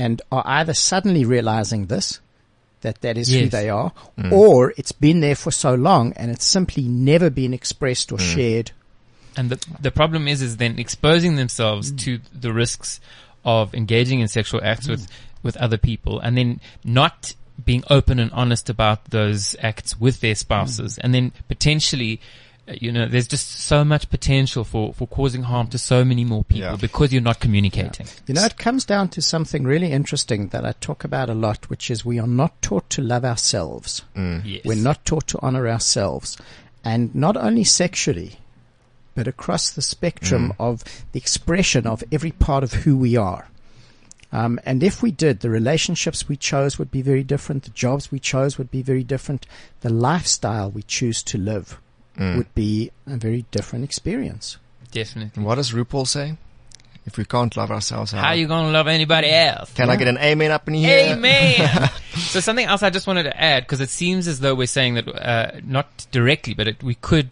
and 0.00 0.22
are 0.32 0.42
either 0.46 0.72
suddenly 0.72 1.26
realizing 1.26 1.86
this, 1.86 2.20
that 2.80 3.02
that 3.02 3.18
is 3.18 3.28
who 3.28 3.48
they 3.48 3.68
are, 3.68 3.92
mm. 4.18 4.32
or 4.32 4.72
it's 4.78 4.92
been 4.92 5.20
there 5.20 5.34
for 5.36 5.50
so 5.50 5.74
long 5.74 6.14
and 6.14 6.30
it's 6.30 6.46
simply 6.46 6.84
never 6.88 7.28
been 7.28 7.52
expressed 7.52 8.10
or 8.10 8.16
mm. 8.16 8.34
shared. 8.34 8.70
And 9.36 9.50
the 9.50 9.58
the 9.78 9.90
problem 9.90 10.26
is 10.26 10.40
is 10.40 10.56
then 10.56 10.78
exposing 10.78 11.36
themselves 11.36 11.92
mm. 11.92 11.98
to 11.98 12.18
the 12.32 12.50
risks 12.50 12.98
of 13.44 13.74
engaging 13.74 14.20
in 14.20 14.28
sexual 14.28 14.62
acts 14.64 14.88
with 14.88 15.06
with 15.42 15.56
other 15.58 15.76
people, 15.78 16.18
and 16.18 16.36
then 16.36 16.60
not 16.82 17.34
being 17.62 17.84
open 17.90 18.18
and 18.18 18.32
honest 18.32 18.70
about 18.70 19.04
those 19.10 19.54
acts 19.60 20.00
with 20.00 20.20
their 20.20 20.34
spouses, 20.34 20.96
and 20.98 21.14
then 21.14 21.32
potentially. 21.46 22.20
You 22.80 22.92
know, 22.92 23.06
there's 23.08 23.26
just 23.28 23.50
so 23.50 23.84
much 23.84 24.10
potential 24.10 24.64
for, 24.64 24.92
for 24.94 25.06
causing 25.08 25.42
harm 25.44 25.66
to 25.68 25.78
so 25.78 26.04
many 26.04 26.24
more 26.24 26.44
people 26.44 26.70
Yeah. 26.70 26.76
because 26.76 27.12
you're 27.12 27.22
not 27.22 27.40
communicating. 27.40 28.06
You 28.26 28.34
know, 28.34 28.44
it 28.44 28.56
comes 28.58 28.84
down 28.84 29.08
to 29.10 29.22
something 29.22 29.64
really 29.64 29.90
interesting 29.92 30.48
that 30.48 30.64
I 30.64 30.72
talk 30.80 31.04
about 31.04 31.30
a 31.30 31.34
lot, 31.34 31.68
which 31.70 31.90
is 31.90 32.04
we 32.04 32.18
are 32.18 32.26
not 32.26 32.60
taught 32.62 32.88
to 32.90 33.02
love 33.02 33.24
ourselves. 33.24 34.02
Yes. 34.16 34.64
We're 34.64 34.76
not 34.76 35.04
taught 35.04 35.26
to 35.28 35.38
honor 35.42 35.68
ourselves. 35.68 36.36
And 36.84 37.14
not 37.14 37.36
only 37.36 37.64
sexually, 37.64 38.36
but 39.14 39.26
across 39.26 39.70
the 39.70 39.82
spectrum 39.82 40.52
of 40.58 40.82
the 41.12 41.18
expression 41.18 41.86
of 41.86 42.04
every 42.12 42.30
part 42.30 42.62
of 42.64 42.72
who 42.72 42.96
we 42.96 43.16
are. 43.16 43.48
Um, 44.32 44.60
and 44.64 44.82
if 44.82 45.02
we 45.02 45.10
did, 45.10 45.40
the 45.40 45.50
relationships 45.50 46.28
we 46.28 46.36
chose 46.36 46.78
would 46.78 46.90
be 46.92 47.02
very 47.02 47.24
different. 47.24 47.64
The 47.64 47.70
jobs 47.70 48.12
we 48.12 48.20
chose 48.20 48.58
would 48.58 48.70
be 48.70 48.80
very 48.82 49.02
different. 49.02 49.44
The 49.80 49.90
lifestyle 49.90 50.70
we 50.70 50.82
choose 50.84 51.22
to 51.24 51.36
live 51.38 51.80
would 52.18 52.54
be 52.54 52.90
a 53.06 53.16
very 53.16 53.44
different 53.50 53.84
experience. 53.84 54.58
Definitely. 54.90 55.32
And 55.36 55.44
what 55.44 55.54
does 55.54 55.72
RuPaul 55.72 56.06
say? 56.06 56.36
If 57.06 57.16
we 57.16 57.24
can't 57.24 57.56
love 57.56 57.70
ourselves, 57.70 58.12
how, 58.12 58.20
How 58.20 58.32
you 58.32 58.46
gonna 58.46 58.70
love 58.70 58.86
anybody 58.86 59.30
else? 59.30 59.72
can 59.72 59.88
I 59.88 59.96
get 59.96 60.06
an 60.06 60.18
amen 60.18 60.50
up 60.50 60.68
in 60.68 60.74
here? 60.74 61.14
Amen. 61.14 61.90
so 62.14 62.40
something 62.40 62.66
else 62.66 62.82
I 62.82 62.90
just 62.90 63.06
wanted 63.06 63.22
to 63.22 63.40
add 63.40 63.62
because 63.64 63.80
it 63.80 63.88
seems 63.88 64.28
as 64.28 64.40
though 64.40 64.54
we're 64.54 64.66
saying 64.66 64.94
that 64.94 65.08
uh, 65.08 65.60
not 65.64 66.06
directly, 66.10 66.52
but 66.52 66.68
it, 66.68 66.82
we 66.82 66.94
could 66.94 67.30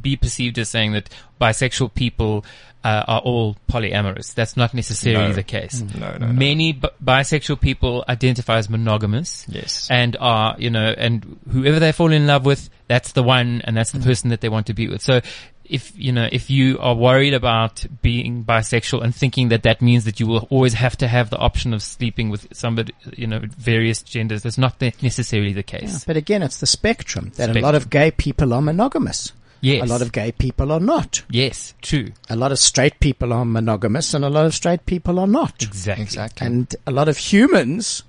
be 0.00 0.16
perceived 0.16 0.58
as 0.58 0.70
saying 0.70 0.92
that 0.92 1.10
bisexual 1.38 1.92
people 1.94 2.44
uh, 2.84 3.02
are 3.08 3.20
all 3.20 3.56
polyamorous. 3.68 4.34
That's 4.34 4.56
not 4.56 4.74
necessarily 4.74 5.28
No. 5.28 5.32
the 5.34 5.42
case. 5.42 5.80
No, 5.98 6.12
no, 6.12 6.26
no. 6.26 6.32
Many 6.32 6.72
b- 6.72 6.88
bisexual 7.02 7.60
people 7.60 8.04
identify 8.08 8.58
as 8.58 8.68
monogamous. 8.68 9.46
Yes. 9.48 9.88
And 9.90 10.16
are, 10.20 10.54
you 10.58 10.68
know, 10.70 10.94
and 10.96 11.38
whoever 11.50 11.80
they 11.80 11.92
fall 11.92 12.12
in 12.12 12.26
love 12.26 12.44
with, 12.44 12.68
that's 12.86 13.12
the 13.12 13.22
one 13.22 13.62
and 13.64 13.74
that's 13.76 13.92
the 13.92 13.98
Mm. 14.00 14.04
person 14.04 14.30
that 14.30 14.40
they 14.42 14.50
want 14.50 14.66
to 14.66 14.74
be 14.74 14.86
with. 14.88 15.00
So 15.00 15.22
if, 15.64 15.92
you 15.96 16.12
know, 16.12 16.28
if 16.30 16.50
you 16.50 16.78
are 16.78 16.94
worried 16.94 17.32
about 17.32 17.86
being 18.02 18.44
bisexual 18.44 19.02
and 19.02 19.14
thinking 19.14 19.48
that 19.48 19.62
that 19.62 19.80
means 19.80 20.04
that 20.04 20.20
you 20.20 20.26
will 20.26 20.46
always 20.50 20.74
have 20.74 20.94
to 20.98 21.08
have 21.08 21.30
the 21.30 21.38
option 21.38 21.72
of 21.72 21.82
sleeping 21.82 22.28
with 22.28 22.46
somebody, 22.52 22.92
you 23.16 23.26
know, 23.26 23.40
various 23.56 24.02
genders, 24.02 24.42
that's 24.42 24.58
not 24.58 24.78
necessarily 25.00 25.54
the 25.54 25.64
Yeah, 25.66 25.78
case. 25.80 26.04
but 26.04 26.18
again, 26.18 26.42
it's 26.42 26.60
the 26.60 26.66
spectrum 26.66 27.32
that 27.36 27.56
a 27.56 27.60
lot 27.60 27.74
of 27.74 27.88
gay 27.88 28.10
people 28.10 28.52
are 28.52 28.60
monogamous. 28.60 29.32
Yes. 29.64 29.82
A 29.88 29.92
lot 29.92 30.02
of 30.02 30.12
gay 30.12 30.30
people 30.32 30.70
are 30.70 30.80
not. 30.80 31.22
Yes, 31.30 31.74
true. 31.80 32.12
A 32.28 32.36
lot 32.36 32.52
of 32.52 32.58
straight 32.58 33.00
people 33.00 33.32
are 33.32 33.44
monogamous 33.44 34.12
and 34.14 34.24
a 34.24 34.28
lot 34.30 34.44
of 34.46 34.54
straight 34.54 34.84
people 34.84 35.18
are 35.18 35.26
not. 35.26 35.62
Exactly. 35.62 36.04
Exactly. 36.04 36.46
And 36.46 36.76
a 36.86 36.90
lot 36.90 37.08
of 37.08 37.16
humans 37.16 38.02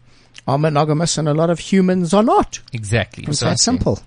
are 0.48 0.58
monogamous 0.58 1.18
and 1.18 1.28
a 1.30 1.34
lot 1.34 1.50
of 1.50 1.60
humans 1.60 2.14
are 2.14 2.24
not. 2.24 2.60
Exactly. 2.74 3.24
It's 3.28 3.40
that 3.40 3.54
Exactly. 3.54 3.64
simple. 3.64 4.00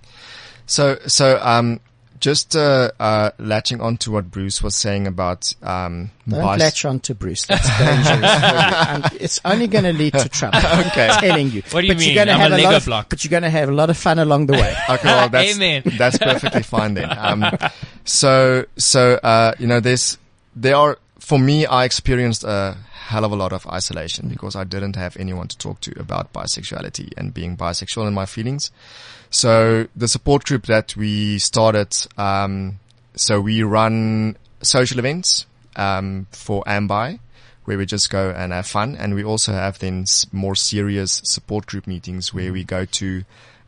So, 0.66 0.98
so, 1.06 1.40
um, 1.42 1.80
just, 2.20 2.56
uh, 2.56 2.90
uh, 2.98 3.30
latching 3.38 3.80
on 3.80 3.96
to 3.98 4.10
what 4.10 4.30
Bruce 4.30 4.62
was 4.62 4.76
saying 4.76 5.06
about, 5.06 5.54
um, 5.62 6.10
Don't 6.28 6.40
bis- 6.40 6.60
latch 6.60 6.84
on 6.84 7.00
to 7.00 7.14
Bruce. 7.14 7.46
That's 7.46 7.66
dangerous. 7.78 8.08
for 8.10 8.16
you. 8.16 8.22
And 8.88 9.04
it's 9.20 9.40
only 9.44 9.66
going 9.66 9.84
to 9.84 9.92
lead 9.92 10.12
to 10.14 10.28
trouble. 10.28 10.58
Okay. 10.88 11.08
I'm 11.08 11.20
telling 11.20 11.50
you. 11.50 11.62
What 11.70 11.80
do 11.82 11.86
you 11.86 11.94
but 11.94 12.00
mean? 12.00 12.14
You're 12.14 12.24
gonna 12.24 12.32
I'm 12.32 12.40
have 12.40 12.52
a 12.52 12.56
lot 12.56 12.64
Lego 12.64 12.76
of, 12.76 12.84
block. 12.84 13.08
But 13.10 13.24
you're 13.24 13.30
going 13.30 13.42
to 13.42 13.50
have 13.50 13.68
a 13.68 13.72
lot 13.72 13.90
of 13.90 13.96
fun 13.96 14.18
along 14.18 14.46
the 14.46 14.54
way. 14.54 14.76
Okay, 14.88 15.04
well, 15.08 15.28
that's, 15.28 15.56
Amen. 15.56 15.82
that's 15.98 16.18
perfectly 16.18 16.62
fine 16.62 16.94
then. 16.94 17.10
Um, 17.16 17.44
so, 18.04 18.64
so, 18.76 19.14
uh, 19.22 19.52
you 19.58 19.66
know, 19.66 19.80
there's, 19.80 20.16
there 20.56 20.76
are, 20.76 20.98
for 21.18 21.38
me, 21.38 21.66
I 21.66 21.84
experienced 21.84 22.42
a 22.44 22.76
hell 23.08 23.24
of 23.24 23.32
a 23.32 23.36
lot 23.36 23.52
of 23.52 23.66
isolation 23.66 24.28
because 24.28 24.54
I 24.56 24.64
didn't 24.64 24.96
have 24.96 25.16
anyone 25.16 25.48
to 25.48 25.58
talk 25.58 25.80
to 25.82 25.98
about 25.98 26.32
bisexuality 26.32 27.12
and 27.16 27.32
being 27.32 27.56
bisexual 27.56 28.06
and 28.06 28.14
my 28.14 28.26
feelings. 28.26 28.70
So 29.30 29.86
the 29.94 30.08
support 30.08 30.44
group 30.44 30.66
that 30.66 30.96
we 30.96 31.38
started, 31.38 31.96
um, 32.16 32.80
so 33.14 33.40
we 33.40 33.62
run 33.62 34.36
social 34.62 34.98
events, 34.98 35.46
um, 35.76 36.26
for 36.32 36.62
Ambi 36.64 37.20
where 37.68 37.76
we 37.76 37.84
just 37.84 38.08
go 38.08 38.30
and 38.30 38.50
have 38.50 38.66
fun. 38.66 38.96
And 38.96 39.14
we 39.14 39.22
also 39.22 39.52
have 39.52 39.78
then 39.78 40.06
more 40.32 40.54
serious 40.54 41.20
support 41.24 41.66
group 41.66 41.86
meetings 41.86 42.32
where 42.32 42.50
we 42.50 42.64
go 42.64 42.86
to 42.86 43.24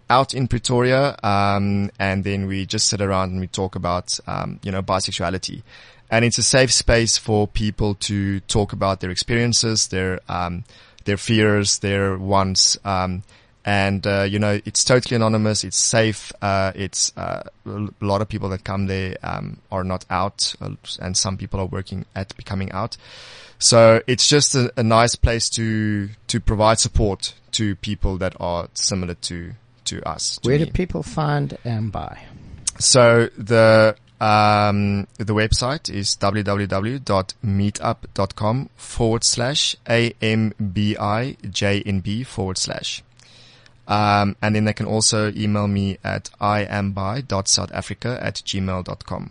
out 0.09 0.33
in 0.33 0.49
Pretoria, 0.49 1.17
um, 1.23 1.91
and 1.99 2.25
then 2.25 2.47
we 2.47 2.65
just 2.65 2.89
sit 2.89 3.03
around 3.03 3.31
and 3.31 3.41
we 3.41 3.47
talk 3.47 3.77
about, 3.77 4.19
um, 4.27 4.59
you 4.63 4.73
know, 4.73 4.83
bisexuality. 4.83 5.63
And 6.11 6.25
it's 6.25 6.39
a 6.39 6.43
safe 6.43 6.73
space 6.73 7.19
for 7.19 7.47
people 7.47 7.95
to 7.97 8.41
talk 8.41 8.73
about 8.73 9.01
their 9.01 9.11
experiences, 9.11 9.89
their, 9.89 10.21
um, 10.31 10.65
their 11.05 11.19
fears, 11.19 11.81
their 11.81 12.17
wants, 12.17 12.79
um, 12.87 13.23
and, 13.65 14.07
uh, 14.07 14.23
you 14.23 14.39
know, 14.39 14.61
it's 14.65 14.85
totally 14.85 15.17
anonymous. 15.17 15.65
It's 15.65 15.77
safe. 15.77 16.33
Uh, 16.41 16.73
it's, 16.75 17.13
uh, 17.17 17.43
a 17.67 17.89
lot 18.01 18.23
of 18.23 18.29
people 18.29 18.49
that 18.51 18.65
come 18.65 18.87
there, 18.87 19.17
um, 19.23 19.59
are 19.71 19.85
not 19.85 20.05
out 20.11 20.55
uh, 20.61 20.71
and 21.01 21.17
some 21.17 21.37
people 21.37 21.61
are 21.61 21.67
working 21.67 22.05
at 22.15 22.37
becoming 22.37 22.73
out. 22.73 22.97
So 23.59 24.03
it's 24.07 24.29
just 24.29 24.55
a, 24.55 24.73
a 24.77 24.83
nice 24.83 25.17
place 25.17 25.49
to, 25.51 26.09
to 26.29 26.41
provide 26.41 26.79
support 26.79 27.35
to 27.53 27.77
people 27.77 28.17
that 28.19 28.35
are 28.41 28.69
similar 28.75 29.15
to, 29.15 29.53
to 29.87 30.09
us. 30.09 30.39
to 30.39 30.49
Where 30.49 30.59
me. 30.59 30.65
do 30.65 30.73
people 30.73 31.03
find 31.03 31.57
Ambi? 31.65 32.19
So 32.79 33.29
the 33.37 33.97
um, 34.21 35.07
the 35.17 35.35
website 35.35 35.89
is 35.89 36.15
www.meetup.com 36.17 38.69
forward 38.77 39.25
slash 39.25 39.77
ambijnb 39.87 40.67
forward 42.27 42.59
slash. 42.59 43.03
Um, 43.91 44.37
and 44.41 44.55
then 44.55 44.65
they 44.67 44.73
can 44.73 44.87
also 44.87 45.33
email 45.33 45.67
me 45.67 45.99
at 46.05 46.31
iamby.southafrica 46.41 48.23
at 48.23 48.37
gmail.com. 48.37 49.31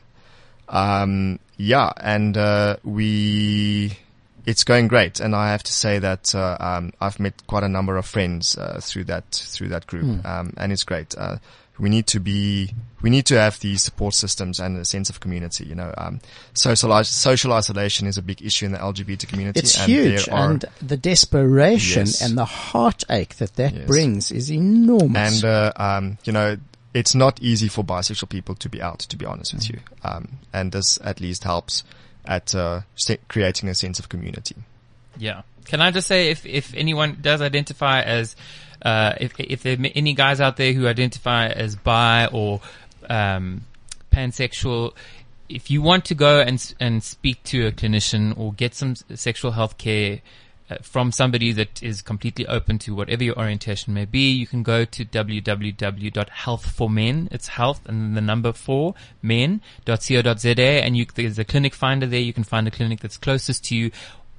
Um, 0.68 1.39
yeah, 1.55 1.93
and 1.97 2.38
uh, 2.38 2.76
we 2.84 3.97
it's 4.45 4.66
going 4.66 4.89
great, 4.89 5.22
and 5.22 5.34
I 5.34 5.51
have 5.51 5.64
to 5.64 5.72
say 5.72 5.99
that 5.99 6.36
uh, 6.36 6.57
um, 6.60 6.91
I've 6.99 7.20
met 7.22 7.41
quite 7.47 7.64
a 7.64 7.70
number 7.70 7.95
of 7.95 8.05
friends 8.05 8.57
uh, 8.57 8.80
through 8.84 9.05
that 9.05 9.32
through 9.32 9.70
that 9.70 9.88
group, 9.88 10.26
um, 10.26 10.53
and 10.57 10.72
it's 10.74 10.84
great. 10.84 11.16
Uh, 11.18 11.38
we 11.80 11.90
need 11.90 12.08
to 12.08 12.20
be 12.20 12.74
we 13.02 13.10
need 13.10 13.26
to 13.28 13.40
have 13.40 13.58
these 13.62 13.82
support 13.84 14.14
systems 14.14 14.60
and 14.60 14.78
a 14.78 14.84
sense 14.84 15.10
of 15.10 15.20
community. 15.22 15.66
You 15.66 15.76
know, 15.76 15.94
um, 15.98 16.20
social 16.54 17.04
social 17.04 17.54
isolation 17.54 18.08
is 18.08 18.18
a 18.18 18.22
big 18.22 18.42
issue 18.42 18.66
in 18.66 18.74
the 18.74 18.78
LGBT 18.80 19.28
community. 19.28 19.60
It's 19.62 19.78
and 19.80 19.88
huge, 19.90 20.26
there 20.26 20.36
are- 20.36 20.52
and 20.52 20.66
the 20.82 20.98
desperation 20.98 22.06
Yes. 22.08 22.22
and 22.22 22.38
the 22.38 22.46
heartache 22.46 23.36
that 23.38 23.56
that 23.56 23.74
Yes. 23.74 23.88
brings 23.88 24.32
is 24.32 24.52
enormous. 24.52 25.44
and 25.44 25.46
uh, 25.46 25.72
um, 25.78 26.18
you 26.26 26.34
know 26.34 26.58
it's 26.94 27.14
not 27.14 27.40
easy 27.42 27.68
for 27.68 27.84
bisexual 27.84 28.28
people 28.30 28.56
to 28.56 28.68
be 28.68 28.82
out 28.82 29.00
to 29.00 29.16
be 29.16 29.24
honest 29.26 29.54
with 29.54 29.70
you 29.70 29.80
um, 30.04 30.28
and 30.52 30.72
this 30.72 30.98
at 31.04 31.22
least 31.22 31.44
helps 31.44 31.84
at 32.26 32.54
uh, 32.56 32.82
se- 32.96 33.20
creating 33.28 33.70
a 33.70 33.76
sense 33.76 34.00
of 34.00 34.10
community 34.10 34.56
Yeah. 35.18 35.42
Can 35.66 35.82
I 35.82 35.92
just 35.92 36.08
say 36.08 36.32
if, 36.32 36.46
if 36.48 36.74
anyone 36.74 37.20
does 37.22 37.42
identify 37.42 38.02
as, 38.02 38.36
uh, 38.82 39.14
if, 39.20 39.40
if 39.40 39.64
there 39.64 39.78
are 39.78 39.86
any 39.96 40.14
guys 40.14 40.42
out 40.42 40.58
there 40.58 40.74
who 40.74 40.88
identify 40.88 41.48
as 41.48 41.76
bi 41.76 42.28
or, 42.28 42.62
um, 43.10 43.62
pansexual, 44.12 44.94
if 45.48 45.72
you 45.72 45.82
want 45.82 46.06
to 46.06 46.16
go 46.16 46.42
and, 46.42 46.74
and 46.80 47.04
speak 47.04 47.42
to 47.44 47.68
a 47.68 47.72
clinician 47.72 48.38
or 48.38 48.54
get 48.54 48.76
some 48.76 48.96
sexual 48.96 49.52
health 49.52 49.78
care, 49.78 50.22
uh, 50.70 50.76
from 50.84 51.12
somebody 51.12 51.52
that 51.52 51.82
is 51.82 52.04
completely 52.04 52.46
open 52.46 52.78
to 52.78 52.94
whatever 52.94 53.24
your 53.24 53.36
orientation 53.40 53.92
may 53.92 54.06
be, 54.06 54.30
you 54.30 54.46
can 54.46 54.62
go 54.62 54.86
to 54.86 55.04
www.healthformen. 55.04 57.28
It's 57.32 57.48
health 57.48 57.82
and 57.88 58.16
the 58.16 58.22
number 58.22 58.54
four 58.54 58.94
men.co.za 59.24 60.62
and 60.62 60.96
you, 60.96 61.08
there's 61.16 61.40
a 61.40 61.44
clinic 61.44 61.74
finder 61.74 62.06
there. 62.06 62.20
You 62.20 62.34
can 62.34 62.44
find 62.44 62.68
a 62.68 62.72
clinic 62.72 63.00
that's 63.00 63.18
closest 63.18 63.66
to 63.66 63.76
you 63.76 63.90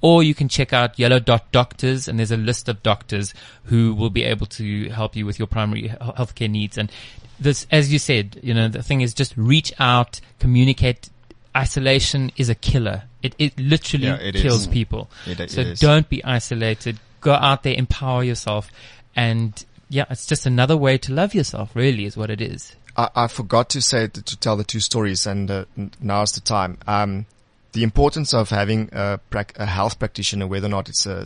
or 0.01 0.23
you 0.23 0.33
can 0.33 0.49
check 0.49 0.73
out 0.73 0.97
Yellow 0.99 1.19
Dot 1.19 1.51
Doctors 1.51 2.07
and 2.07 2.17
there's 2.19 2.31
a 2.31 2.37
list 2.37 2.67
of 2.67 2.81
doctors 2.83 3.33
who 3.65 3.93
will 3.93 4.09
be 4.09 4.23
able 4.23 4.47
to 4.47 4.89
help 4.89 5.15
you 5.15 5.25
with 5.25 5.37
your 5.39 5.47
primary 5.47 5.83
he- 5.83 5.87
healthcare 5.89 6.49
needs. 6.49 6.77
And 6.77 6.91
this, 7.39 7.65
as 7.71 7.91
you 7.93 7.99
said, 7.99 8.39
you 8.41 8.53
know, 8.53 8.67
the 8.67 8.83
thing 8.83 9.01
is 9.01 9.13
just 9.13 9.35
reach 9.37 9.71
out, 9.79 10.19
communicate. 10.39 11.09
Isolation 11.55 12.31
is 12.37 12.49
a 12.49 12.55
killer. 12.55 13.03
It, 13.21 13.35
it 13.37 13.59
literally 13.59 14.05
Yeah, 14.07 14.15
it 14.15 14.35
kills 14.35 14.61
is. 14.61 14.67
people. 14.67 15.09
It- 15.27 15.49
so 15.51 15.73
don't 15.75 16.07
be 16.09 16.23
isolated. 16.23 16.97
Go 17.19 17.33
out 17.33 17.63
there, 17.63 17.75
empower 17.75 18.23
yourself. 18.23 18.71
And 19.15 19.63
yeah, 19.89 20.05
it's 20.09 20.25
just 20.25 20.45
another 20.45 20.77
way 20.77 20.97
to 20.99 21.13
love 21.13 21.33
yourself, 21.35 21.75
really, 21.75 22.05
is 22.05 22.15
what 22.15 22.29
it 22.29 22.41
is. 22.41 22.75
I, 22.95 23.09
I 23.15 23.27
forgot 23.27 23.69
to 23.71 23.81
say 23.81 24.07
to, 24.07 24.21
to 24.21 24.37
tell 24.37 24.55
the 24.57 24.63
two 24.63 24.79
stories 24.79 25.27
and 25.27 25.51
uh, 25.51 25.65
now's 25.99 26.31
the 26.31 26.41
time 26.41 26.77
um, 26.87 27.25
the 27.73 27.83
importance 27.83 28.33
of 28.33 28.49
having 28.49 28.89
a, 28.91 29.19
a 29.55 29.65
health 29.65 29.97
practitioner 29.99 30.47
whether 30.47 30.67
or 30.67 30.69
not 30.69 30.89
it's 30.89 31.05
a 31.05 31.25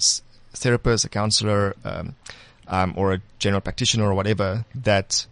therapist 0.54 1.06
a 1.06 1.10
counselor 1.10 1.76
um, 1.84 2.16
um, 2.68 2.94
or 2.96 3.14
a 3.14 3.22
general 3.40 3.62
practitioner 3.62 4.06
or 4.06 4.14
whatever 4.14 4.66
that 4.74 5.26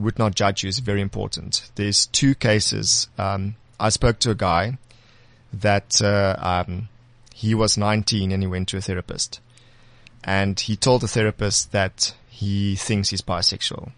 would 0.00 0.18
not 0.18 0.34
judge 0.34 0.62
you 0.62 0.68
is 0.68 0.78
very 0.78 1.00
important. 1.00 1.70
There's 1.74 2.06
two 2.06 2.34
cases. 2.34 3.08
Um, 3.18 3.56
I 3.78 3.90
spoke 3.90 4.18
to 4.20 4.30
a 4.30 4.34
guy 4.34 4.78
that 5.52 6.00
uh, 6.02 6.36
um, 6.38 6.88
he 7.34 7.54
was 7.54 7.76
19 7.76 8.32
and 8.32 8.42
he 8.42 8.46
went 8.46 8.68
to 8.68 8.78
a 8.78 8.80
therapist, 8.80 9.40
and 10.24 10.58
he 10.58 10.76
told 10.76 11.02
the 11.02 11.08
therapist 11.08 11.72
that 11.72 12.14
he 12.28 12.76
thinks 12.76 13.10
he's 13.10 13.22
bisexual. 13.22 13.92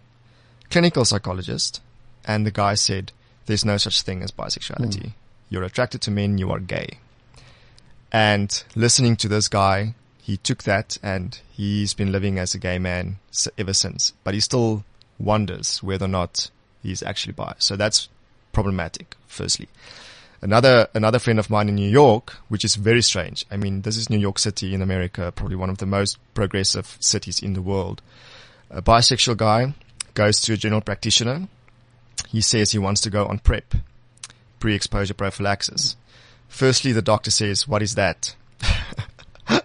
Clinical 0.69 1.05
psychologist, 1.05 1.81
and 2.25 2.45
the 2.45 2.51
guy 2.51 2.73
said, 2.73 3.11
"There's 3.45 3.65
no 3.65 3.77
such 3.77 4.01
thing 4.01 4.23
as 4.23 4.31
bisexuality. 4.31 5.13
You're 5.53 5.63
attracted 5.63 6.01
to 6.01 6.11
men. 6.11 6.39
You 6.39 6.49
are 6.49 6.59
gay." 6.59 6.97
And 8.11 8.63
listening 8.75 9.15
to 9.17 9.27
this 9.27 9.47
guy, 9.47 9.93
he 10.19 10.37
took 10.37 10.63
that 10.63 10.97
and 11.03 11.39
he's 11.51 11.93
been 11.93 12.11
living 12.11 12.39
as 12.39 12.55
a 12.55 12.57
gay 12.57 12.79
man 12.79 13.17
ever 13.55 13.73
since. 13.73 14.13
But 14.23 14.33
he 14.33 14.39
still 14.39 14.83
wonders 15.19 15.83
whether 15.83 16.05
or 16.05 16.09
not 16.09 16.49
he's 16.81 17.03
actually 17.03 17.33
bi. 17.33 17.53
So 17.59 17.75
that's 17.75 18.09
problematic, 18.51 19.15
firstly. 19.27 19.67
Another, 20.41 20.87
another 20.95 21.19
friend 21.19 21.39
of 21.39 21.49
mine 21.49 21.69
in 21.69 21.75
New 21.75 21.89
York, 21.89 22.33
which 22.49 22.65
is 22.65 22.75
very 22.75 23.03
strange. 23.03 23.45
I 23.51 23.57
mean, 23.57 23.83
this 23.83 23.95
is 23.95 24.09
New 24.09 24.17
York 24.17 24.39
City 24.39 24.73
in 24.73 24.81
America, 24.81 25.31
probably 25.31 25.55
one 25.55 25.69
of 25.69 25.77
the 25.77 25.85
most 25.85 26.17
progressive 26.33 26.97
cities 26.99 27.39
in 27.39 27.53
the 27.53 27.61
world. 27.61 28.01
A 28.71 28.81
bisexual 28.81 29.37
guy 29.37 29.73
goes 30.15 30.41
to 30.41 30.53
a 30.53 30.57
general 30.57 30.81
practitioner. 30.81 31.47
He 32.27 32.41
says 32.41 32.71
he 32.71 32.79
wants 32.79 33.01
to 33.01 33.09
go 33.09 33.25
on 33.25 33.39
PrEP, 33.39 33.75
pre-exposure 34.63 35.13
prophylaxis. 35.13 35.97
Firstly, 36.47 36.93
the 36.93 37.01
doctor 37.01 37.31
says, 37.31 37.67
what 37.67 37.81
is 37.81 37.95
that? 37.95 38.33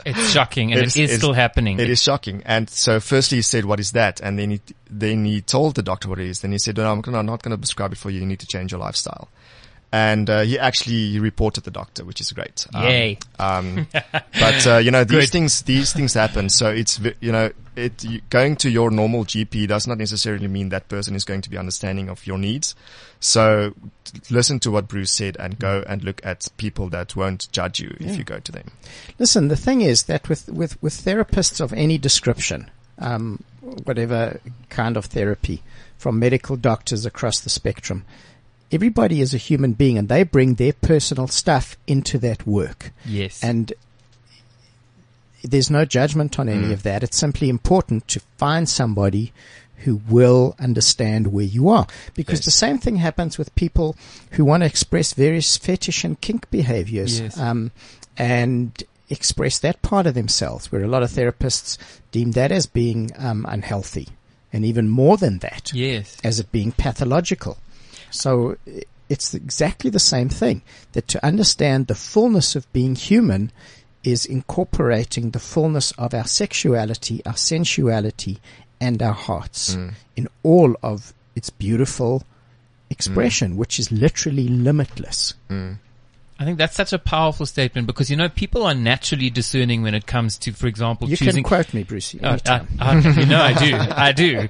It's 0.04 0.30
shocking 0.32 0.72
and 0.72 0.80
it 0.82 0.96
is 0.96 1.14
still 1.18 1.34
happening. 1.34 1.78
It 1.78 1.88
is 1.88 2.02
shocking. 2.02 2.42
And 2.44 2.68
so 2.68 2.98
firstly 2.98 3.38
he 3.38 3.42
said, 3.42 3.64
what 3.64 3.78
is 3.78 3.92
that? 3.92 4.18
And 4.20 4.36
then 4.36 4.50
he, 4.50 4.60
then 4.90 5.24
he 5.24 5.40
told 5.40 5.76
the 5.76 5.84
doctor 5.84 6.08
what 6.08 6.18
it 6.18 6.26
is. 6.26 6.40
Then 6.40 6.50
he 6.50 6.58
said, 6.58 6.76
no, 6.78 6.90
I'm 6.90 7.00
gonna- 7.00 7.18
I'm 7.18 7.26
not 7.26 7.42
going 7.44 7.52
to 7.52 7.58
prescribe 7.58 7.92
it 7.92 7.98
for 7.98 8.10
you. 8.10 8.18
You 8.18 8.26
need 8.26 8.40
to 8.40 8.46
change 8.46 8.72
your 8.72 8.80
lifestyle. 8.80 9.28
And, 9.90 10.28
uh, 10.28 10.42
he 10.42 10.58
actually 10.58 11.18
reported 11.18 11.64
the 11.64 11.70
doctor, 11.70 12.04
which 12.04 12.20
is 12.20 12.30
great. 12.32 12.66
Um, 12.74 12.84
Yay. 12.84 13.18
Um, 13.38 13.88
but, 14.12 14.66
uh, 14.66 14.76
you 14.78 14.90
know, 14.90 15.04
these 15.04 15.26
Good. 15.26 15.30
things, 15.30 15.62
these 15.62 15.92
things 15.92 16.14
happen. 16.14 16.50
So 16.50 16.70
it's, 16.70 17.00
you 17.20 17.32
know, 17.32 17.50
it, 17.78 18.04
you, 18.04 18.20
going 18.28 18.56
to 18.56 18.70
your 18.70 18.90
normal 18.90 19.24
GP 19.24 19.68
does 19.68 19.86
not 19.86 19.98
necessarily 19.98 20.48
mean 20.48 20.68
that 20.70 20.88
person 20.88 21.14
is 21.14 21.24
going 21.24 21.40
to 21.42 21.50
be 21.50 21.56
understanding 21.56 22.08
of 22.08 22.26
your 22.26 22.36
needs. 22.36 22.74
So 23.20 23.74
listen 24.30 24.60
to 24.60 24.70
what 24.70 24.88
Bruce 24.88 25.12
said 25.12 25.36
and 25.38 25.58
go 25.58 25.84
and 25.86 26.02
look 26.04 26.20
at 26.24 26.48
people 26.56 26.88
that 26.90 27.16
won't 27.16 27.50
judge 27.52 27.80
you 27.80 27.96
if 28.00 28.16
you 28.16 28.24
go 28.24 28.40
to 28.40 28.52
them. 28.52 28.70
Listen, 29.18 29.48
the 29.48 29.56
thing 29.56 29.80
is 29.80 30.04
that 30.04 30.28
with, 30.28 30.48
with, 30.48 30.80
with 30.82 30.94
therapists 30.94 31.60
of 31.60 31.72
any 31.72 31.98
description, 31.98 32.70
um, 32.98 33.42
whatever 33.84 34.40
kind 34.68 34.96
of 34.96 35.06
therapy, 35.06 35.62
from 35.96 36.18
medical 36.18 36.56
doctors 36.56 37.04
across 37.04 37.40
the 37.40 37.50
spectrum, 37.50 38.04
everybody 38.70 39.20
is 39.20 39.34
a 39.34 39.38
human 39.38 39.72
being 39.72 39.96
and 39.98 40.08
they 40.08 40.22
bring 40.22 40.54
their 40.54 40.72
personal 40.72 41.28
stuff 41.28 41.76
into 41.86 42.18
that 42.18 42.46
work. 42.46 42.92
yes. 43.04 43.42
And 43.42 43.72
there's 45.42 45.70
no 45.70 45.84
judgment 45.84 46.38
on 46.38 46.48
any 46.48 46.72
of 46.72 46.82
that. 46.82 47.02
It's 47.04 47.16
simply 47.16 47.48
important 47.48 48.08
to 48.08 48.20
find 48.36 48.68
somebody 48.68 49.32
who 49.84 50.00
will 50.08 50.56
understand 50.58 51.28
where 51.28 51.44
you 51.44 51.68
are. 51.68 51.86
Because 52.14 52.40
Yes. 52.40 52.44
the 52.46 52.50
same 52.50 52.78
thing 52.78 52.96
happens 52.96 53.38
with 53.38 53.54
people 53.54 53.94
who 54.32 54.44
want 54.44 54.62
to 54.62 54.66
express 54.66 55.12
various 55.12 55.56
fetish 55.56 56.02
and 56.02 56.20
kink 56.20 56.50
behaviors. 56.50 57.20
Yes. 57.20 57.38
Um, 57.38 57.70
and 58.16 58.82
express 59.08 59.60
that 59.60 59.80
part 59.80 60.06
of 60.08 60.14
themselves, 60.14 60.72
where 60.72 60.82
a 60.82 60.88
lot 60.88 61.04
of 61.04 61.10
therapists 61.12 61.78
deem 62.10 62.32
that 62.32 62.50
as 62.50 62.66
being 62.66 63.12
um, 63.16 63.46
unhealthy, 63.48 64.08
and 64.52 64.64
even 64.64 64.88
more 64.88 65.16
than 65.16 65.38
that, 65.38 65.72
yes. 65.72 66.16
as 66.24 66.40
it 66.40 66.50
being 66.50 66.72
pathological. 66.72 67.56
So 68.10 68.56
it's 69.08 69.34
exactly 69.34 69.90
the 69.90 69.98
same 69.98 70.28
thing. 70.28 70.62
That 70.92 71.08
to 71.08 71.24
understand 71.24 71.86
the 71.86 71.94
fullness 71.94 72.56
of 72.56 72.70
being 72.72 72.94
human 72.94 73.52
is 74.04 74.24
incorporating 74.24 75.30
the 75.30 75.38
fullness 75.38 75.92
of 75.92 76.14
our 76.14 76.26
sexuality, 76.26 77.22
our 77.26 77.36
sensuality, 77.36 78.38
and 78.80 79.02
our 79.02 79.12
hearts 79.12 79.74
mm. 79.74 79.92
in 80.16 80.28
all 80.42 80.76
of 80.82 81.12
its 81.34 81.50
beautiful 81.50 82.22
expression, 82.90 83.54
mm. 83.54 83.56
which 83.56 83.78
is 83.78 83.90
literally 83.90 84.48
limitless. 84.48 85.34
Mm. 85.50 85.78
I 86.40 86.44
think 86.44 86.56
that's 86.56 86.76
such 86.76 86.92
a 86.92 87.00
powerful 87.00 87.46
statement 87.46 87.88
because, 87.88 88.08
you 88.10 88.16
know, 88.16 88.28
people 88.28 88.62
are 88.62 88.74
naturally 88.74 89.28
discerning 89.28 89.82
when 89.82 89.94
it 89.94 90.06
comes 90.06 90.38
to, 90.38 90.52
for 90.52 90.68
example, 90.68 91.08
You 91.08 91.16
choosing. 91.16 91.34
can 91.34 91.42
quote 91.42 91.74
me, 91.74 91.82
Brucey. 91.82 92.20
Oh, 92.22 92.28
anytime. 92.28 92.68
I, 92.78 92.92
I, 92.92 92.98
you 93.00 93.26
know, 93.26 93.42
I 93.42 93.52
do. 93.54 93.76
I 93.76 94.12
do. 94.12 94.48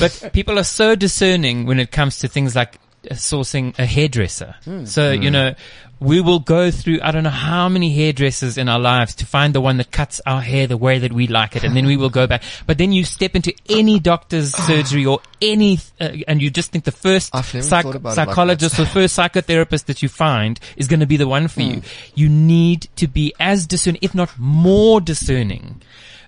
But 0.00 0.32
people 0.34 0.58
are 0.58 0.64
so 0.64 0.94
discerning 0.94 1.64
when 1.64 1.80
it 1.80 1.90
comes 1.90 2.18
to 2.18 2.28
things 2.28 2.54
like 2.54 2.74
uh, 2.74 2.78
sourcing 3.12 3.78
a 3.78 3.86
hairdresser. 3.86 4.54
Hmm. 4.64 4.84
So, 4.84 5.12
you 5.12 5.28
hmm. 5.28 5.32
know, 5.32 5.54
we 6.00 6.20
will 6.20 6.40
go 6.40 6.70
through, 6.70 6.98
I 7.02 7.10
don't 7.12 7.24
know 7.24 7.30
how 7.30 7.68
many 7.68 7.94
hairdressers 7.94 8.58
in 8.58 8.68
our 8.68 8.78
lives 8.78 9.14
to 9.16 9.26
find 9.26 9.54
the 9.54 9.60
one 9.60 9.78
that 9.78 9.90
cuts 9.90 10.20
our 10.26 10.40
hair 10.40 10.66
the 10.66 10.76
way 10.76 10.98
that 10.98 11.12
we 11.12 11.26
like 11.26 11.56
it. 11.56 11.64
And 11.64 11.76
then 11.76 11.86
we 11.86 11.96
will 11.96 12.10
go 12.10 12.26
back. 12.26 12.42
But 12.66 12.78
then 12.78 12.92
you 12.92 13.04
step 13.04 13.34
into 13.34 13.54
any 13.68 13.98
doctor's 14.00 14.54
surgery 14.66 15.06
or 15.06 15.20
any, 15.40 15.78
uh, 16.00 16.10
and 16.28 16.42
you 16.42 16.50
just 16.50 16.72
think 16.72 16.84
the 16.84 16.92
first 16.92 17.34
psych- 17.34 17.84
thought 17.84 17.94
about 17.94 17.94
it 17.94 17.94
like 17.94 18.02
that. 18.02 18.14
psychologist 18.14 18.78
or 18.78 18.86
first 18.86 19.16
psychotherapist 19.16 19.86
that 19.86 20.02
you 20.02 20.08
find 20.08 20.60
is 20.76 20.88
going 20.88 21.00
to 21.00 21.06
be 21.06 21.16
the 21.16 21.28
one 21.28 21.48
for 21.48 21.62
you. 21.62 21.76
Hmm. 21.76 21.86
You 22.14 22.28
need 22.28 22.88
to 22.96 23.06
be 23.06 23.32
as 23.40 23.66
discerning, 23.66 24.00
if 24.02 24.14
not 24.14 24.38
more 24.38 25.00
discerning. 25.00 25.80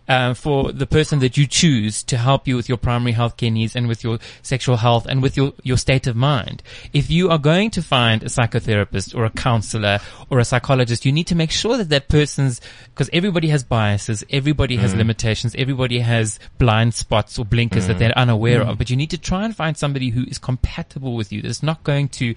Uh, 0.09 0.33
for 0.35 0.71
the 0.71 0.87
person 0.87 1.19
that 1.19 1.37
you 1.37 1.49
choose 1.49 2.05
to 2.05 2.17
help 2.17 2.47
you 2.47 2.55
with 2.55 2.69
your 2.69 2.79
primary 2.79 3.13
healthcare 3.13 3.53
needs 3.53 3.75
and 3.75 3.89
with 3.89 4.05
your 4.05 4.21
sexual 4.41 4.77
health 4.77 5.05
and 5.07 5.21
with 5.21 5.37
your, 5.37 5.53
your 5.65 5.77
state 5.77 6.07
of 6.07 6.15
mind. 6.15 6.63
If 6.93 7.11
you 7.11 7.29
are 7.31 7.39
going 7.39 7.71
to 7.73 7.83
find 7.83 8.23
a 8.23 8.27
psychotherapist 8.27 9.17
or 9.17 9.25
a 9.25 9.31
counselor 9.31 9.99
or 10.31 10.39
a 10.39 10.45
psychologist, 10.45 11.05
you 11.05 11.11
need 11.11 11.27
to 11.27 11.35
make 11.35 11.51
sure 11.51 11.77
that 11.77 11.89
that 11.89 12.09
person's, 12.09 12.61
because 12.95 13.11
everybody 13.13 13.49
has 13.49 13.65
biases, 13.65 14.23
everybody 14.31 14.77
has 14.77 14.95
mm. 14.95 14.99
limitations, 14.99 15.57
everybody 15.59 15.99
has 15.99 16.39
blind 16.59 16.95
spots 16.95 17.37
or 17.37 17.45
blinkers 17.45 17.89
that 17.89 17.97
mm. 17.97 17.99
they're 17.99 18.19
unaware 18.19 18.65
mm. 18.65 18.69
of, 18.69 18.79
but 18.79 18.89
you 18.89 18.97
need 18.97 19.11
to 19.11 19.19
try 19.19 19.45
and 19.45 19.57
find 19.57 19.77
somebody 19.77 20.11
who 20.11 20.23
is 20.23 20.39
compatible 20.39 21.17
with 21.17 21.33
you, 21.33 21.43
that's 21.43 21.65
not 21.65 21.83
going 21.83 22.09
to 22.09 22.33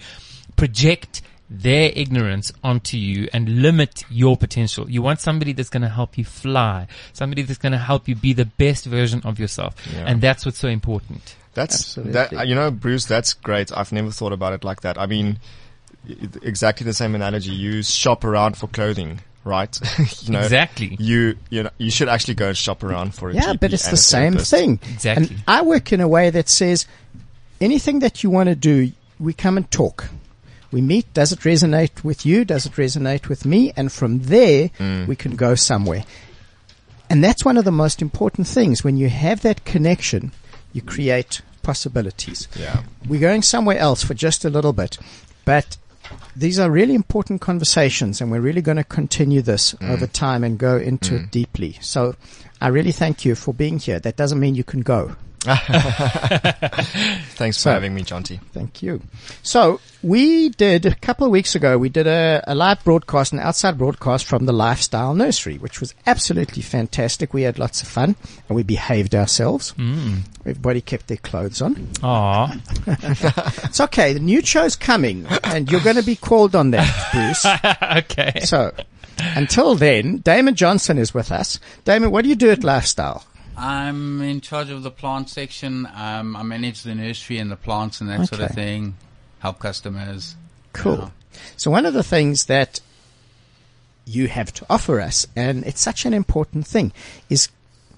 project 0.55 1.21
their 1.49 1.91
ignorance 1.95 2.51
onto 2.63 2.95
you 2.97 3.27
and 3.33 3.61
limit 3.61 4.03
your 4.09 4.37
potential. 4.37 4.89
You 4.89 5.01
want 5.01 5.19
somebody 5.19 5.53
that's 5.53 5.69
going 5.69 5.81
to 5.81 5.89
help 5.89 6.17
you 6.17 6.23
fly, 6.25 6.87
somebody 7.13 7.41
that's 7.41 7.57
going 7.57 7.71
to 7.71 7.77
help 7.79 8.07
you 8.07 8.15
be 8.15 8.33
the 8.33 8.45
best 8.45 8.85
version 8.85 9.21
of 9.25 9.39
yourself. 9.39 9.75
Yeah. 9.91 10.05
And 10.07 10.21
that's 10.21 10.45
what's 10.45 10.59
so 10.59 10.67
important. 10.67 11.35
That's 11.55 11.75
Absolutely. 11.97 12.13
that. 12.13 12.47
You 12.47 12.55
know, 12.55 12.69
Bruce, 12.69 13.05
that's 13.05 13.33
great. 13.33 13.75
I've 13.75 13.91
never 13.91 14.11
thought 14.11 14.31
about 14.31 14.53
it 14.53 14.63
like 14.63 14.81
that. 14.81 14.99
I 14.99 15.07
mean, 15.07 15.39
exactly 16.41 16.85
the 16.85 16.93
same 16.93 17.15
analogy. 17.15 17.51
You 17.51 17.81
shop 17.83 18.23
around 18.23 18.55
for 18.55 18.67
clothing, 18.67 19.21
right? 19.43 19.77
you 20.21 20.33
know, 20.33 20.41
Exactly. 20.41 20.95
You 20.99 21.35
you 21.49 21.63
know 21.63 21.69
you 21.77 21.89
should 21.91 22.09
actually 22.09 22.35
go 22.35 22.49
and 22.49 22.57
shop 22.57 22.83
around 22.83 23.15
for 23.15 23.29
it. 23.29 23.35
Yeah, 23.35 23.53
GP 23.53 23.59
but 23.59 23.73
it's 23.73 23.89
the 23.89 23.97
same 23.97 24.33
therapist. 24.33 24.51
thing. 24.51 24.79
Exactly. 24.93 25.27
And 25.35 25.43
I 25.47 25.63
work 25.63 25.91
in 25.91 26.01
a 26.01 26.07
way 26.07 26.29
that 26.29 26.47
says 26.47 26.85
anything 27.59 27.99
that 27.99 28.23
you 28.23 28.29
want 28.29 28.49
to 28.49 28.55
do, 28.55 28.91
we 29.19 29.33
come 29.33 29.57
and 29.57 29.69
talk. 29.71 30.09
We 30.71 30.81
meet. 30.81 31.11
Does 31.13 31.31
it 31.31 31.39
resonate 31.39 32.03
with 32.03 32.25
you? 32.25 32.45
Does 32.45 32.65
it 32.65 32.73
resonate 32.73 33.27
with 33.27 33.45
me? 33.45 33.73
And 33.75 33.91
from 33.91 34.19
there, 34.19 34.69
mm. 34.69 35.07
we 35.07 35.15
can 35.15 35.35
go 35.35 35.55
somewhere. 35.55 36.03
And 37.09 37.23
that's 37.23 37.43
one 37.43 37.57
of 37.57 37.65
the 37.65 37.71
most 37.71 38.01
important 38.01 38.47
things. 38.47 38.83
When 38.83 38.97
you 38.97 39.09
have 39.09 39.41
that 39.41 39.65
connection, 39.65 40.31
you 40.73 40.81
create 40.81 41.41
possibilities. 41.63 42.47
Yeah. 42.55 42.83
We're 43.07 43.19
going 43.19 43.41
somewhere 43.41 43.77
else 43.77 44.03
for 44.03 44.13
just 44.13 44.45
a 44.45 44.49
little 44.49 44.73
bit, 44.73 44.97
but 45.43 45.77
these 46.35 46.59
are 46.59 46.69
really 46.69 46.95
important 46.95 47.41
conversations 47.41 48.21
and 48.21 48.31
we're 48.31 48.39
really 48.39 48.61
going 48.61 48.77
to 48.77 48.83
continue 48.83 49.41
this 49.41 49.73
mm. 49.73 49.89
over 49.89 50.07
time 50.07 50.43
and 50.43 50.57
go 50.57 50.77
into 50.77 51.15
it 51.15 51.31
deeply. 51.31 51.77
So 51.81 52.15
I 52.61 52.69
really 52.69 52.91
thank 52.91 53.25
you 53.25 53.35
for 53.35 53.53
being 53.53 53.79
here. 53.79 53.99
That 53.99 54.15
doesn't 54.15 54.39
mean 54.39 54.55
you 54.55 54.63
can 54.63 54.81
go. 54.81 55.15
Thanks 57.35 57.57
for 57.57 57.61
So- 57.61 57.71
having 57.71 57.93
me, 57.95 58.03
Jonty. 58.03 58.39
Thank 58.53 58.81
you. 58.83 59.01
So 59.43 59.79
we 60.03 60.49
did 60.49 60.85
a 60.85 60.95
couple 60.95 61.25
of 61.25 61.31
weeks 61.31 61.55
ago. 61.55 61.77
We 61.77 61.89
did 61.89 62.07
a, 62.07 62.43
a 62.47 62.55
live 62.55 62.83
broadcast, 62.83 63.33
an 63.33 63.39
outside 63.39 63.77
broadcast 63.77 64.25
from 64.25 64.45
the 64.45 64.53
Lifestyle 64.53 65.13
Nursery, 65.15 65.57
which 65.57 65.79
was 65.79 65.93
absolutely 66.07 66.61
fantastic. 66.61 67.33
We 67.33 67.43
had 67.43 67.57
lots 67.59 67.81
of 67.81 67.87
fun 67.87 68.15
and 68.47 68.55
we 68.55 68.63
behaved 68.63 69.15
ourselves. 69.15 69.73
Mm. 69.77 70.19
Everybody 70.41 70.81
kept 70.81 71.07
their 71.07 71.17
clothes 71.17 71.61
on. 71.61 71.89
Aw. 72.03 72.57
It's 73.69 73.79
okay. 73.81 74.13
The 74.13 74.19
new 74.19 74.41
show's 74.41 74.75
coming, 74.75 75.25
and 75.43 75.71
you're 75.71 75.81
going 75.81 75.95
to 75.95 76.03
be 76.03 76.15
called 76.15 76.55
on 76.55 76.71
that, 76.71 76.89
Bruce. 77.13 77.45
okay. 78.09 78.39
So 78.45 78.73
until 79.35 79.75
then, 79.75 80.17
Damon 80.17 80.55
Johnson 80.55 80.97
is 80.97 81.13
with 81.13 81.31
us. 81.31 81.59
Damon, 81.85 82.09
what 82.11 82.23
do 82.23 82.29
you 82.29 82.35
do 82.35 82.49
at 82.49 82.63
Lifestyle? 82.63 83.23
I'm 83.59 84.21
in 84.21 84.39
charge 84.39 84.69
of 84.69 84.83
the 84.83 84.91
plant 84.91 85.29
section. 85.29 85.87
Um, 85.93 86.35
I 86.35 86.43
manage 86.43 86.83
the 86.83 86.95
nursery 86.95 87.39
and 87.39 87.51
the 87.51 87.57
plants 87.57 87.99
and 87.99 88.09
that 88.09 88.27
sort 88.27 88.41
of 88.41 88.51
thing. 88.51 88.95
Help 89.39 89.59
customers. 89.59 90.35
Cool. 90.73 90.97
Yeah. 90.97 91.09
So 91.57 91.69
one 91.69 91.85
of 91.85 91.93
the 91.93 92.03
things 92.03 92.45
that 92.45 92.79
you 94.05 94.27
have 94.27 94.53
to 94.53 94.65
offer 94.69 94.99
us, 95.01 95.27
and 95.35 95.63
it's 95.65 95.81
such 95.81 96.05
an 96.05 96.13
important 96.13 96.65
thing, 96.65 96.93
is 97.29 97.49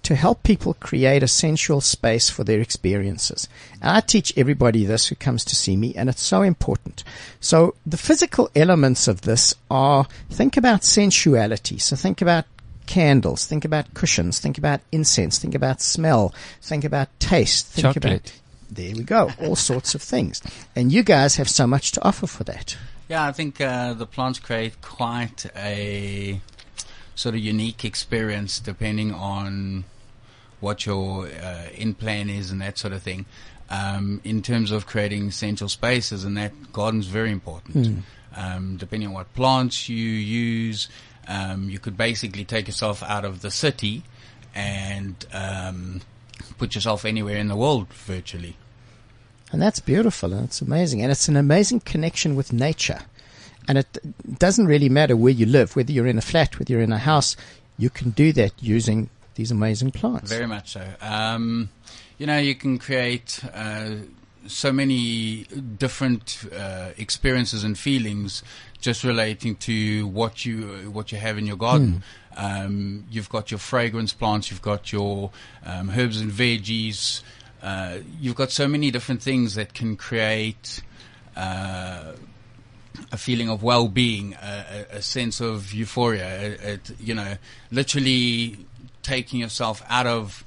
to 0.03 0.15
help 0.15 0.41
people 0.41 0.73
create 0.75 1.21
a 1.21 1.27
sensual 1.27 1.79
space 1.79 2.29
for 2.29 2.43
their 2.43 2.59
experiences. 2.59 3.47
And 3.81 3.91
I 3.91 4.01
teach 4.01 4.33
everybody 4.35 4.83
this 4.83 5.07
who 5.07 5.15
comes 5.15 5.45
to 5.45 5.55
see 5.55 5.77
me, 5.77 5.93
and 5.95 6.09
it's 6.09 6.23
so 6.23 6.41
important. 6.41 7.03
So 7.39 7.75
the 7.85 7.97
physical 7.97 8.49
elements 8.55 9.07
of 9.07 9.21
this 9.21 9.53
are 9.69 10.07
think 10.29 10.57
about 10.57 10.83
sensuality. 10.83 11.77
So 11.77 11.95
think 11.95 12.21
about 12.21 12.45
candles, 12.91 13.45
think 13.47 13.63
about 13.63 13.93
cushions, 13.93 14.39
think 14.39 14.57
about 14.57 14.81
incense, 14.91 15.39
think 15.39 15.55
about 15.55 15.81
smell, 15.81 16.33
think 16.61 16.83
about 16.83 17.07
taste, 17.19 17.65
think 17.67 17.95
about 17.95 18.25
Chocolate. 18.25 18.41
there 18.69 18.93
we 18.93 19.03
go, 19.03 19.31
all 19.41 19.55
sorts 19.55 19.95
of 19.95 20.01
things. 20.01 20.41
And 20.75 20.91
you 20.91 21.01
guys 21.01 21.37
have 21.37 21.49
so 21.49 21.65
much 21.65 21.93
to 21.93 22.03
offer 22.03 22.27
for 22.27 22.43
that. 22.43 22.75
Yeah, 23.07 23.25
I 23.25 23.31
think 23.31 23.61
uh, 23.61 23.93
the 23.93 24.05
plants 24.05 24.39
create 24.39 24.81
quite 24.81 25.45
a 25.55 26.41
sort 27.15 27.33
of 27.33 27.39
unique 27.39 27.85
experience 27.85 28.59
depending 28.59 29.13
on 29.13 29.85
what 30.59 30.85
your 30.85 31.27
uh, 31.27 31.67
in 31.73 31.93
plan 31.93 32.29
is 32.29 32.51
and 32.51 32.59
that 32.61 32.77
sort 32.77 32.91
of 32.91 33.01
thing. 33.01 33.25
Um, 33.69 34.19
in 34.25 34.41
terms 34.41 34.69
of 34.71 34.85
creating 34.85 35.29
essential 35.29 35.69
spaces, 35.69 36.25
and 36.25 36.35
that 36.35 36.73
garden's 36.73 37.07
very 37.07 37.31
important. 37.31 38.03
Um, 38.35 38.75
depending 38.75 39.07
on 39.07 39.13
what 39.13 39.33
plants 39.33 39.87
you 39.87 39.95
use, 39.97 40.89
um, 41.27 41.69
you 41.69 41.79
could 41.79 41.97
basically 41.97 42.45
take 42.45 42.67
yourself 42.67 43.03
out 43.03 43.25
of 43.25 43.41
the 43.41 43.51
city 43.51 44.03
and 44.53 45.25
um, 45.33 46.01
put 46.57 46.75
yourself 46.75 47.05
anywhere 47.05 47.37
in 47.37 47.47
the 47.47 47.55
world 47.55 47.87
virtually. 47.93 48.57
And 49.51 49.61
that's 49.61 49.79
beautiful 49.79 50.33
and 50.33 50.45
it's 50.45 50.61
amazing. 50.61 51.01
And 51.01 51.11
it's 51.11 51.27
an 51.27 51.35
amazing 51.35 51.81
connection 51.81 52.35
with 52.35 52.53
nature. 52.53 52.99
And 53.67 53.77
it 53.77 53.97
doesn't 54.39 54.65
really 54.65 54.89
matter 54.89 55.15
where 55.15 55.33
you 55.33 55.45
live, 55.45 55.75
whether 55.75 55.91
you're 55.91 56.07
in 56.07 56.17
a 56.17 56.21
flat, 56.21 56.57
whether 56.57 56.71
you're 56.71 56.81
in 56.81 56.91
a 56.91 56.97
house, 56.97 57.35
you 57.77 57.89
can 57.89 58.11
do 58.11 58.33
that 58.33 58.53
using 58.61 59.09
these 59.35 59.51
amazing 59.51 59.91
plants. 59.91 60.29
Very 60.29 60.47
much 60.47 60.71
so. 60.73 60.85
Um, 61.01 61.69
you 62.17 62.25
know, 62.25 62.37
you 62.37 62.55
can 62.55 62.77
create 62.77 63.39
uh, 63.53 63.91
so 64.47 64.71
many 64.71 65.43
different 65.77 66.43
uh, 66.55 66.89
experiences 66.97 67.63
and 67.63 67.77
feelings 67.77 68.43
just 68.81 69.03
relating 69.03 69.55
to 69.55 70.07
what 70.07 70.45
you 70.45 70.91
what 70.91 71.11
you 71.11 71.17
have 71.17 71.37
in 71.37 71.45
your 71.45 71.55
garden. 71.55 72.03
Um, 72.35 73.05
you've 73.09 73.29
got 73.29 73.51
your 73.51 73.59
fragrance 73.59 74.13
plants, 74.13 74.51
you've 74.51 74.61
got 74.61 74.91
your 74.91 75.31
um, 75.65 75.89
herbs 75.89 76.19
and 76.19 76.31
veggies. 76.31 77.21
Uh, 77.61 77.99
you've 78.19 78.35
got 78.35 78.51
so 78.51 78.67
many 78.67 78.91
different 78.91 79.21
things 79.21 79.55
that 79.55 79.73
can 79.73 79.95
create. 79.95 80.81
Uh, 81.35 82.13
a 83.11 83.17
feeling 83.17 83.49
of 83.49 83.63
well-being, 83.63 84.33
a, 84.41 84.85
a, 84.91 85.01
sense 85.01 85.39
of 85.39 85.73
euphoria, 85.73 86.77
you 86.99 87.15
know, 87.15 87.37
literally 87.71 88.65
taking 89.01 89.39
yourself 89.39 89.81
out 89.89 90.05
of 90.05 90.43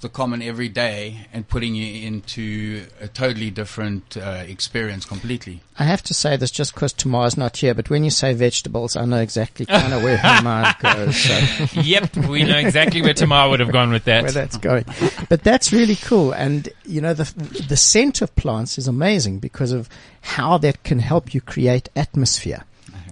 the 0.00 0.08
common 0.10 0.42
everyday 0.42 1.26
and 1.32 1.48
putting 1.48 1.74
you 1.74 2.06
into 2.06 2.86
a 3.00 3.08
totally 3.08 3.50
different 3.50 4.16
uh, 4.16 4.44
experience 4.46 5.06
completely. 5.06 5.62
I 5.78 5.84
have 5.84 6.02
to 6.04 6.14
say 6.14 6.36
this 6.36 6.50
just 6.50 6.74
because 6.74 6.92
Tamar's 6.92 7.36
not 7.36 7.56
here, 7.56 7.74
but 7.74 7.88
when 7.88 8.04
you 8.04 8.10
say 8.10 8.34
vegetables, 8.34 8.94
I 8.94 9.06
know 9.06 9.18
exactly 9.18 9.64
kind 9.64 9.94
of 9.94 10.02
where 10.02 10.18
her 10.18 10.42
mind 10.42 10.76
goes. 10.82 11.16
So. 11.16 11.80
yep, 11.80 12.14
we 12.16 12.44
know 12.44 12.58
exactly 12.58 13.00
where 13.00 13.14
Tamar 13.14 13.48
would 13.48 13.60
have 13.60 13.72
gone 13.72 13.90
with 13.90 14.04
that. 14.04 14.22
where 14.24 14.32
that's 14.32 14.58
going. 14.58 14.84
But 15.30 15.42
that's 15.42 15.72
really 15.72 15.96
cool. 15.96 16.32
And, 16.32 16.68
you 16.84 17.00
know, 17.00 17.14
the, 17.14 17.24
the 17.68 17.76
scent 17.76 18.20
of 18.20 18.34
plants 18.36 18.76
is 18.78 18.88
amazing 18.88 19.38
because 19.38 19.72
of 19.72 19.88
how 20.20 20.58
that 20.58 20.82
can 20.82 20.98
help 20.98 21.32
you 21.32 21.40
create 21.40 21.88
atmosphere. 21.96 22.64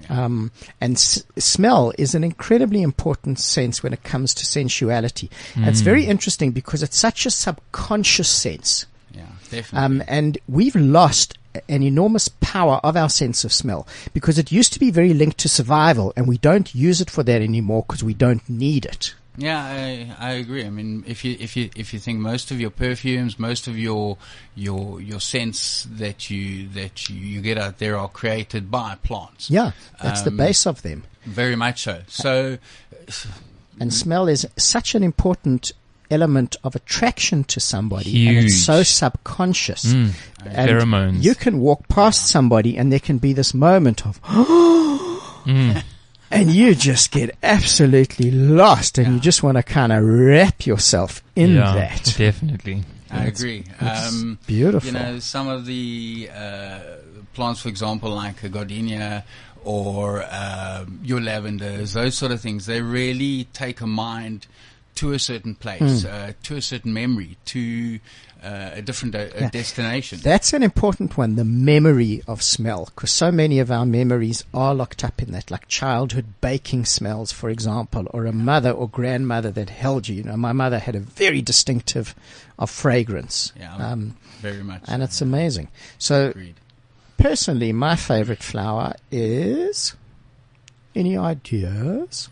Um, 0.09 0.51
and 0.81 0.95
s- 0.95 1.23
smell 1.39 1.93
is 1.99 2.15
an 2.15 2.25
incredibly 2.25 2.83
important 2.83 3.39
sense 3.39 3.83
when 3.83 3.93
it 3.93 4.03
comes 4.03 4.35
to 4.35 4.45
sensuality. 4.47 5.31
And 5.55 5.67
it's 5.67 5.81
very 5.81 6.05
interesting 6.07 6.51
because 6.53 6.83
it's 6.83 6.97
such 6.97 7.27
a 7.27 7.31
subconscious 7.31 8.29
sense. 8.29 8.87
Yeah, 9.13 9.23
definitely. 9.51 9.79
Um, 9.79 10.03
and 10.09 10.39
we've 10.49 10.77
lost 10.77 11.39
an 11.69 11.83
enormous 11.83 12.29
power 12.29 12.81
of 12.83 12.97
our 12.97 13.09
sense 13.09 13.45
of 13.45 13.53
smell 13.53 13.87
because 14.13 14.39
it 14.39 14.51
used 14.51 14.73
to 14.73 14.81
be 14.81 14.91
very 14.91 15.15
linked 15.15 15.39
to 15.39 15.49
survival 15.49 16.13
and 16.17 16.27
we 16.27 16.39
don't 16.39 16.75
use 16.75 17.01
it 17.01 17.09
for 17.11 17.23
that 17.23 17.41
anymore 17.41 17.85
because 17.87 18.03
we 18.03 18.15
don't 18.15 18.49
need 18.49 18.85
it. 18.85 19.15
Yeah, 19.37 19.61
I, 19.63 20.15
I 20.19 20.31
agree. 20.35 20.65
I 20.65 20.71
mean, 20.71 21.03
if 21.07 21.25
you 21.25 21.37
if 21.41 21.57
you 21.57 21.69
if 21.75 21.93
you 21.93 21.99
think 21.99 22.21
most 22.21 22.51
of 22.51 22.61
your 22.61 22.71
perfumes, 22.71 23.39
most 23.39 23.67
of 23.67 23.77
your 23.79 24.17
your 24.55 25.01
your 25.01 25.21
scents 25.21 25.87
that 25.91 26.31
you 26.31 26.69
that 26.69 27.09
you, 27.09 27.17
you 27.17 27.41
get 27.41 27.59
out 27.59 27.79
there 27.79 27.99
are 27.99 28.09
created 28.09 28.71
by 28.71 28.97
plants. 29.03 29.51
Yeah, 29.51 29.73
that's 30.01 30.23
the 30.23 30.31
Um, 30.31 30.37
base 30.37 30.67
of 30.67 30.83
them. 30.83 31.03
Very 31.25 31.57
much 31.57 31.83
so. 31.83 32.03
So 32.07 32.59
And 33.81 33.93
smell 33.93 34.29
is 34.29 34.47
such 34.57 34.95
an 34.95 35.03
important 35.03 35.73
element 36.11 36.55
of 36.63 36.77
attraction 36.77 37.43
to 37.45 37.59
somebody. 37.59 38.29
And 38.29 38.39
it's 38.47 38.57
so 38.63 38.83
subconscious. 38.85 39.85
Mm, 39.87 40.13
And 40.45 40.71
pheromones. 40.71 41.25
You 41.25 41.35
can 41.35 41.59
walk 41.59 41.89
past 41.89 42.29
somebody 42.29 42.77
and 42.79 42.93
there 42.93 43.01
can 43.01 43.19
be 43.19 43.33
this 43.33 43.53
moment 43.55 44.07
of, 44.07 44.21
Mm. 45.45 45.83
And 46.31 46.51
you 46.51 46.75
just 46.75 47.11
get 47.11 47.37
absolutely 47.43 48.31
lost 48.31 48.99
and 48.99 49.15
you 49.15 49.21
just 49.21 49.43
want 49.43 49.57
to 49.57 49.63
kind 49.63 49.93
of 49.93 50.05
wrap 50.05 50.67
yourself 50.67 51.23
in 51.37 51.55
yeah, 51.55 51.75
that. 51.75 52.15
Definitely. 52.17 52.85
I 53.11 53.27
agree. 53.27 53.65
Um, 53.81 54.39
Beautiful. 54.47 54.87
you 54.89 54.93
know, 54.99 55.19
some 55.21 55.47
of 55.49 55.67
the 55.67 56.29
uh, 56.35 56.81
plants, 57.33 57.61
for 57.61 57.69
example, 57.69 58.11
like 58.11 58.43
a 58.43 58.49
gardenia 58.49 59.25
or 59.65 60.25
um, 60.31 61.01
your 61.05 61.21
lavenders, 61.21 61.93
those 61.93 62.17
sort 62.17 62.33
of 62.33 62.41
things, 62.41 62.67
they 62.67 62.83
really 62.83 63.45
take 63.53 63.81
a 63.81 63.87
mind 63.87 64.47
to 64.97 65.13
a 65.13 65.19
certain 65.19 65.55
place, 65.55 66.03
Hmm. 66.03 66.09
uh, 66.11 66.33
to 66.45 66.57
a 66.57 66.63
certain 66.63 66.93
memory, 66.93 67.37
to 67.47 67.99
uh, 68.45 68.71
a 68.75 68.83
different 68.83 69.15
uh, 69.15 69.27
Yeah. 69.41 69.51
destination. 69.51 70.21
That's 70.23 70.53
an 70.53 70.63
important 70.63 71.17
one, 71.17 71.37
the 71.37 71.45
memory 71.45 72.23
of 72.29 72.43
smell, 72.43 72.85
because 72.87 73.11
so 73.11 73.33
many 73.33 73.59
of 73.59 73.71
our 73.71 73.87
memories 73.87 74.45
are 74.53 74.75
locked 74.75 75.03
up 75.03 75.23
in 75.23 75.33
that, 75.33 75.51
like 75.51 75.67
childhood 75.69 76.27
baking 76.41 76.85
smells, 76.85 77.33
for 77.33 77.49
example, 77.51 78.07
or 78.11 78.27
a 78.27 78.33
mother 78.33 78.71
or 78.71 78.89
grandmother 78.89 79.51
that 79.53 79.71
held 79.71 80.09
you. 80.09 80.17
You 80.17 80.25
know, 80.25 80.37
my 80.37 80.53
mother 80.53 80.79
had 80.79 80.95
a 80.95 81.01
very 81.01 81.41
distinctive 81.43 82.15
of 82.59 82.71
fragrance. 82.71 83.53
Yeah, 83.59 83.75
Um, 83.77 84.17
very 84.41 84.63
much. 84.63 84.83
and 84.89 85.01
so. 85.01 85.05
it's 85.05 85.21
amazing. 85.23 85.69
So 85.99 86.29
Agreed. 86.29 86.55
personally, 87.17 87.73
my 87.73 87.97
favorite 87.97 88.43
flower 88.43 88.95
is. 89.11 89.95
Any 90.95 91.17
ideas? 91.17 92.29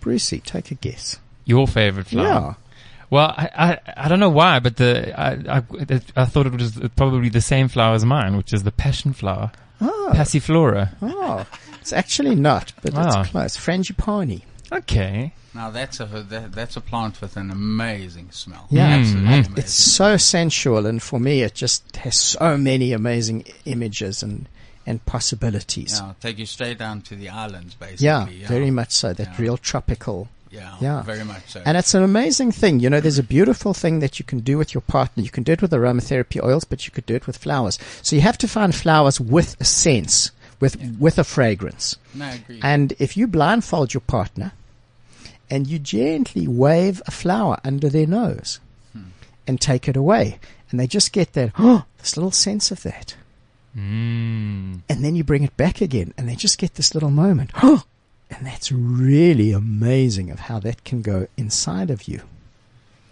Brucey, 0.00 0.40
take 0.40 0.70
a 0.70 0.74
guess. 0.74 1.18
Your 1.44 1.66
favorite 1.68 2.08
flower? 2.08 2.56
Yeah. 2.58 2.65
Well, 3.10 3.32
I, 3.36 3.50
I, 3.56 4.04
I 4.04 4.08
don't 4.08 4.20
know 4.20 4.30
why, 4.30 4.58
but 4.58 4.76
the 4.76 5.18
I, 5.18 5.58
I, 5.58 5.62
I 6.16 6.24
thought 6.24 6.46
it 6.46 6.52
was 6.52 6.78
probably 6.96 7.28
the 7.28 7.40
same 7.40 7.68
flower 7.68 7.94
as 7.94 8.04
mine, 8.04 8.36
which 8.36 8.52
is 8.52 8.62
the 8.64 8.72
passion 8.72 9.12
flower, 9.12 9.52
Oh, 9.80 10.10
passiflora. 10.12 10.94
oh, 11.02 11.46
it's 11.80 11.92
actually 11.92 12.34
not, 12.34 12.72
but 12.82 12.94
Ah. 12.96 13.20
it's 13.20 13.30
close. 13.30 13.56
Frangipani. 13.56 14.42
Okay. 14.72 15.32
Now 15.54 15.70
that's 15.70 16.00
a 16.00 16.06
that, 16.06 16.52
that's 16.52 16.76
a 16.76 16.80
plant 16.80 17.20
with 17.20 17.36
an 17.36 17.50
amazing 17.50 18.30
smell. 18.32 18.66
Yeah. 18.70 18.88
Absolutely 18.88 19.22
Mm. 19.22 19.34
amazing. 19.34 19.54
It's 19.56 19.72
so 19.72 20.16
sensual, 20.16 20.84
and 20.86 21.00
for 21.02 21.20
me, 21.20 21.42
it 21.42 21.54
just 21.54 21.96
has 21.96 22.16
so 22.18 22.58
many 22.58 22.92
amazing 22.92 23.44
images 23.64 24.22
and 24.22 24.48
and 24.88 25.04
possibilities. 25.06 26.00
yeah, 26.00 26.12
take 26.20 26.38
you 26.38 26.46
straight 26.46 26.78
down 26.78 27.00
to 27.02 27.16
the 27.16 27.28
islands, 27.28 27.74
basically. 27.74 28.04
Yeah, 28.06 28.28
yeah. 28.28 28.46
very 28.48 28.70
much 28.70 28.92
so. 28.92 29.12
That 29.12 29.28
Yeah. 29.28 29.34
real 29.42 29.56
tropical. 29.56 30.28
Yeah, 30.50 30.76
yeah. 30.80 31.02
very 31.02 31.24
much 31.24 31.48
so. 31.48 31.62
And 31.64 31.76
it's 31.76 31.94
an 31.94 32.02
amazing 32.02 32.52
thing. 32.52 32.80
You 32.80 32.90
know, 32.90 33.00
there's 33.00 33.18
a 33.18 33.22
beautiful 33.22 33.74
thing 33.74 34.00
that 34.00 34.18
you 34.18 34.24
can 34.24 34.40
do 34.40 34.58
with 34.58 34.74
your 34.74 34.80
partner. 34.82 35.22
You 35.22 35.30
can 35.30 35.42
do 35.42 35.52
it 35.52 35.62
with 35.62 35.72
aromatherapy 35.72 36.42
oils, 36.42 36.64
but 36.64 36.86
you 36.86 36.92
could 36.92 37.06
do 37.06 37.14
it 37.14 37.26
with 37.26 37.36
flowers. 37.36 37.78
So 38.02 38.16
you 38.16 38.22
have 38.22 38.38
to 38.38 38.48
find 38.48 38.74
flowers 38.74 39.20
with 39.20 39.56
a 39.60 39.64
sense, 39.64 40.30
with, 40.60 40.76
with 40.98 41.18
a 41.18 41.24
fragrance. 41.24 41.96
no, 42.14 42.26
I 42.26 42.34
agree. 42.34 42.60
And 42.62 42.92
if 42.98 43.16
you 43.16 43.26
blindfold 43.26 43.92
your 43.92 44.02
partner 44.02 44.52
and 45.50 45.66
you 45.66 45.78
gently 45.78 46.46
wave 46.46 47.02
a 47.06 47.10
flower 47.10 47.58
under 47.64 47.88
their 47.88 48.06
nose 48.06 48.60
and 49.46 49.60
take 49.60 49.88
it 49.88 49.96
away, 49.96 50.38
and 50.70 50.80
they 50.80 50.86
just 50.86 51.12
get 51.12 51.32
that, 51.34 51.52
oh, 51.58 51.84
this 51.98 52.16
little 52.16 52.32
sense 52.32 52.70
of 52.70 52.82
that. 52.82 53.14
Mm. 53.76 54.80
And 54.88 55.04
then 55.04 55.14
you 55.14 55.22
bring 55.22 55.44
it 55.44 55.56
back 55.56 55.80
again 55.80 56.14
and 56.16 56.28
they 56.28 56.34
just 56.34 56.58
get 56.58 56.74
this 56.74 56.94
little 56.94 57.10
moment. 57.10 57.50
Oh, 57.62 57.84
and 58.30 58.46
that's 58.46 58.70
really 58.72 59.52
amazing 59.52 60.30
of 60.30 60.40
how 60.40 60.58
that 60.60 60.84
can 60.84 61.02
go 61.02 61.26
inside 61.36 61.90
of 61.90 62.08
you. 62.08 62.22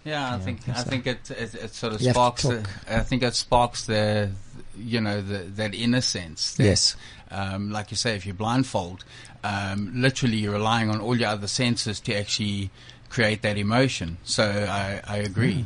Yeah, 0.03 0.35
I 0.35 0.37
think 0.37 0.59
I 0.69 0.73
so. 0.73 0.83
think 0.89 1.07
it, 1.07 1.31
it 1.31 1.55
it 1.55 1.73
sort 1.73 1.93
of 1.93 2.01
You 2.01 2.11
sparks. 2.11 2.43
The. 2.43 2.63
I 2.87 2.99
think 2.99 3.23
it 3.23 3.33
sparks 3.33 3.85
the, 3.85 4.29
you 4.77 5.01
know, 5.01 5.19
the, 5.21 5.39
that 5.39 5.73
innocence. 5.73 6.53
That, 6.55 6.63
Yes. 6.63 6.95
Um, 7.31 7.71
like 7.71 7.89
you 7.89 7.97
say, 7.97 8.15
if 8.15 8.25
you 8.25 8.33
blindfold, 8.33 9.03
um, 9.43 9.91
literally 9.95 10.37
you're 10.37 10.53
relying 10.53 10.91
on 10.91 11.01
all 11.01 11.17
your 11.17 11.29
other 11.29 11.47
senses 11.47 11.99
to 12.01 12.13
actually 12.13 12.69
create 13.09 13.41
that 13.41 13.57
emotion. 13.57 14.17
So 14.23 14.43
I, 14.43 15.01
I 15.07 15.17
agree. 15.17 15.65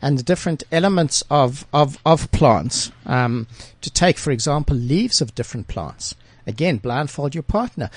and 0.00 0.16
the 0.18 0.22
different 0.22 0.62
elements 0.70 1.24
of, 1.28 1.66
of, 1.72 1.98
of 2.06 2.30
plants. 2.30 2.92
Um, 3.06 3.48
to 3.80 3.90
take, 3.90 4.18
for 4.18 4.30
example, 4.30 4.76
leaves 4.76 5.20
of 5.20 5.34
different 5.34 5.66
plants. 5.66 6.14
Again, 6.46 6.76
blindfold 6.78 7.34
your 7.34 7.42
partner. 7.42 7.90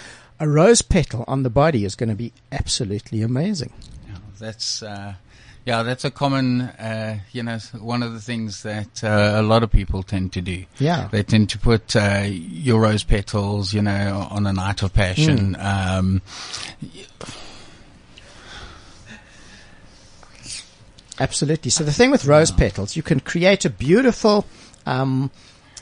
A 0.43 0.45
rose 0.45 0.81
petal 0.81 1.23
on 1.25 1.43
the 1.43 1.49
body 1.49 1.85
is 1.85 1.95
going 1.95 2.09
to 2.09 2.15
be 2.15 2.33
absolutely 2.51 3.21
amazing. 3.21 3.71
Yeah, 4.09 4.17
that's 4.37 4.83
uh, 4.83 5.13
yeah, 5.65 5.83
that's 5.83 6.03
a 6.03 6.11
common, 6.11 6.59
uh, 6.59 7.19
you 7.31 7.43
know, 7.43 7.59
one 7.79 8.03
of 8.03 8.11
the 8.11 8.19
things 8.19 8.63
that 8.63 9.05
uh, 9.05 9.35
a 9.35 9.41
lot 9.41 9.63
of 9.63 9.71
people 9.71 10.03
tend 10.03 10.33
to 10.33 10.41
do. 10.41 10.65
Yeah. 10.79 11.07
They 11.09 11.23
tend 11.23 11.49
to 11.51 11.57
put 11.57 11.95
uh, 11.95 12.25
your 12.27 12.81
rose 12.81 13.05
petals, 13.05 13.73
you 13.73 13.81
know, 13.81 14.27
on 14.29 14.45
a 14.45 14.51
night 14.51 14.83
of 14.83 14.93
passion. 14.93 15.55
Um, 15.57 16.21
Absolutely. 21.21 21.71
So 21.71 21.85
the 21.85 21.93
thing 21.93 22.11
with 22.11 22.25
rose 22.25 22.51
petals, 22.51 22.97
you 22.97 23.01
can 23.01 23.21
create 23.21 23.63
a 23.63 23.69
beautiful 23.69 24.45
um, 24.85 25.31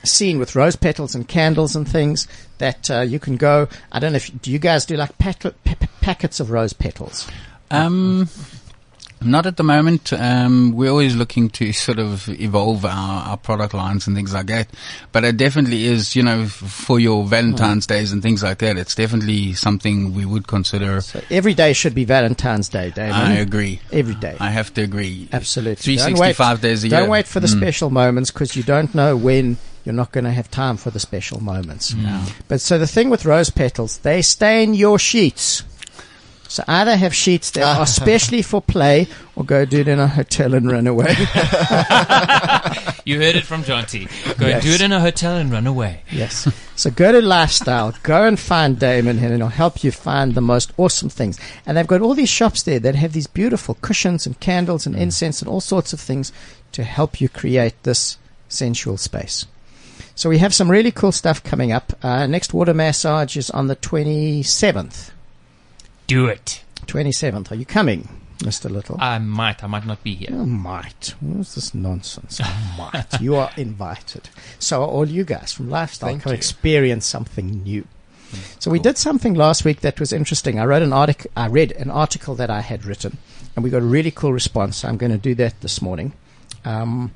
scene 0.03 0.39
with 0.39 0.55
rose 0.55 0.75
petals 0.75 1.15
and 1.15 1.27
candles 1.27 1.75
and 1.75 1.87
things 1.87 2.27
that 2.57 2.89
uh, 2.91 3.01
you 3.01 3.19
can 3.19 3.37
go. 3.37 3.67
I 3.91 3.99
don't 3.99 4.11
know 4.13 4.17
if 4.17 4.41
do 4.41 4.51
you 4.51 4.59
guys 4.59 4.85
do 4.85 4.95
like 4.97 5.17
pat- 5.17 5.39
pa- 5.39 5.75
pa- 5.75 5.87
packets 6.01 6.39
of 6.39 6.51
rose 6.51 6.73
petals? 6.73 7.27
Um, 7.69 8.27
not 9.23 9.45
at 9.45 9.55
the 9.57 9.63
moment. 9.63 10.11
Um, 10.13 10.71
we're 10.73 10.89
always 10.89 11.15
looking 11.15 11.49
to 11.51 11.71
sort 11.73 11.99
of 11.99 12.27
evolve 12.27 12.83
our, 12.85 13.23
our 13.29 13.37
product 13.37 13.75
lines 13.75 14.07
and 14.07 14.15
things 14.15 14.33
like 14.33 14.47
that. 14.47 14.67
But 15.11 15.23
it 15.23 15.37
definitely 15.37 15.85
is, 15.85 16.15
you 16.15 16.23
know, 16.23 16.41
f- 16.41 16.51
for 16.51 16.99
your 16.99 17.23
Valentine's 17.25 17.85
days 17.85 18.11
and 18.11 18.23
things 18.23 18.41
like 18.41 18.57
that. 18.59 18.77
It's 18.77 18.95
definitely 18.95 19.53
something 19.53 20.15
we 20.15 20.25
would 20.25 20.47
consider. 20.47 21.01
So 21.01 21.21
every 21.29 21.53
day 21.53 21.73
should 21.73 21.93
be 21.93 22.03
Valentine's 22.03 22.67
Day, 22.67 22.89
Damon. 22.89 23.13
I 23.13 23.33
agree. 23.35 23.79
Every 23.91 24.15
day. 24.15 24.37
I 24.39 24.49
have 24.49 24.73
to 24.73 24.81
agree. 24.81 25.29
Absolutely. 25.31 25.75
Three 25.75 25.97
Don't 25.97 26.17
wait- 26.17 26.37
days 26.61 26.83
a 26.83 26.87
year. 26.87 26.99
Don't 27.01 27.09
wait 27.09 27.27
for 27.27 27.39
the 27.39 27.47
Mm. 27.47 27.57
special 27.57 27.89
moments 27.91 28.31
because 28.31 28.55
you 28.55 28.63
don't 28.63 28.93
know 28.95 29.15
when 29.15 29.57
you're 29.83 29.95
not 29.95 30.11
going 30.11 30.23
to 30.25 30.31
have 30.31 30.49
time 30.51 30.77
for 30.77 30.91
the 30.91 30.99
special 30.99 31.41
moments. 31.41 31.93
Mm. 31.93 32.03
No. 32.03 32.25
But 32.47 32.61
so 32.61 32.77
the 32.77 32.87
thing 32.87 33.09
with 33.09 33.25
rose 33.25 33.49
petals, 33.49 33.97
they 33.99 34.21
stain 34.21 34.73
your 34.73 34.99
sheets. 34.99 35.63
So 36.47 36.63
either 36.67 36.97
have 36.97 37.15
sheets 37.15 37.51
that 37.51 37.77
are 37.79 37.85
specially 38.01 38.41
for 38.41 38.61
play 38.61 39.07
or 39.37 39.45
go 39.45 39.63
do 39.63 39.79
it 39.79 39.87
in 39.87 39.99
a 39.99 40.07
hotel 40.07 40.53
and 40.53 40.69
run 40.69 40.85
away. 40.87 41.15
You 43.03 43.19
heard 43.19 43.35
it 43.35 43.45
from 43.45 43.63
Jonty. 43.63 44.07
Go 44.37 44.45
Yes. 44.47 44.53
and 44.55 44.63
do 44.63 44.71
it 44.73 44.81
in 44.81 44.91
a 44.91 44.99
hotel 44.99 45.35
and 45.37 45.51
run 45.51 45.65
away. 45.65 46.01
yes. 46.11 46.47
So 46.75 46.91
go 46.91 47.11
to 47.11 47.21
Lifestyle, 47.21 47.93
go 48.03 48.25
and 48.27 48.39
find 48.39 48.77
Damon 48.77 49.17
and 49.19 49.33
it'll 49.33 49.47
help 49.47 49.83
you 49.83 49.91
find 49.91 50.35
the 50.35 50.41
most 50.41 50.71
awesome 50.77 51.09
things. 51.09 51.39
And 51.65 51.75
they've 51.75 51.87
got 51.87 52.01
all 52.01 52.13
these 52.13 52.29
shops 52.29 52.61
there 52.63 52.79
that 52.79 52.95
have 52.95 53.13
these 53.13 53.27
beautiful 53.27 53.75
cushions 53.81 54.25
and 54.27 54.39
candles 54.39 54.85
and 54.85 54.95
mm. 54.95 54.99
incense 54.99 55.41
and 55.41 55.49
all 55.49 55.61
sorts 55.61 55.93
of 55.93 55.99
things 55.99 56.31
to 56.73 56.83
help 56.83 57.19
you 57.19 57.27
create 57.27 57.81
this 57.83 58.17
sensual 58.49 58.97
space. 58.97 59.45
So 60.21 60.29
we 60.29 60.37
have 60.37 60.53
some 60.53 60.69
really 60.69 60.91
cool 60.91 61.11
stuff 61.11 61.41
coming 61.43 61.71
up. 61.71 61.93
Uh, 62.03 62.27
next 62.27 62.53
water 62.53 62.75
massage 62.75 63.35
is 63.35 63.49
on 63.49 63.65
the 63.65 63.75
27th. 63.75 65.09
Do 66.05 66.27
it. 66.27 66.63
27th. 66.85 67.49
Are 67.51 67.55
you 67.55 67.65
coming, 67.65 68.07
Mr. 68.37 68.69
Little? 68.69 68.97
I 68.99 69.17
might. 69.17 69.63
I 69.63 69.67
might 69.67 69.87
not 69.87 70.03
be 70.03 70.13
here. 70.13 70.29
You 70.29 70.45
might. 70.45 71.15
What's 71.21 71.55
this 71.55 71.73
nonsense? 71.73 72.39
might. 72.77 73.19
You 73.19 73.33
are 73.33 73.49
invited. 73.57 74.29
So 74.59 74.83
are 74.83 74.87
all 74.87 75.09
you 75.09 75.23
guys 75.23 75.53
from 75.53 75.71
Lifestyle 75.71 76.11
Thank 76.11 76.25
you. 76.25 76.33
experience 76.33 77.07
something 77.07 77.63
new. 77.63 77.87
So 78.59 78.69
we 78.69 78.77
did 78.77 78.99
something 78.99 79.33
last 79.33 79.65
week 79.65 79.81
that 79.81 79.99
was 79.99 80.13
interesting. 80.13 80.59
I 80.59 80.65
wrote 80.65 80.83
an 80.83 80.93
article. 80.93 81.31
I 81.35 81.47
read 81.47 81.71
an 81.71 81.89
article 81.89 82.35
that 82.35 82.51
I 82.51 82.61
had 82.61 82.85
written, 82.85 83.17
and 83.55 83.63
we 83.63 83.71
got 83.71 83.81
a 83.81 83.85
really 83.85 84.11
cool 84.11 84.33
response. 84.33 84.85
I'm 84.85 84.97
going 84.97 85.11
to 85.13 85.17
do 85.17 85.33
that 85.33 85.61
this 85.61 85.81
morning. 85.81 86.13
Um, 86.63 87.11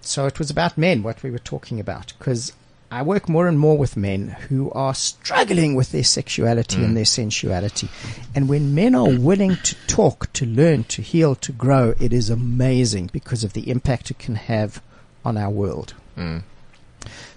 so 0.00 0.26
it 0.26 0.38
was 0.38 0.50
about 0.50 0.78
men, 0.78 1.02
what 1.02 1.22
we 1.22 1.30
were 1.30 1.38
talking 1.38 1.80
about, 1.80 2.12
because 2.18 2.52
I 2.92 3.02
work 3.02 3.28
more 3.28 3.46
and 3.46 3.58
more 3.58 3.78
with 3.78 3.96
men 3.96 4.28
who 4.48 4.70
are 4.72 4.94
struggling 4.94 5.76
with 5.76 5.92
their 5.92 6.02
sexuality 6.02 6.82
and 6.82 6.96
their 6.96 7.04
sensuality. 7.04 7.88
And 8.34 8.48
when 8.48 8.74
men 8.74 8.96
are 8.96 9.16
willing 9.16 9.56
to 9.56 9.76
talk, 9.86 10.32
to 10.32 10.44
learn, 10.44 10.84
to 10.84 11.00
heal, 11.00 11.36
to 11.36 11.52
grow, 11.52 11.94
it 12.00 12.12
is 12.12 12.30
amazing 12.30 13.10
because 13.12 13.44
of 13.44 13.52
the 13.52 13.70
impact 13.70 14.10
it 14.10 14.18
can 14.18 14.34
have 14.34 14.82
on 15.24 15.36
our 15.36 15.50
world. 15.50 15.94
Mm. 16.16 16.42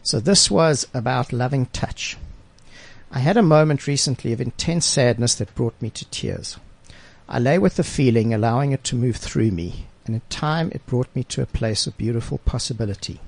So 0.01 0.19
this 0.19 0.49
was 0.49 0.87
about 0.91 1.31
loving 1.31 1.67
touch. 1.67 2.17
I 3.11 3.19
had 3.19 3.37
a 3.37 3.43
moment 3.43 3.85
recently 3.85 4.33
of 4.33 4.41
intense 4.41 4.87
sadness 4.87 5.35
that 5.35 5.53
brought 5.53 5.79
me 5.79 5.91
to 5.91 6.05
tears. 6.05 6.57
I 7.29 7.37
lay 7.37 7.59
with 7.59 7.75
the 7.75 7.83
feeling, 7.83 8.33
allowing 8.33 8.71
it 8.71 8.83
to 8.85 8.95
move 8.95 9.17
through 9.17 9.51
me, 9.51 9.85
and 10.05 10.15
in 10.15 10.21
time 10.29 10.69
it 10.73 10.85
brought 10.85 11.15
me 11.15 11.23
to 11.25 11.41
a 11.41 11.45
place 11.45 11.87
of 11.87 11.97
beautiful 11.97 12.37
possibility. 12.39 13.19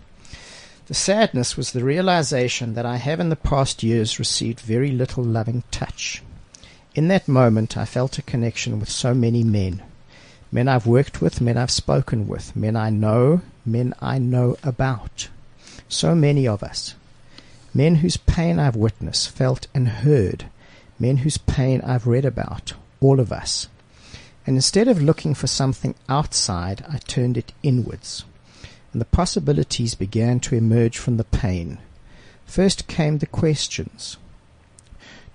The 0.88 0.94
sadness 0.94 1.58
was 1.58 1.72
the 1.72 1.84
realization 1.84 2.76
that 2.76 2.86
I 2.86 2.98
have 2.98 3.20
in 3.20 3.30
the 3.30 3.36
past 3.36 3.82
years 3.82 4.20
received 4.20 4.60
very 4.60 4.92
little 4.92 5.24
loving 5.24 5.64
touch. 5.72 6.22
In 6.94 7.08
that 7.08 7.28
moment, 7.28 7.76
I 7.76 7.86
felt 7.86 8.18
a 8.18 8.22
connection 8.22 8.80
with 8.80 8.90
so 8.90 9.14
many 9.14 9.44
men. 9.44 9.82
Men 10.52 10.68
I've 10.68 10.86
worked 10.86 11.22
with, 11.22 11.42
men 11.42 11.58
I've 11.58 11.72
spoken 11.72 12.28
with, 12.28 12.56
men 12.56 12.76
I 12.76 12.90
know, 12.90 13.42
men 13.66 13.94
I 14.00 14.20
know 14.20 14.58
about. 14.64 15.28
So 15.90 16.14
many 16.14 16.48
of 16.48 16.64
us. 16.64 16.96
Men 17.74 17.96
whose 17.96 18.16
pain 18.16 18.60
I've 18.60 18.76
witnessed, 18.76 19.30
felt, 19.32 19.68
and 19.74 19.88
heard. 19.90 20.46
Men 21.00 21.18
whose 21.18 21.38
pain 21.38 21.82
I've 21.82 22.08
read 22.08 22.26
about. 22.26 22.74
All 23.02 23.20
of 23.20 23.32
us. 23.32 23.68
And 24.46 24.56
instead 24.56 24.88
of 24.88 25.02
looking 25.02 25.34
for 25.34 25.48
something 25.48 25.96
outside, 26.08 26.86
I 26.88 27.00
turned 27.00 27.38
it 27.38 27.54
inwards. 27.64 28.26
And 28.92 29.02
the 29.02 29.06
possibilities 29.06 29.96
began 29.96 30.40
to 30.42 30.56
emerge 30.56 30.98
from 30.98 31.18
the 31.18 31.24
pain. 31.24 31.80
First 32.46 32.88
came 32.88 33.18
the 33.18 33.26
questions. 33.26 34.18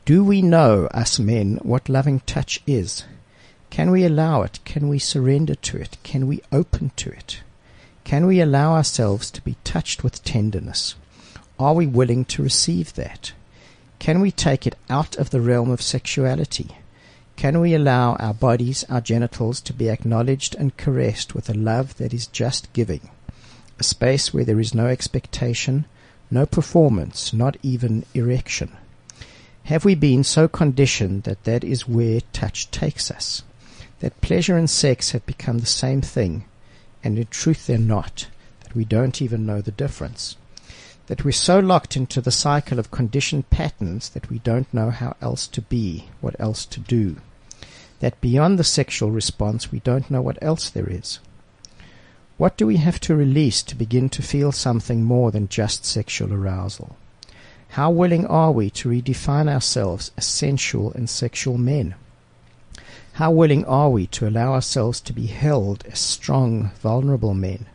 Do 0.04 0.24
we 0.24 0.42
know, 0.42 0.86
us 0.86 1.18
men, 1.18 1.58
what 1.62 1.88
loving 1.88 2.20
touch 2.20 2.62
is? 2.66 3.04
Can 3.68 3.90
we 3.90 4.04
allow 4.04 4.42
it? 4.42 4.60
Can 4.64 4.88
we 4.88 4.98
surrender 4.98 5.54
to 5.54 5.76
it? 5.76 5.98
Can 6.02 6.26
we 6.26 6.42
open 6.50 6.90
to 6.96 7.10
it? 7.10 7.42
Can 8.04 8.26
we 8.26 8.40
allow 8.40 8.74
ourselves 8.74 9.30
to 9.30 9.42
be 9.42 9.56
touched 9.62 10.02
with 10.02 10.24
tenderness? 10.24 10.94
Are 11.58 11.74
we 11.74 11.86
willing 11.86 12.24
to 12.26 12.42
receive 12.42 12.94
that? 12.94 13.32
Can 13.98 14.20
we 14.20 14.30
take 14.30 14.66
it 14.66 14.76
out 14.88 15.16
of 15.16 15.30
the 15.30 15.40
realm 15.40 15.70
of 15.70 15.82
sexuality? 15.82 16.76
Can 17.40 17.58
we 17.62 17.72
allow 17.72 18.16
our 18.16 18.34
bodies, 18.34 18.84
our 18.90 19.00
genitals, 19.00 19.62
to 19.62 19.72
be 19.72 19.88
acknowledged 19.88 20.54
and 20.56 20.76
caressed 20.76 21.34
with 21.34 21.48
a 21.48 21.54
love 21.54 21.96
that 21.96 22.12
is 22.12 22.26
just 22.26 22.70
giving? 22.74 23.08
a 23.78 23.82
space 23.82 24.34
where 24.34 24.44
there 24.44 24.60
is 24.60 24.74
no 24.74 24.88
expectation, 24.88 25.86
no 26.30 26.44
performance, 26.44 27.32
not 27.32 27.56
even 27.62 28.04
erection. 28.12 28.76
Have 29.64 29.86
we 29.86 29.94
been 29.94 30.22
so 30.22 30.48
conditioned 30.48 31.22
that 31.22 31.44
that 31.44 31.64
is 31.64 31.88
where 31.88 32.20
touch 32.34 32.70
takes 32.70 33.10
us? 33.10 33.42
That 34.00 34.20
pleasure 34.20 34.58
and 34.58 34.68
sex 34.68 35.12
have 35.12 35.24
become 35.24 35.60
the 35.60 35.66
same 35.80 36.02
thing, 36.02 36.44
and 37.02 37.18
in 37.18 37.26
truth 37.28 37.66
they're 37.66 37.78
not, 37.78 38.26
that 38.64 38.74
we 38.74 38.84
don't 38.84 39.22
even 39.22 39.46
know 39.46 39.62
the 39.62 39.70
difference? 39.70 40.36
That 41.06 41.24
we're 41.24 41.32
so 41.32 41.58
locked 41.58 41.96
into 41.96 42.20
the 42.20 42.30
cycle 42.30 42.78
of 42.78 42.90
conditioned 42.90 43.48
patterns 43.48 44.10
that 44.10 44.28
we 44.28 44.40
don't 44.40 44.72
know 44.74 44.90
how 44.90 45.16
else 45.22 45.46
to 45.46 45.62
be, 45.62 46.10
what 46.20 46.36
else 46.38 46.66
to 46.66 46.80
do? 46.80 47.16
That 48.00 48.20
beyond 48.20 48.58
the 48.58 48.64
sexual 48.64 49.10
response 49.10 49.70
we 49.70 49.80
don't 49.80 50.10
know 50.10 50.20
what 50.20 50.38
else 50.42 50.68
there 50.68 50.88
is? 50.88 51.20
What 52.36 52.56
do 52.56 52.66
we 52.66 52.78
have 52.78 52.98
to 53.00 53.14
release 53.14 53.62
to 53.64 53.76
begin 53.76 54.08
to 54.10 54.22
feel 54.22 54.52
something 54.52 55.04
more 55.04 55.30
than 55.30 55.48
just 55.48 55.84
sexual 55.84 56.32
arousal? 56.32 56.96
How 57.74 57.90
willing 57.90 58.26
are 58.26 58.50
we 58.50 58.70
to 58.70 58.88
redefine 58.88 59.48
ourselves 59.48 60.10
as 60.16 60.24
sensual 60.26 60.92
and 60.92 61.08
sexual 61.08 61.58
men? 61.58 61.94
How 63.14 63.30
willing 63.30 63.64
are 63.66 63.90
we 63.90 64.06
to 64.08 64.26
allow 64.26 64.54
ourselves 64.54 65.00
to 65.02 65.12
be 65.12 65.26
held 65.26 65.84
as 65.86 65.98
strong, 65.98 66.70
vulnerable 66.80 67.34
men? 67.34 67.66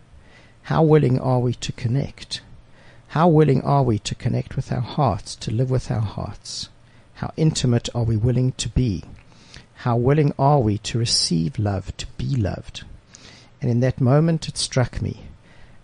How 0.63 0.81
willing 0.81 1.19
are 1.19 1.39
we 1.39 1.53
to 1.53 1.71
connect? 1.71 2.41
How 3.09 3.27
willing 3.27 3.61
are 3.61 3.83
we 3.83 3.99
to 3.99 4.15
connect 4.15 4.55
with 4.55 4.71
our 4.71 4.81
hearts, 4.81 5.35
to 5.35 5.51
live 5.51 5.69
with 5.69 5.91
our 5.91 6.01
hearts? 6.01 6.69
How 7.15 7.31
intimate 7.37 7.87
are 7.93 8.03
we 8.03 8.17
willing 8.17 8.53
to 8.53 8.69
be? 8.69 9.03
How 9.75 9.95
willing 9.95 10.33
are 10.39 10.59
we 10.59 10.77
to 10.79 10.97
receive 10.97 11.59
love, 11.59 11.95
to 11.97 12.07
be 12.17 12.35
loved? 12.35 12.83
And 13.61 13.69
in 13.69 13.79
that 13.81 14.01
moment 14.01 14.47
it 14.47 14.57
struck 14.57 15.01
me. 15.01 15.25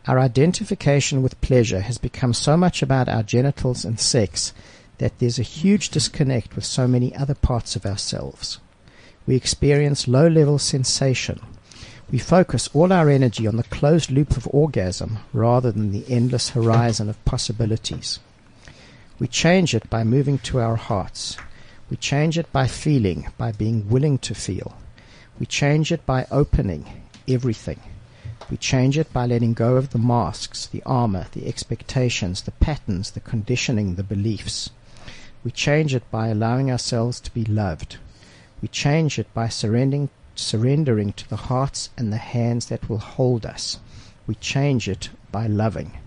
Our 0.08 0.20
identification 0.20 1.22
with 1.22 1.40
pleasure 1.42 1.82
has 1.82 1.98
become 1.98 2.34
so 2.34 2.58
much 2.58 2.82
about 2.82 3.08
our 3.08 3.22
genitals 3.22 3.86
and 3.86 4.00
sex 4.00 4.54
that 4.98 5.18
there's 5.20 5.40
a 5.40 5.44
huge 5.44 5.90
disconnect 5.90 6.56
with 6.56 6.66
so 6.66 6.88
many 6.88 7.16
other 7.16 7.36
parts 7.36 7.76
of 7.76 7.86
ourselves. 7.86 8.60
We 9.28 9.36
experience 9.36 10.08
low 10.08 10.28
level 10.28 10.58
sensation. 10.58 11.40
We 12.12 12.18
focus 12.18 12.70
all 12.74 12.92
our 12.92 13.10
energy 13.10 13.48
on 13.48 13.58
the 13.58 13.64
closed 13.64 14.12
loop 14.12 14.36
of 14.36 14.48
orgasm 14.52 15.20
rather 15.34 15.72
than 15.72 15.92
the 15.92 16.06
endless 16.10 16.50
horizon 16.50 17.10
of 17.10 17.24
possibilities. 17.24 18.20
We 19.20 19.28
change 19.28 19.76
it 19.76 19.90
by 19.90 20.04
moving 20.04 20.40
to 20.40 20.60
our 20.60 20.76
hearts. 20.76 21.38
We 21.92 21.98
change 21.98 22.38
it 22.38 22.50
by 22.54 22.68
feeling, 22.68 23.28
by 23.38 23.52
being 23.52 23.90
willing 23.90 24.18
to 24.20 24.34
feel. 24.34 24.78
We 25.38 25.46
change 25.46 25.92
it 25.92 26.06
by 26.06 26.26
opening 26.32 26.86
everything. 27.28 27.82
We 28.50 28.56
change 28.56 28.98
it 28.98 29.12
by 29.12 29.26
letting 29.26 29.54
go 29.54 29.76
of 29.76 29.90
the 29.90 30.00
masks, 30.00 30.68
the 30.68 30.82
armor, 30.86 31.28
the 31.34 31.48
expectations, 31.48 32.44
the 32.44 32.52
patterns, 32.52 33.12
the 33.12 33.20
conditioning, 33.20 33.96
the 33.96 34.04
beliefs. 34.04 34.70
We 35.44 35.52
change 35.52 35.94
it 35.94 36.10
by 36.10 36.30
allowing 36.30 36.72
ourselves 36.72 37.20
to 37.20 37.34
be 37.34 37.44
loved. 37.44 37.98
We 38.62 38.70
change 38.70 39.20
it 39.20 39.28
by 39.34 39.50
surrendering, 39.50 40.10
surrendering 40.34 41.12
to 41.14 41.30
the 41.30 41.36
hearts 41.36 41.90
and 41.98 42.14
the 42.14 42.18
hands 42.18 42.68
that 42.68 42.90
will 42.90 43.00
hold 43.00 43.46
us. 43.46 43.80
We 44.28 44.36
change 44.36 44.88
it 44.88 45.10
by 45.30 45.48
loving. 45.48 45.98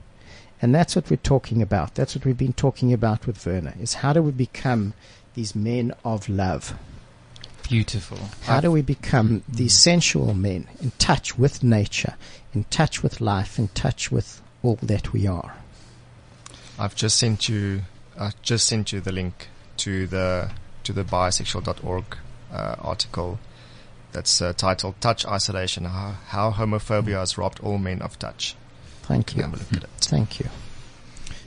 And 0.62 0.74
that's 0.74 0.96
what 0.96 1.10
we're 1.10 1.16
talking 1.16 1.60
about. 1.60 1.94
That's 1.94 2.14
what 2.14 2.24
we've 2.24 2.38
been 2.38 2.54
talking 2.54 2.90
about 2.90 3.26
with 3.26 3.44
Werner, 3.44 3.74
is 3.78 3.94
how 3.94 4.14
do 4.14 4.22
we 4.22 4.32
become 4.32 4.94
these 5.34 5.54
men 5.54 5.92
of 6.04 6.28
love? 6.28 6.74
Beautiful. 7.62 8.18
How 8.42 8.60
do 8.60 8.70
we 8.70 8.82
become 8.82 9.42
these 9.48 9.72
sensual 9.74 10.34
men 10.34 10.66
in 10.80 10.92
touch 10.98 11.38
with 11.38 11.62
nature, 11.62 12.14
in 12.52 12.64
touch 12.64 13.02
with 13.02 13.20
life, 13.20 13.58
in 13.58 13.68
touch 13.68 14.10
with 14.12 14.42
all 14.62 14.78
that 14.82 15.12
we 15.12 15.26
are? 15.26 15.54
I've 16.78 16.94
just 16.94 17.16
sent 17.18 17.48
you. 17.48 17.82
I 18.18 18.32
just 18.42 18.66
sent 18.66 18.92
you 18.92 19.00
the 19.00 19.12
link 19.12 19.48
to 19.78 20.06
the 20.06 20.50
to 20.84 20.92
the 20.92 21.04
bisexual.org 21.04 22.04
uh, 22.52 22.76
article 22.80 23.38
that's 24.12 24.42
uh, 24.42 24.52
titled 24.52 25.00
"Touch 25.00 25.24
Isolation: 25.26 25.84
How, 25.86 26.16
How 26.28 26.50
Homophobia 26.52 27.14
Has 27.18 27.38
Robbed 27.38 27.60
All 27.60 27.78
Men 27.78 28.02
of 28.02 28.18
Touch." 28.18 28.56
Thank 29.02 29.32
You 29.34 29.38
you. 29.38 29.42
have 29.44 29.54
a 29.54 29.56
look 29.56 29.72
at 29.72 29.84
it. 29.84 29.90
Thank 30.00 30.40
you. 30.40 30.48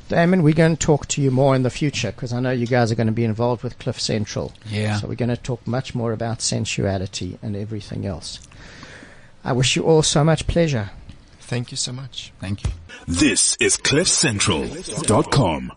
Damon, 0.08 0.44
we're 0.44 0.54
going 0.54 0.76
to 0.78 0.86
talk 0.86 1.08
to 1.10 1.22
you 1.22 1.32
more 1.32 1.56
in 1.56 1.64
the 1.64 1.70
future 1.70 2.12
because 2.12 2.32
I 2.34 2.40
know 2.40 2.52
you 2.52 2.68
guys 2.68 2.92
are 2.92 2.96
going 2.96 3.08
to 3.08 3.14
be 3.14 3.24
involved 3.26 3.64
with 3.64 3.78
Cliff 3.80 4.00
Central. 4.00 4.54
Yeah. 4.66 4.98
So 4.98 5.08
we're 5.08 5.16
going 5.16 5.30
to 5.30 5.38
talk 5.38 5.66
much 5.68 5.94
more 5.94 6.14
about 6.14 6.42
sensuality 6.42 7.38
and 7.42 7.56
everything 7.56 8.06
else. 8.06 8.40
I 9.44 9.54
wish 9.54 9.76
you 9.76 9.84
all 9.84 10.04
so 10.04 10.24
much 10.24 10.48
pleasure. 10.48 10.92
Thank 11.40 11.72
you 11.72 11.78
so 11.78 11.94
much. 11.94 12.34
Thank 12.40 12.64
you. 12.66 12.72
This 13.08 13.56
is 13.60 13.78
CliffCentral.com. 13.78 15.72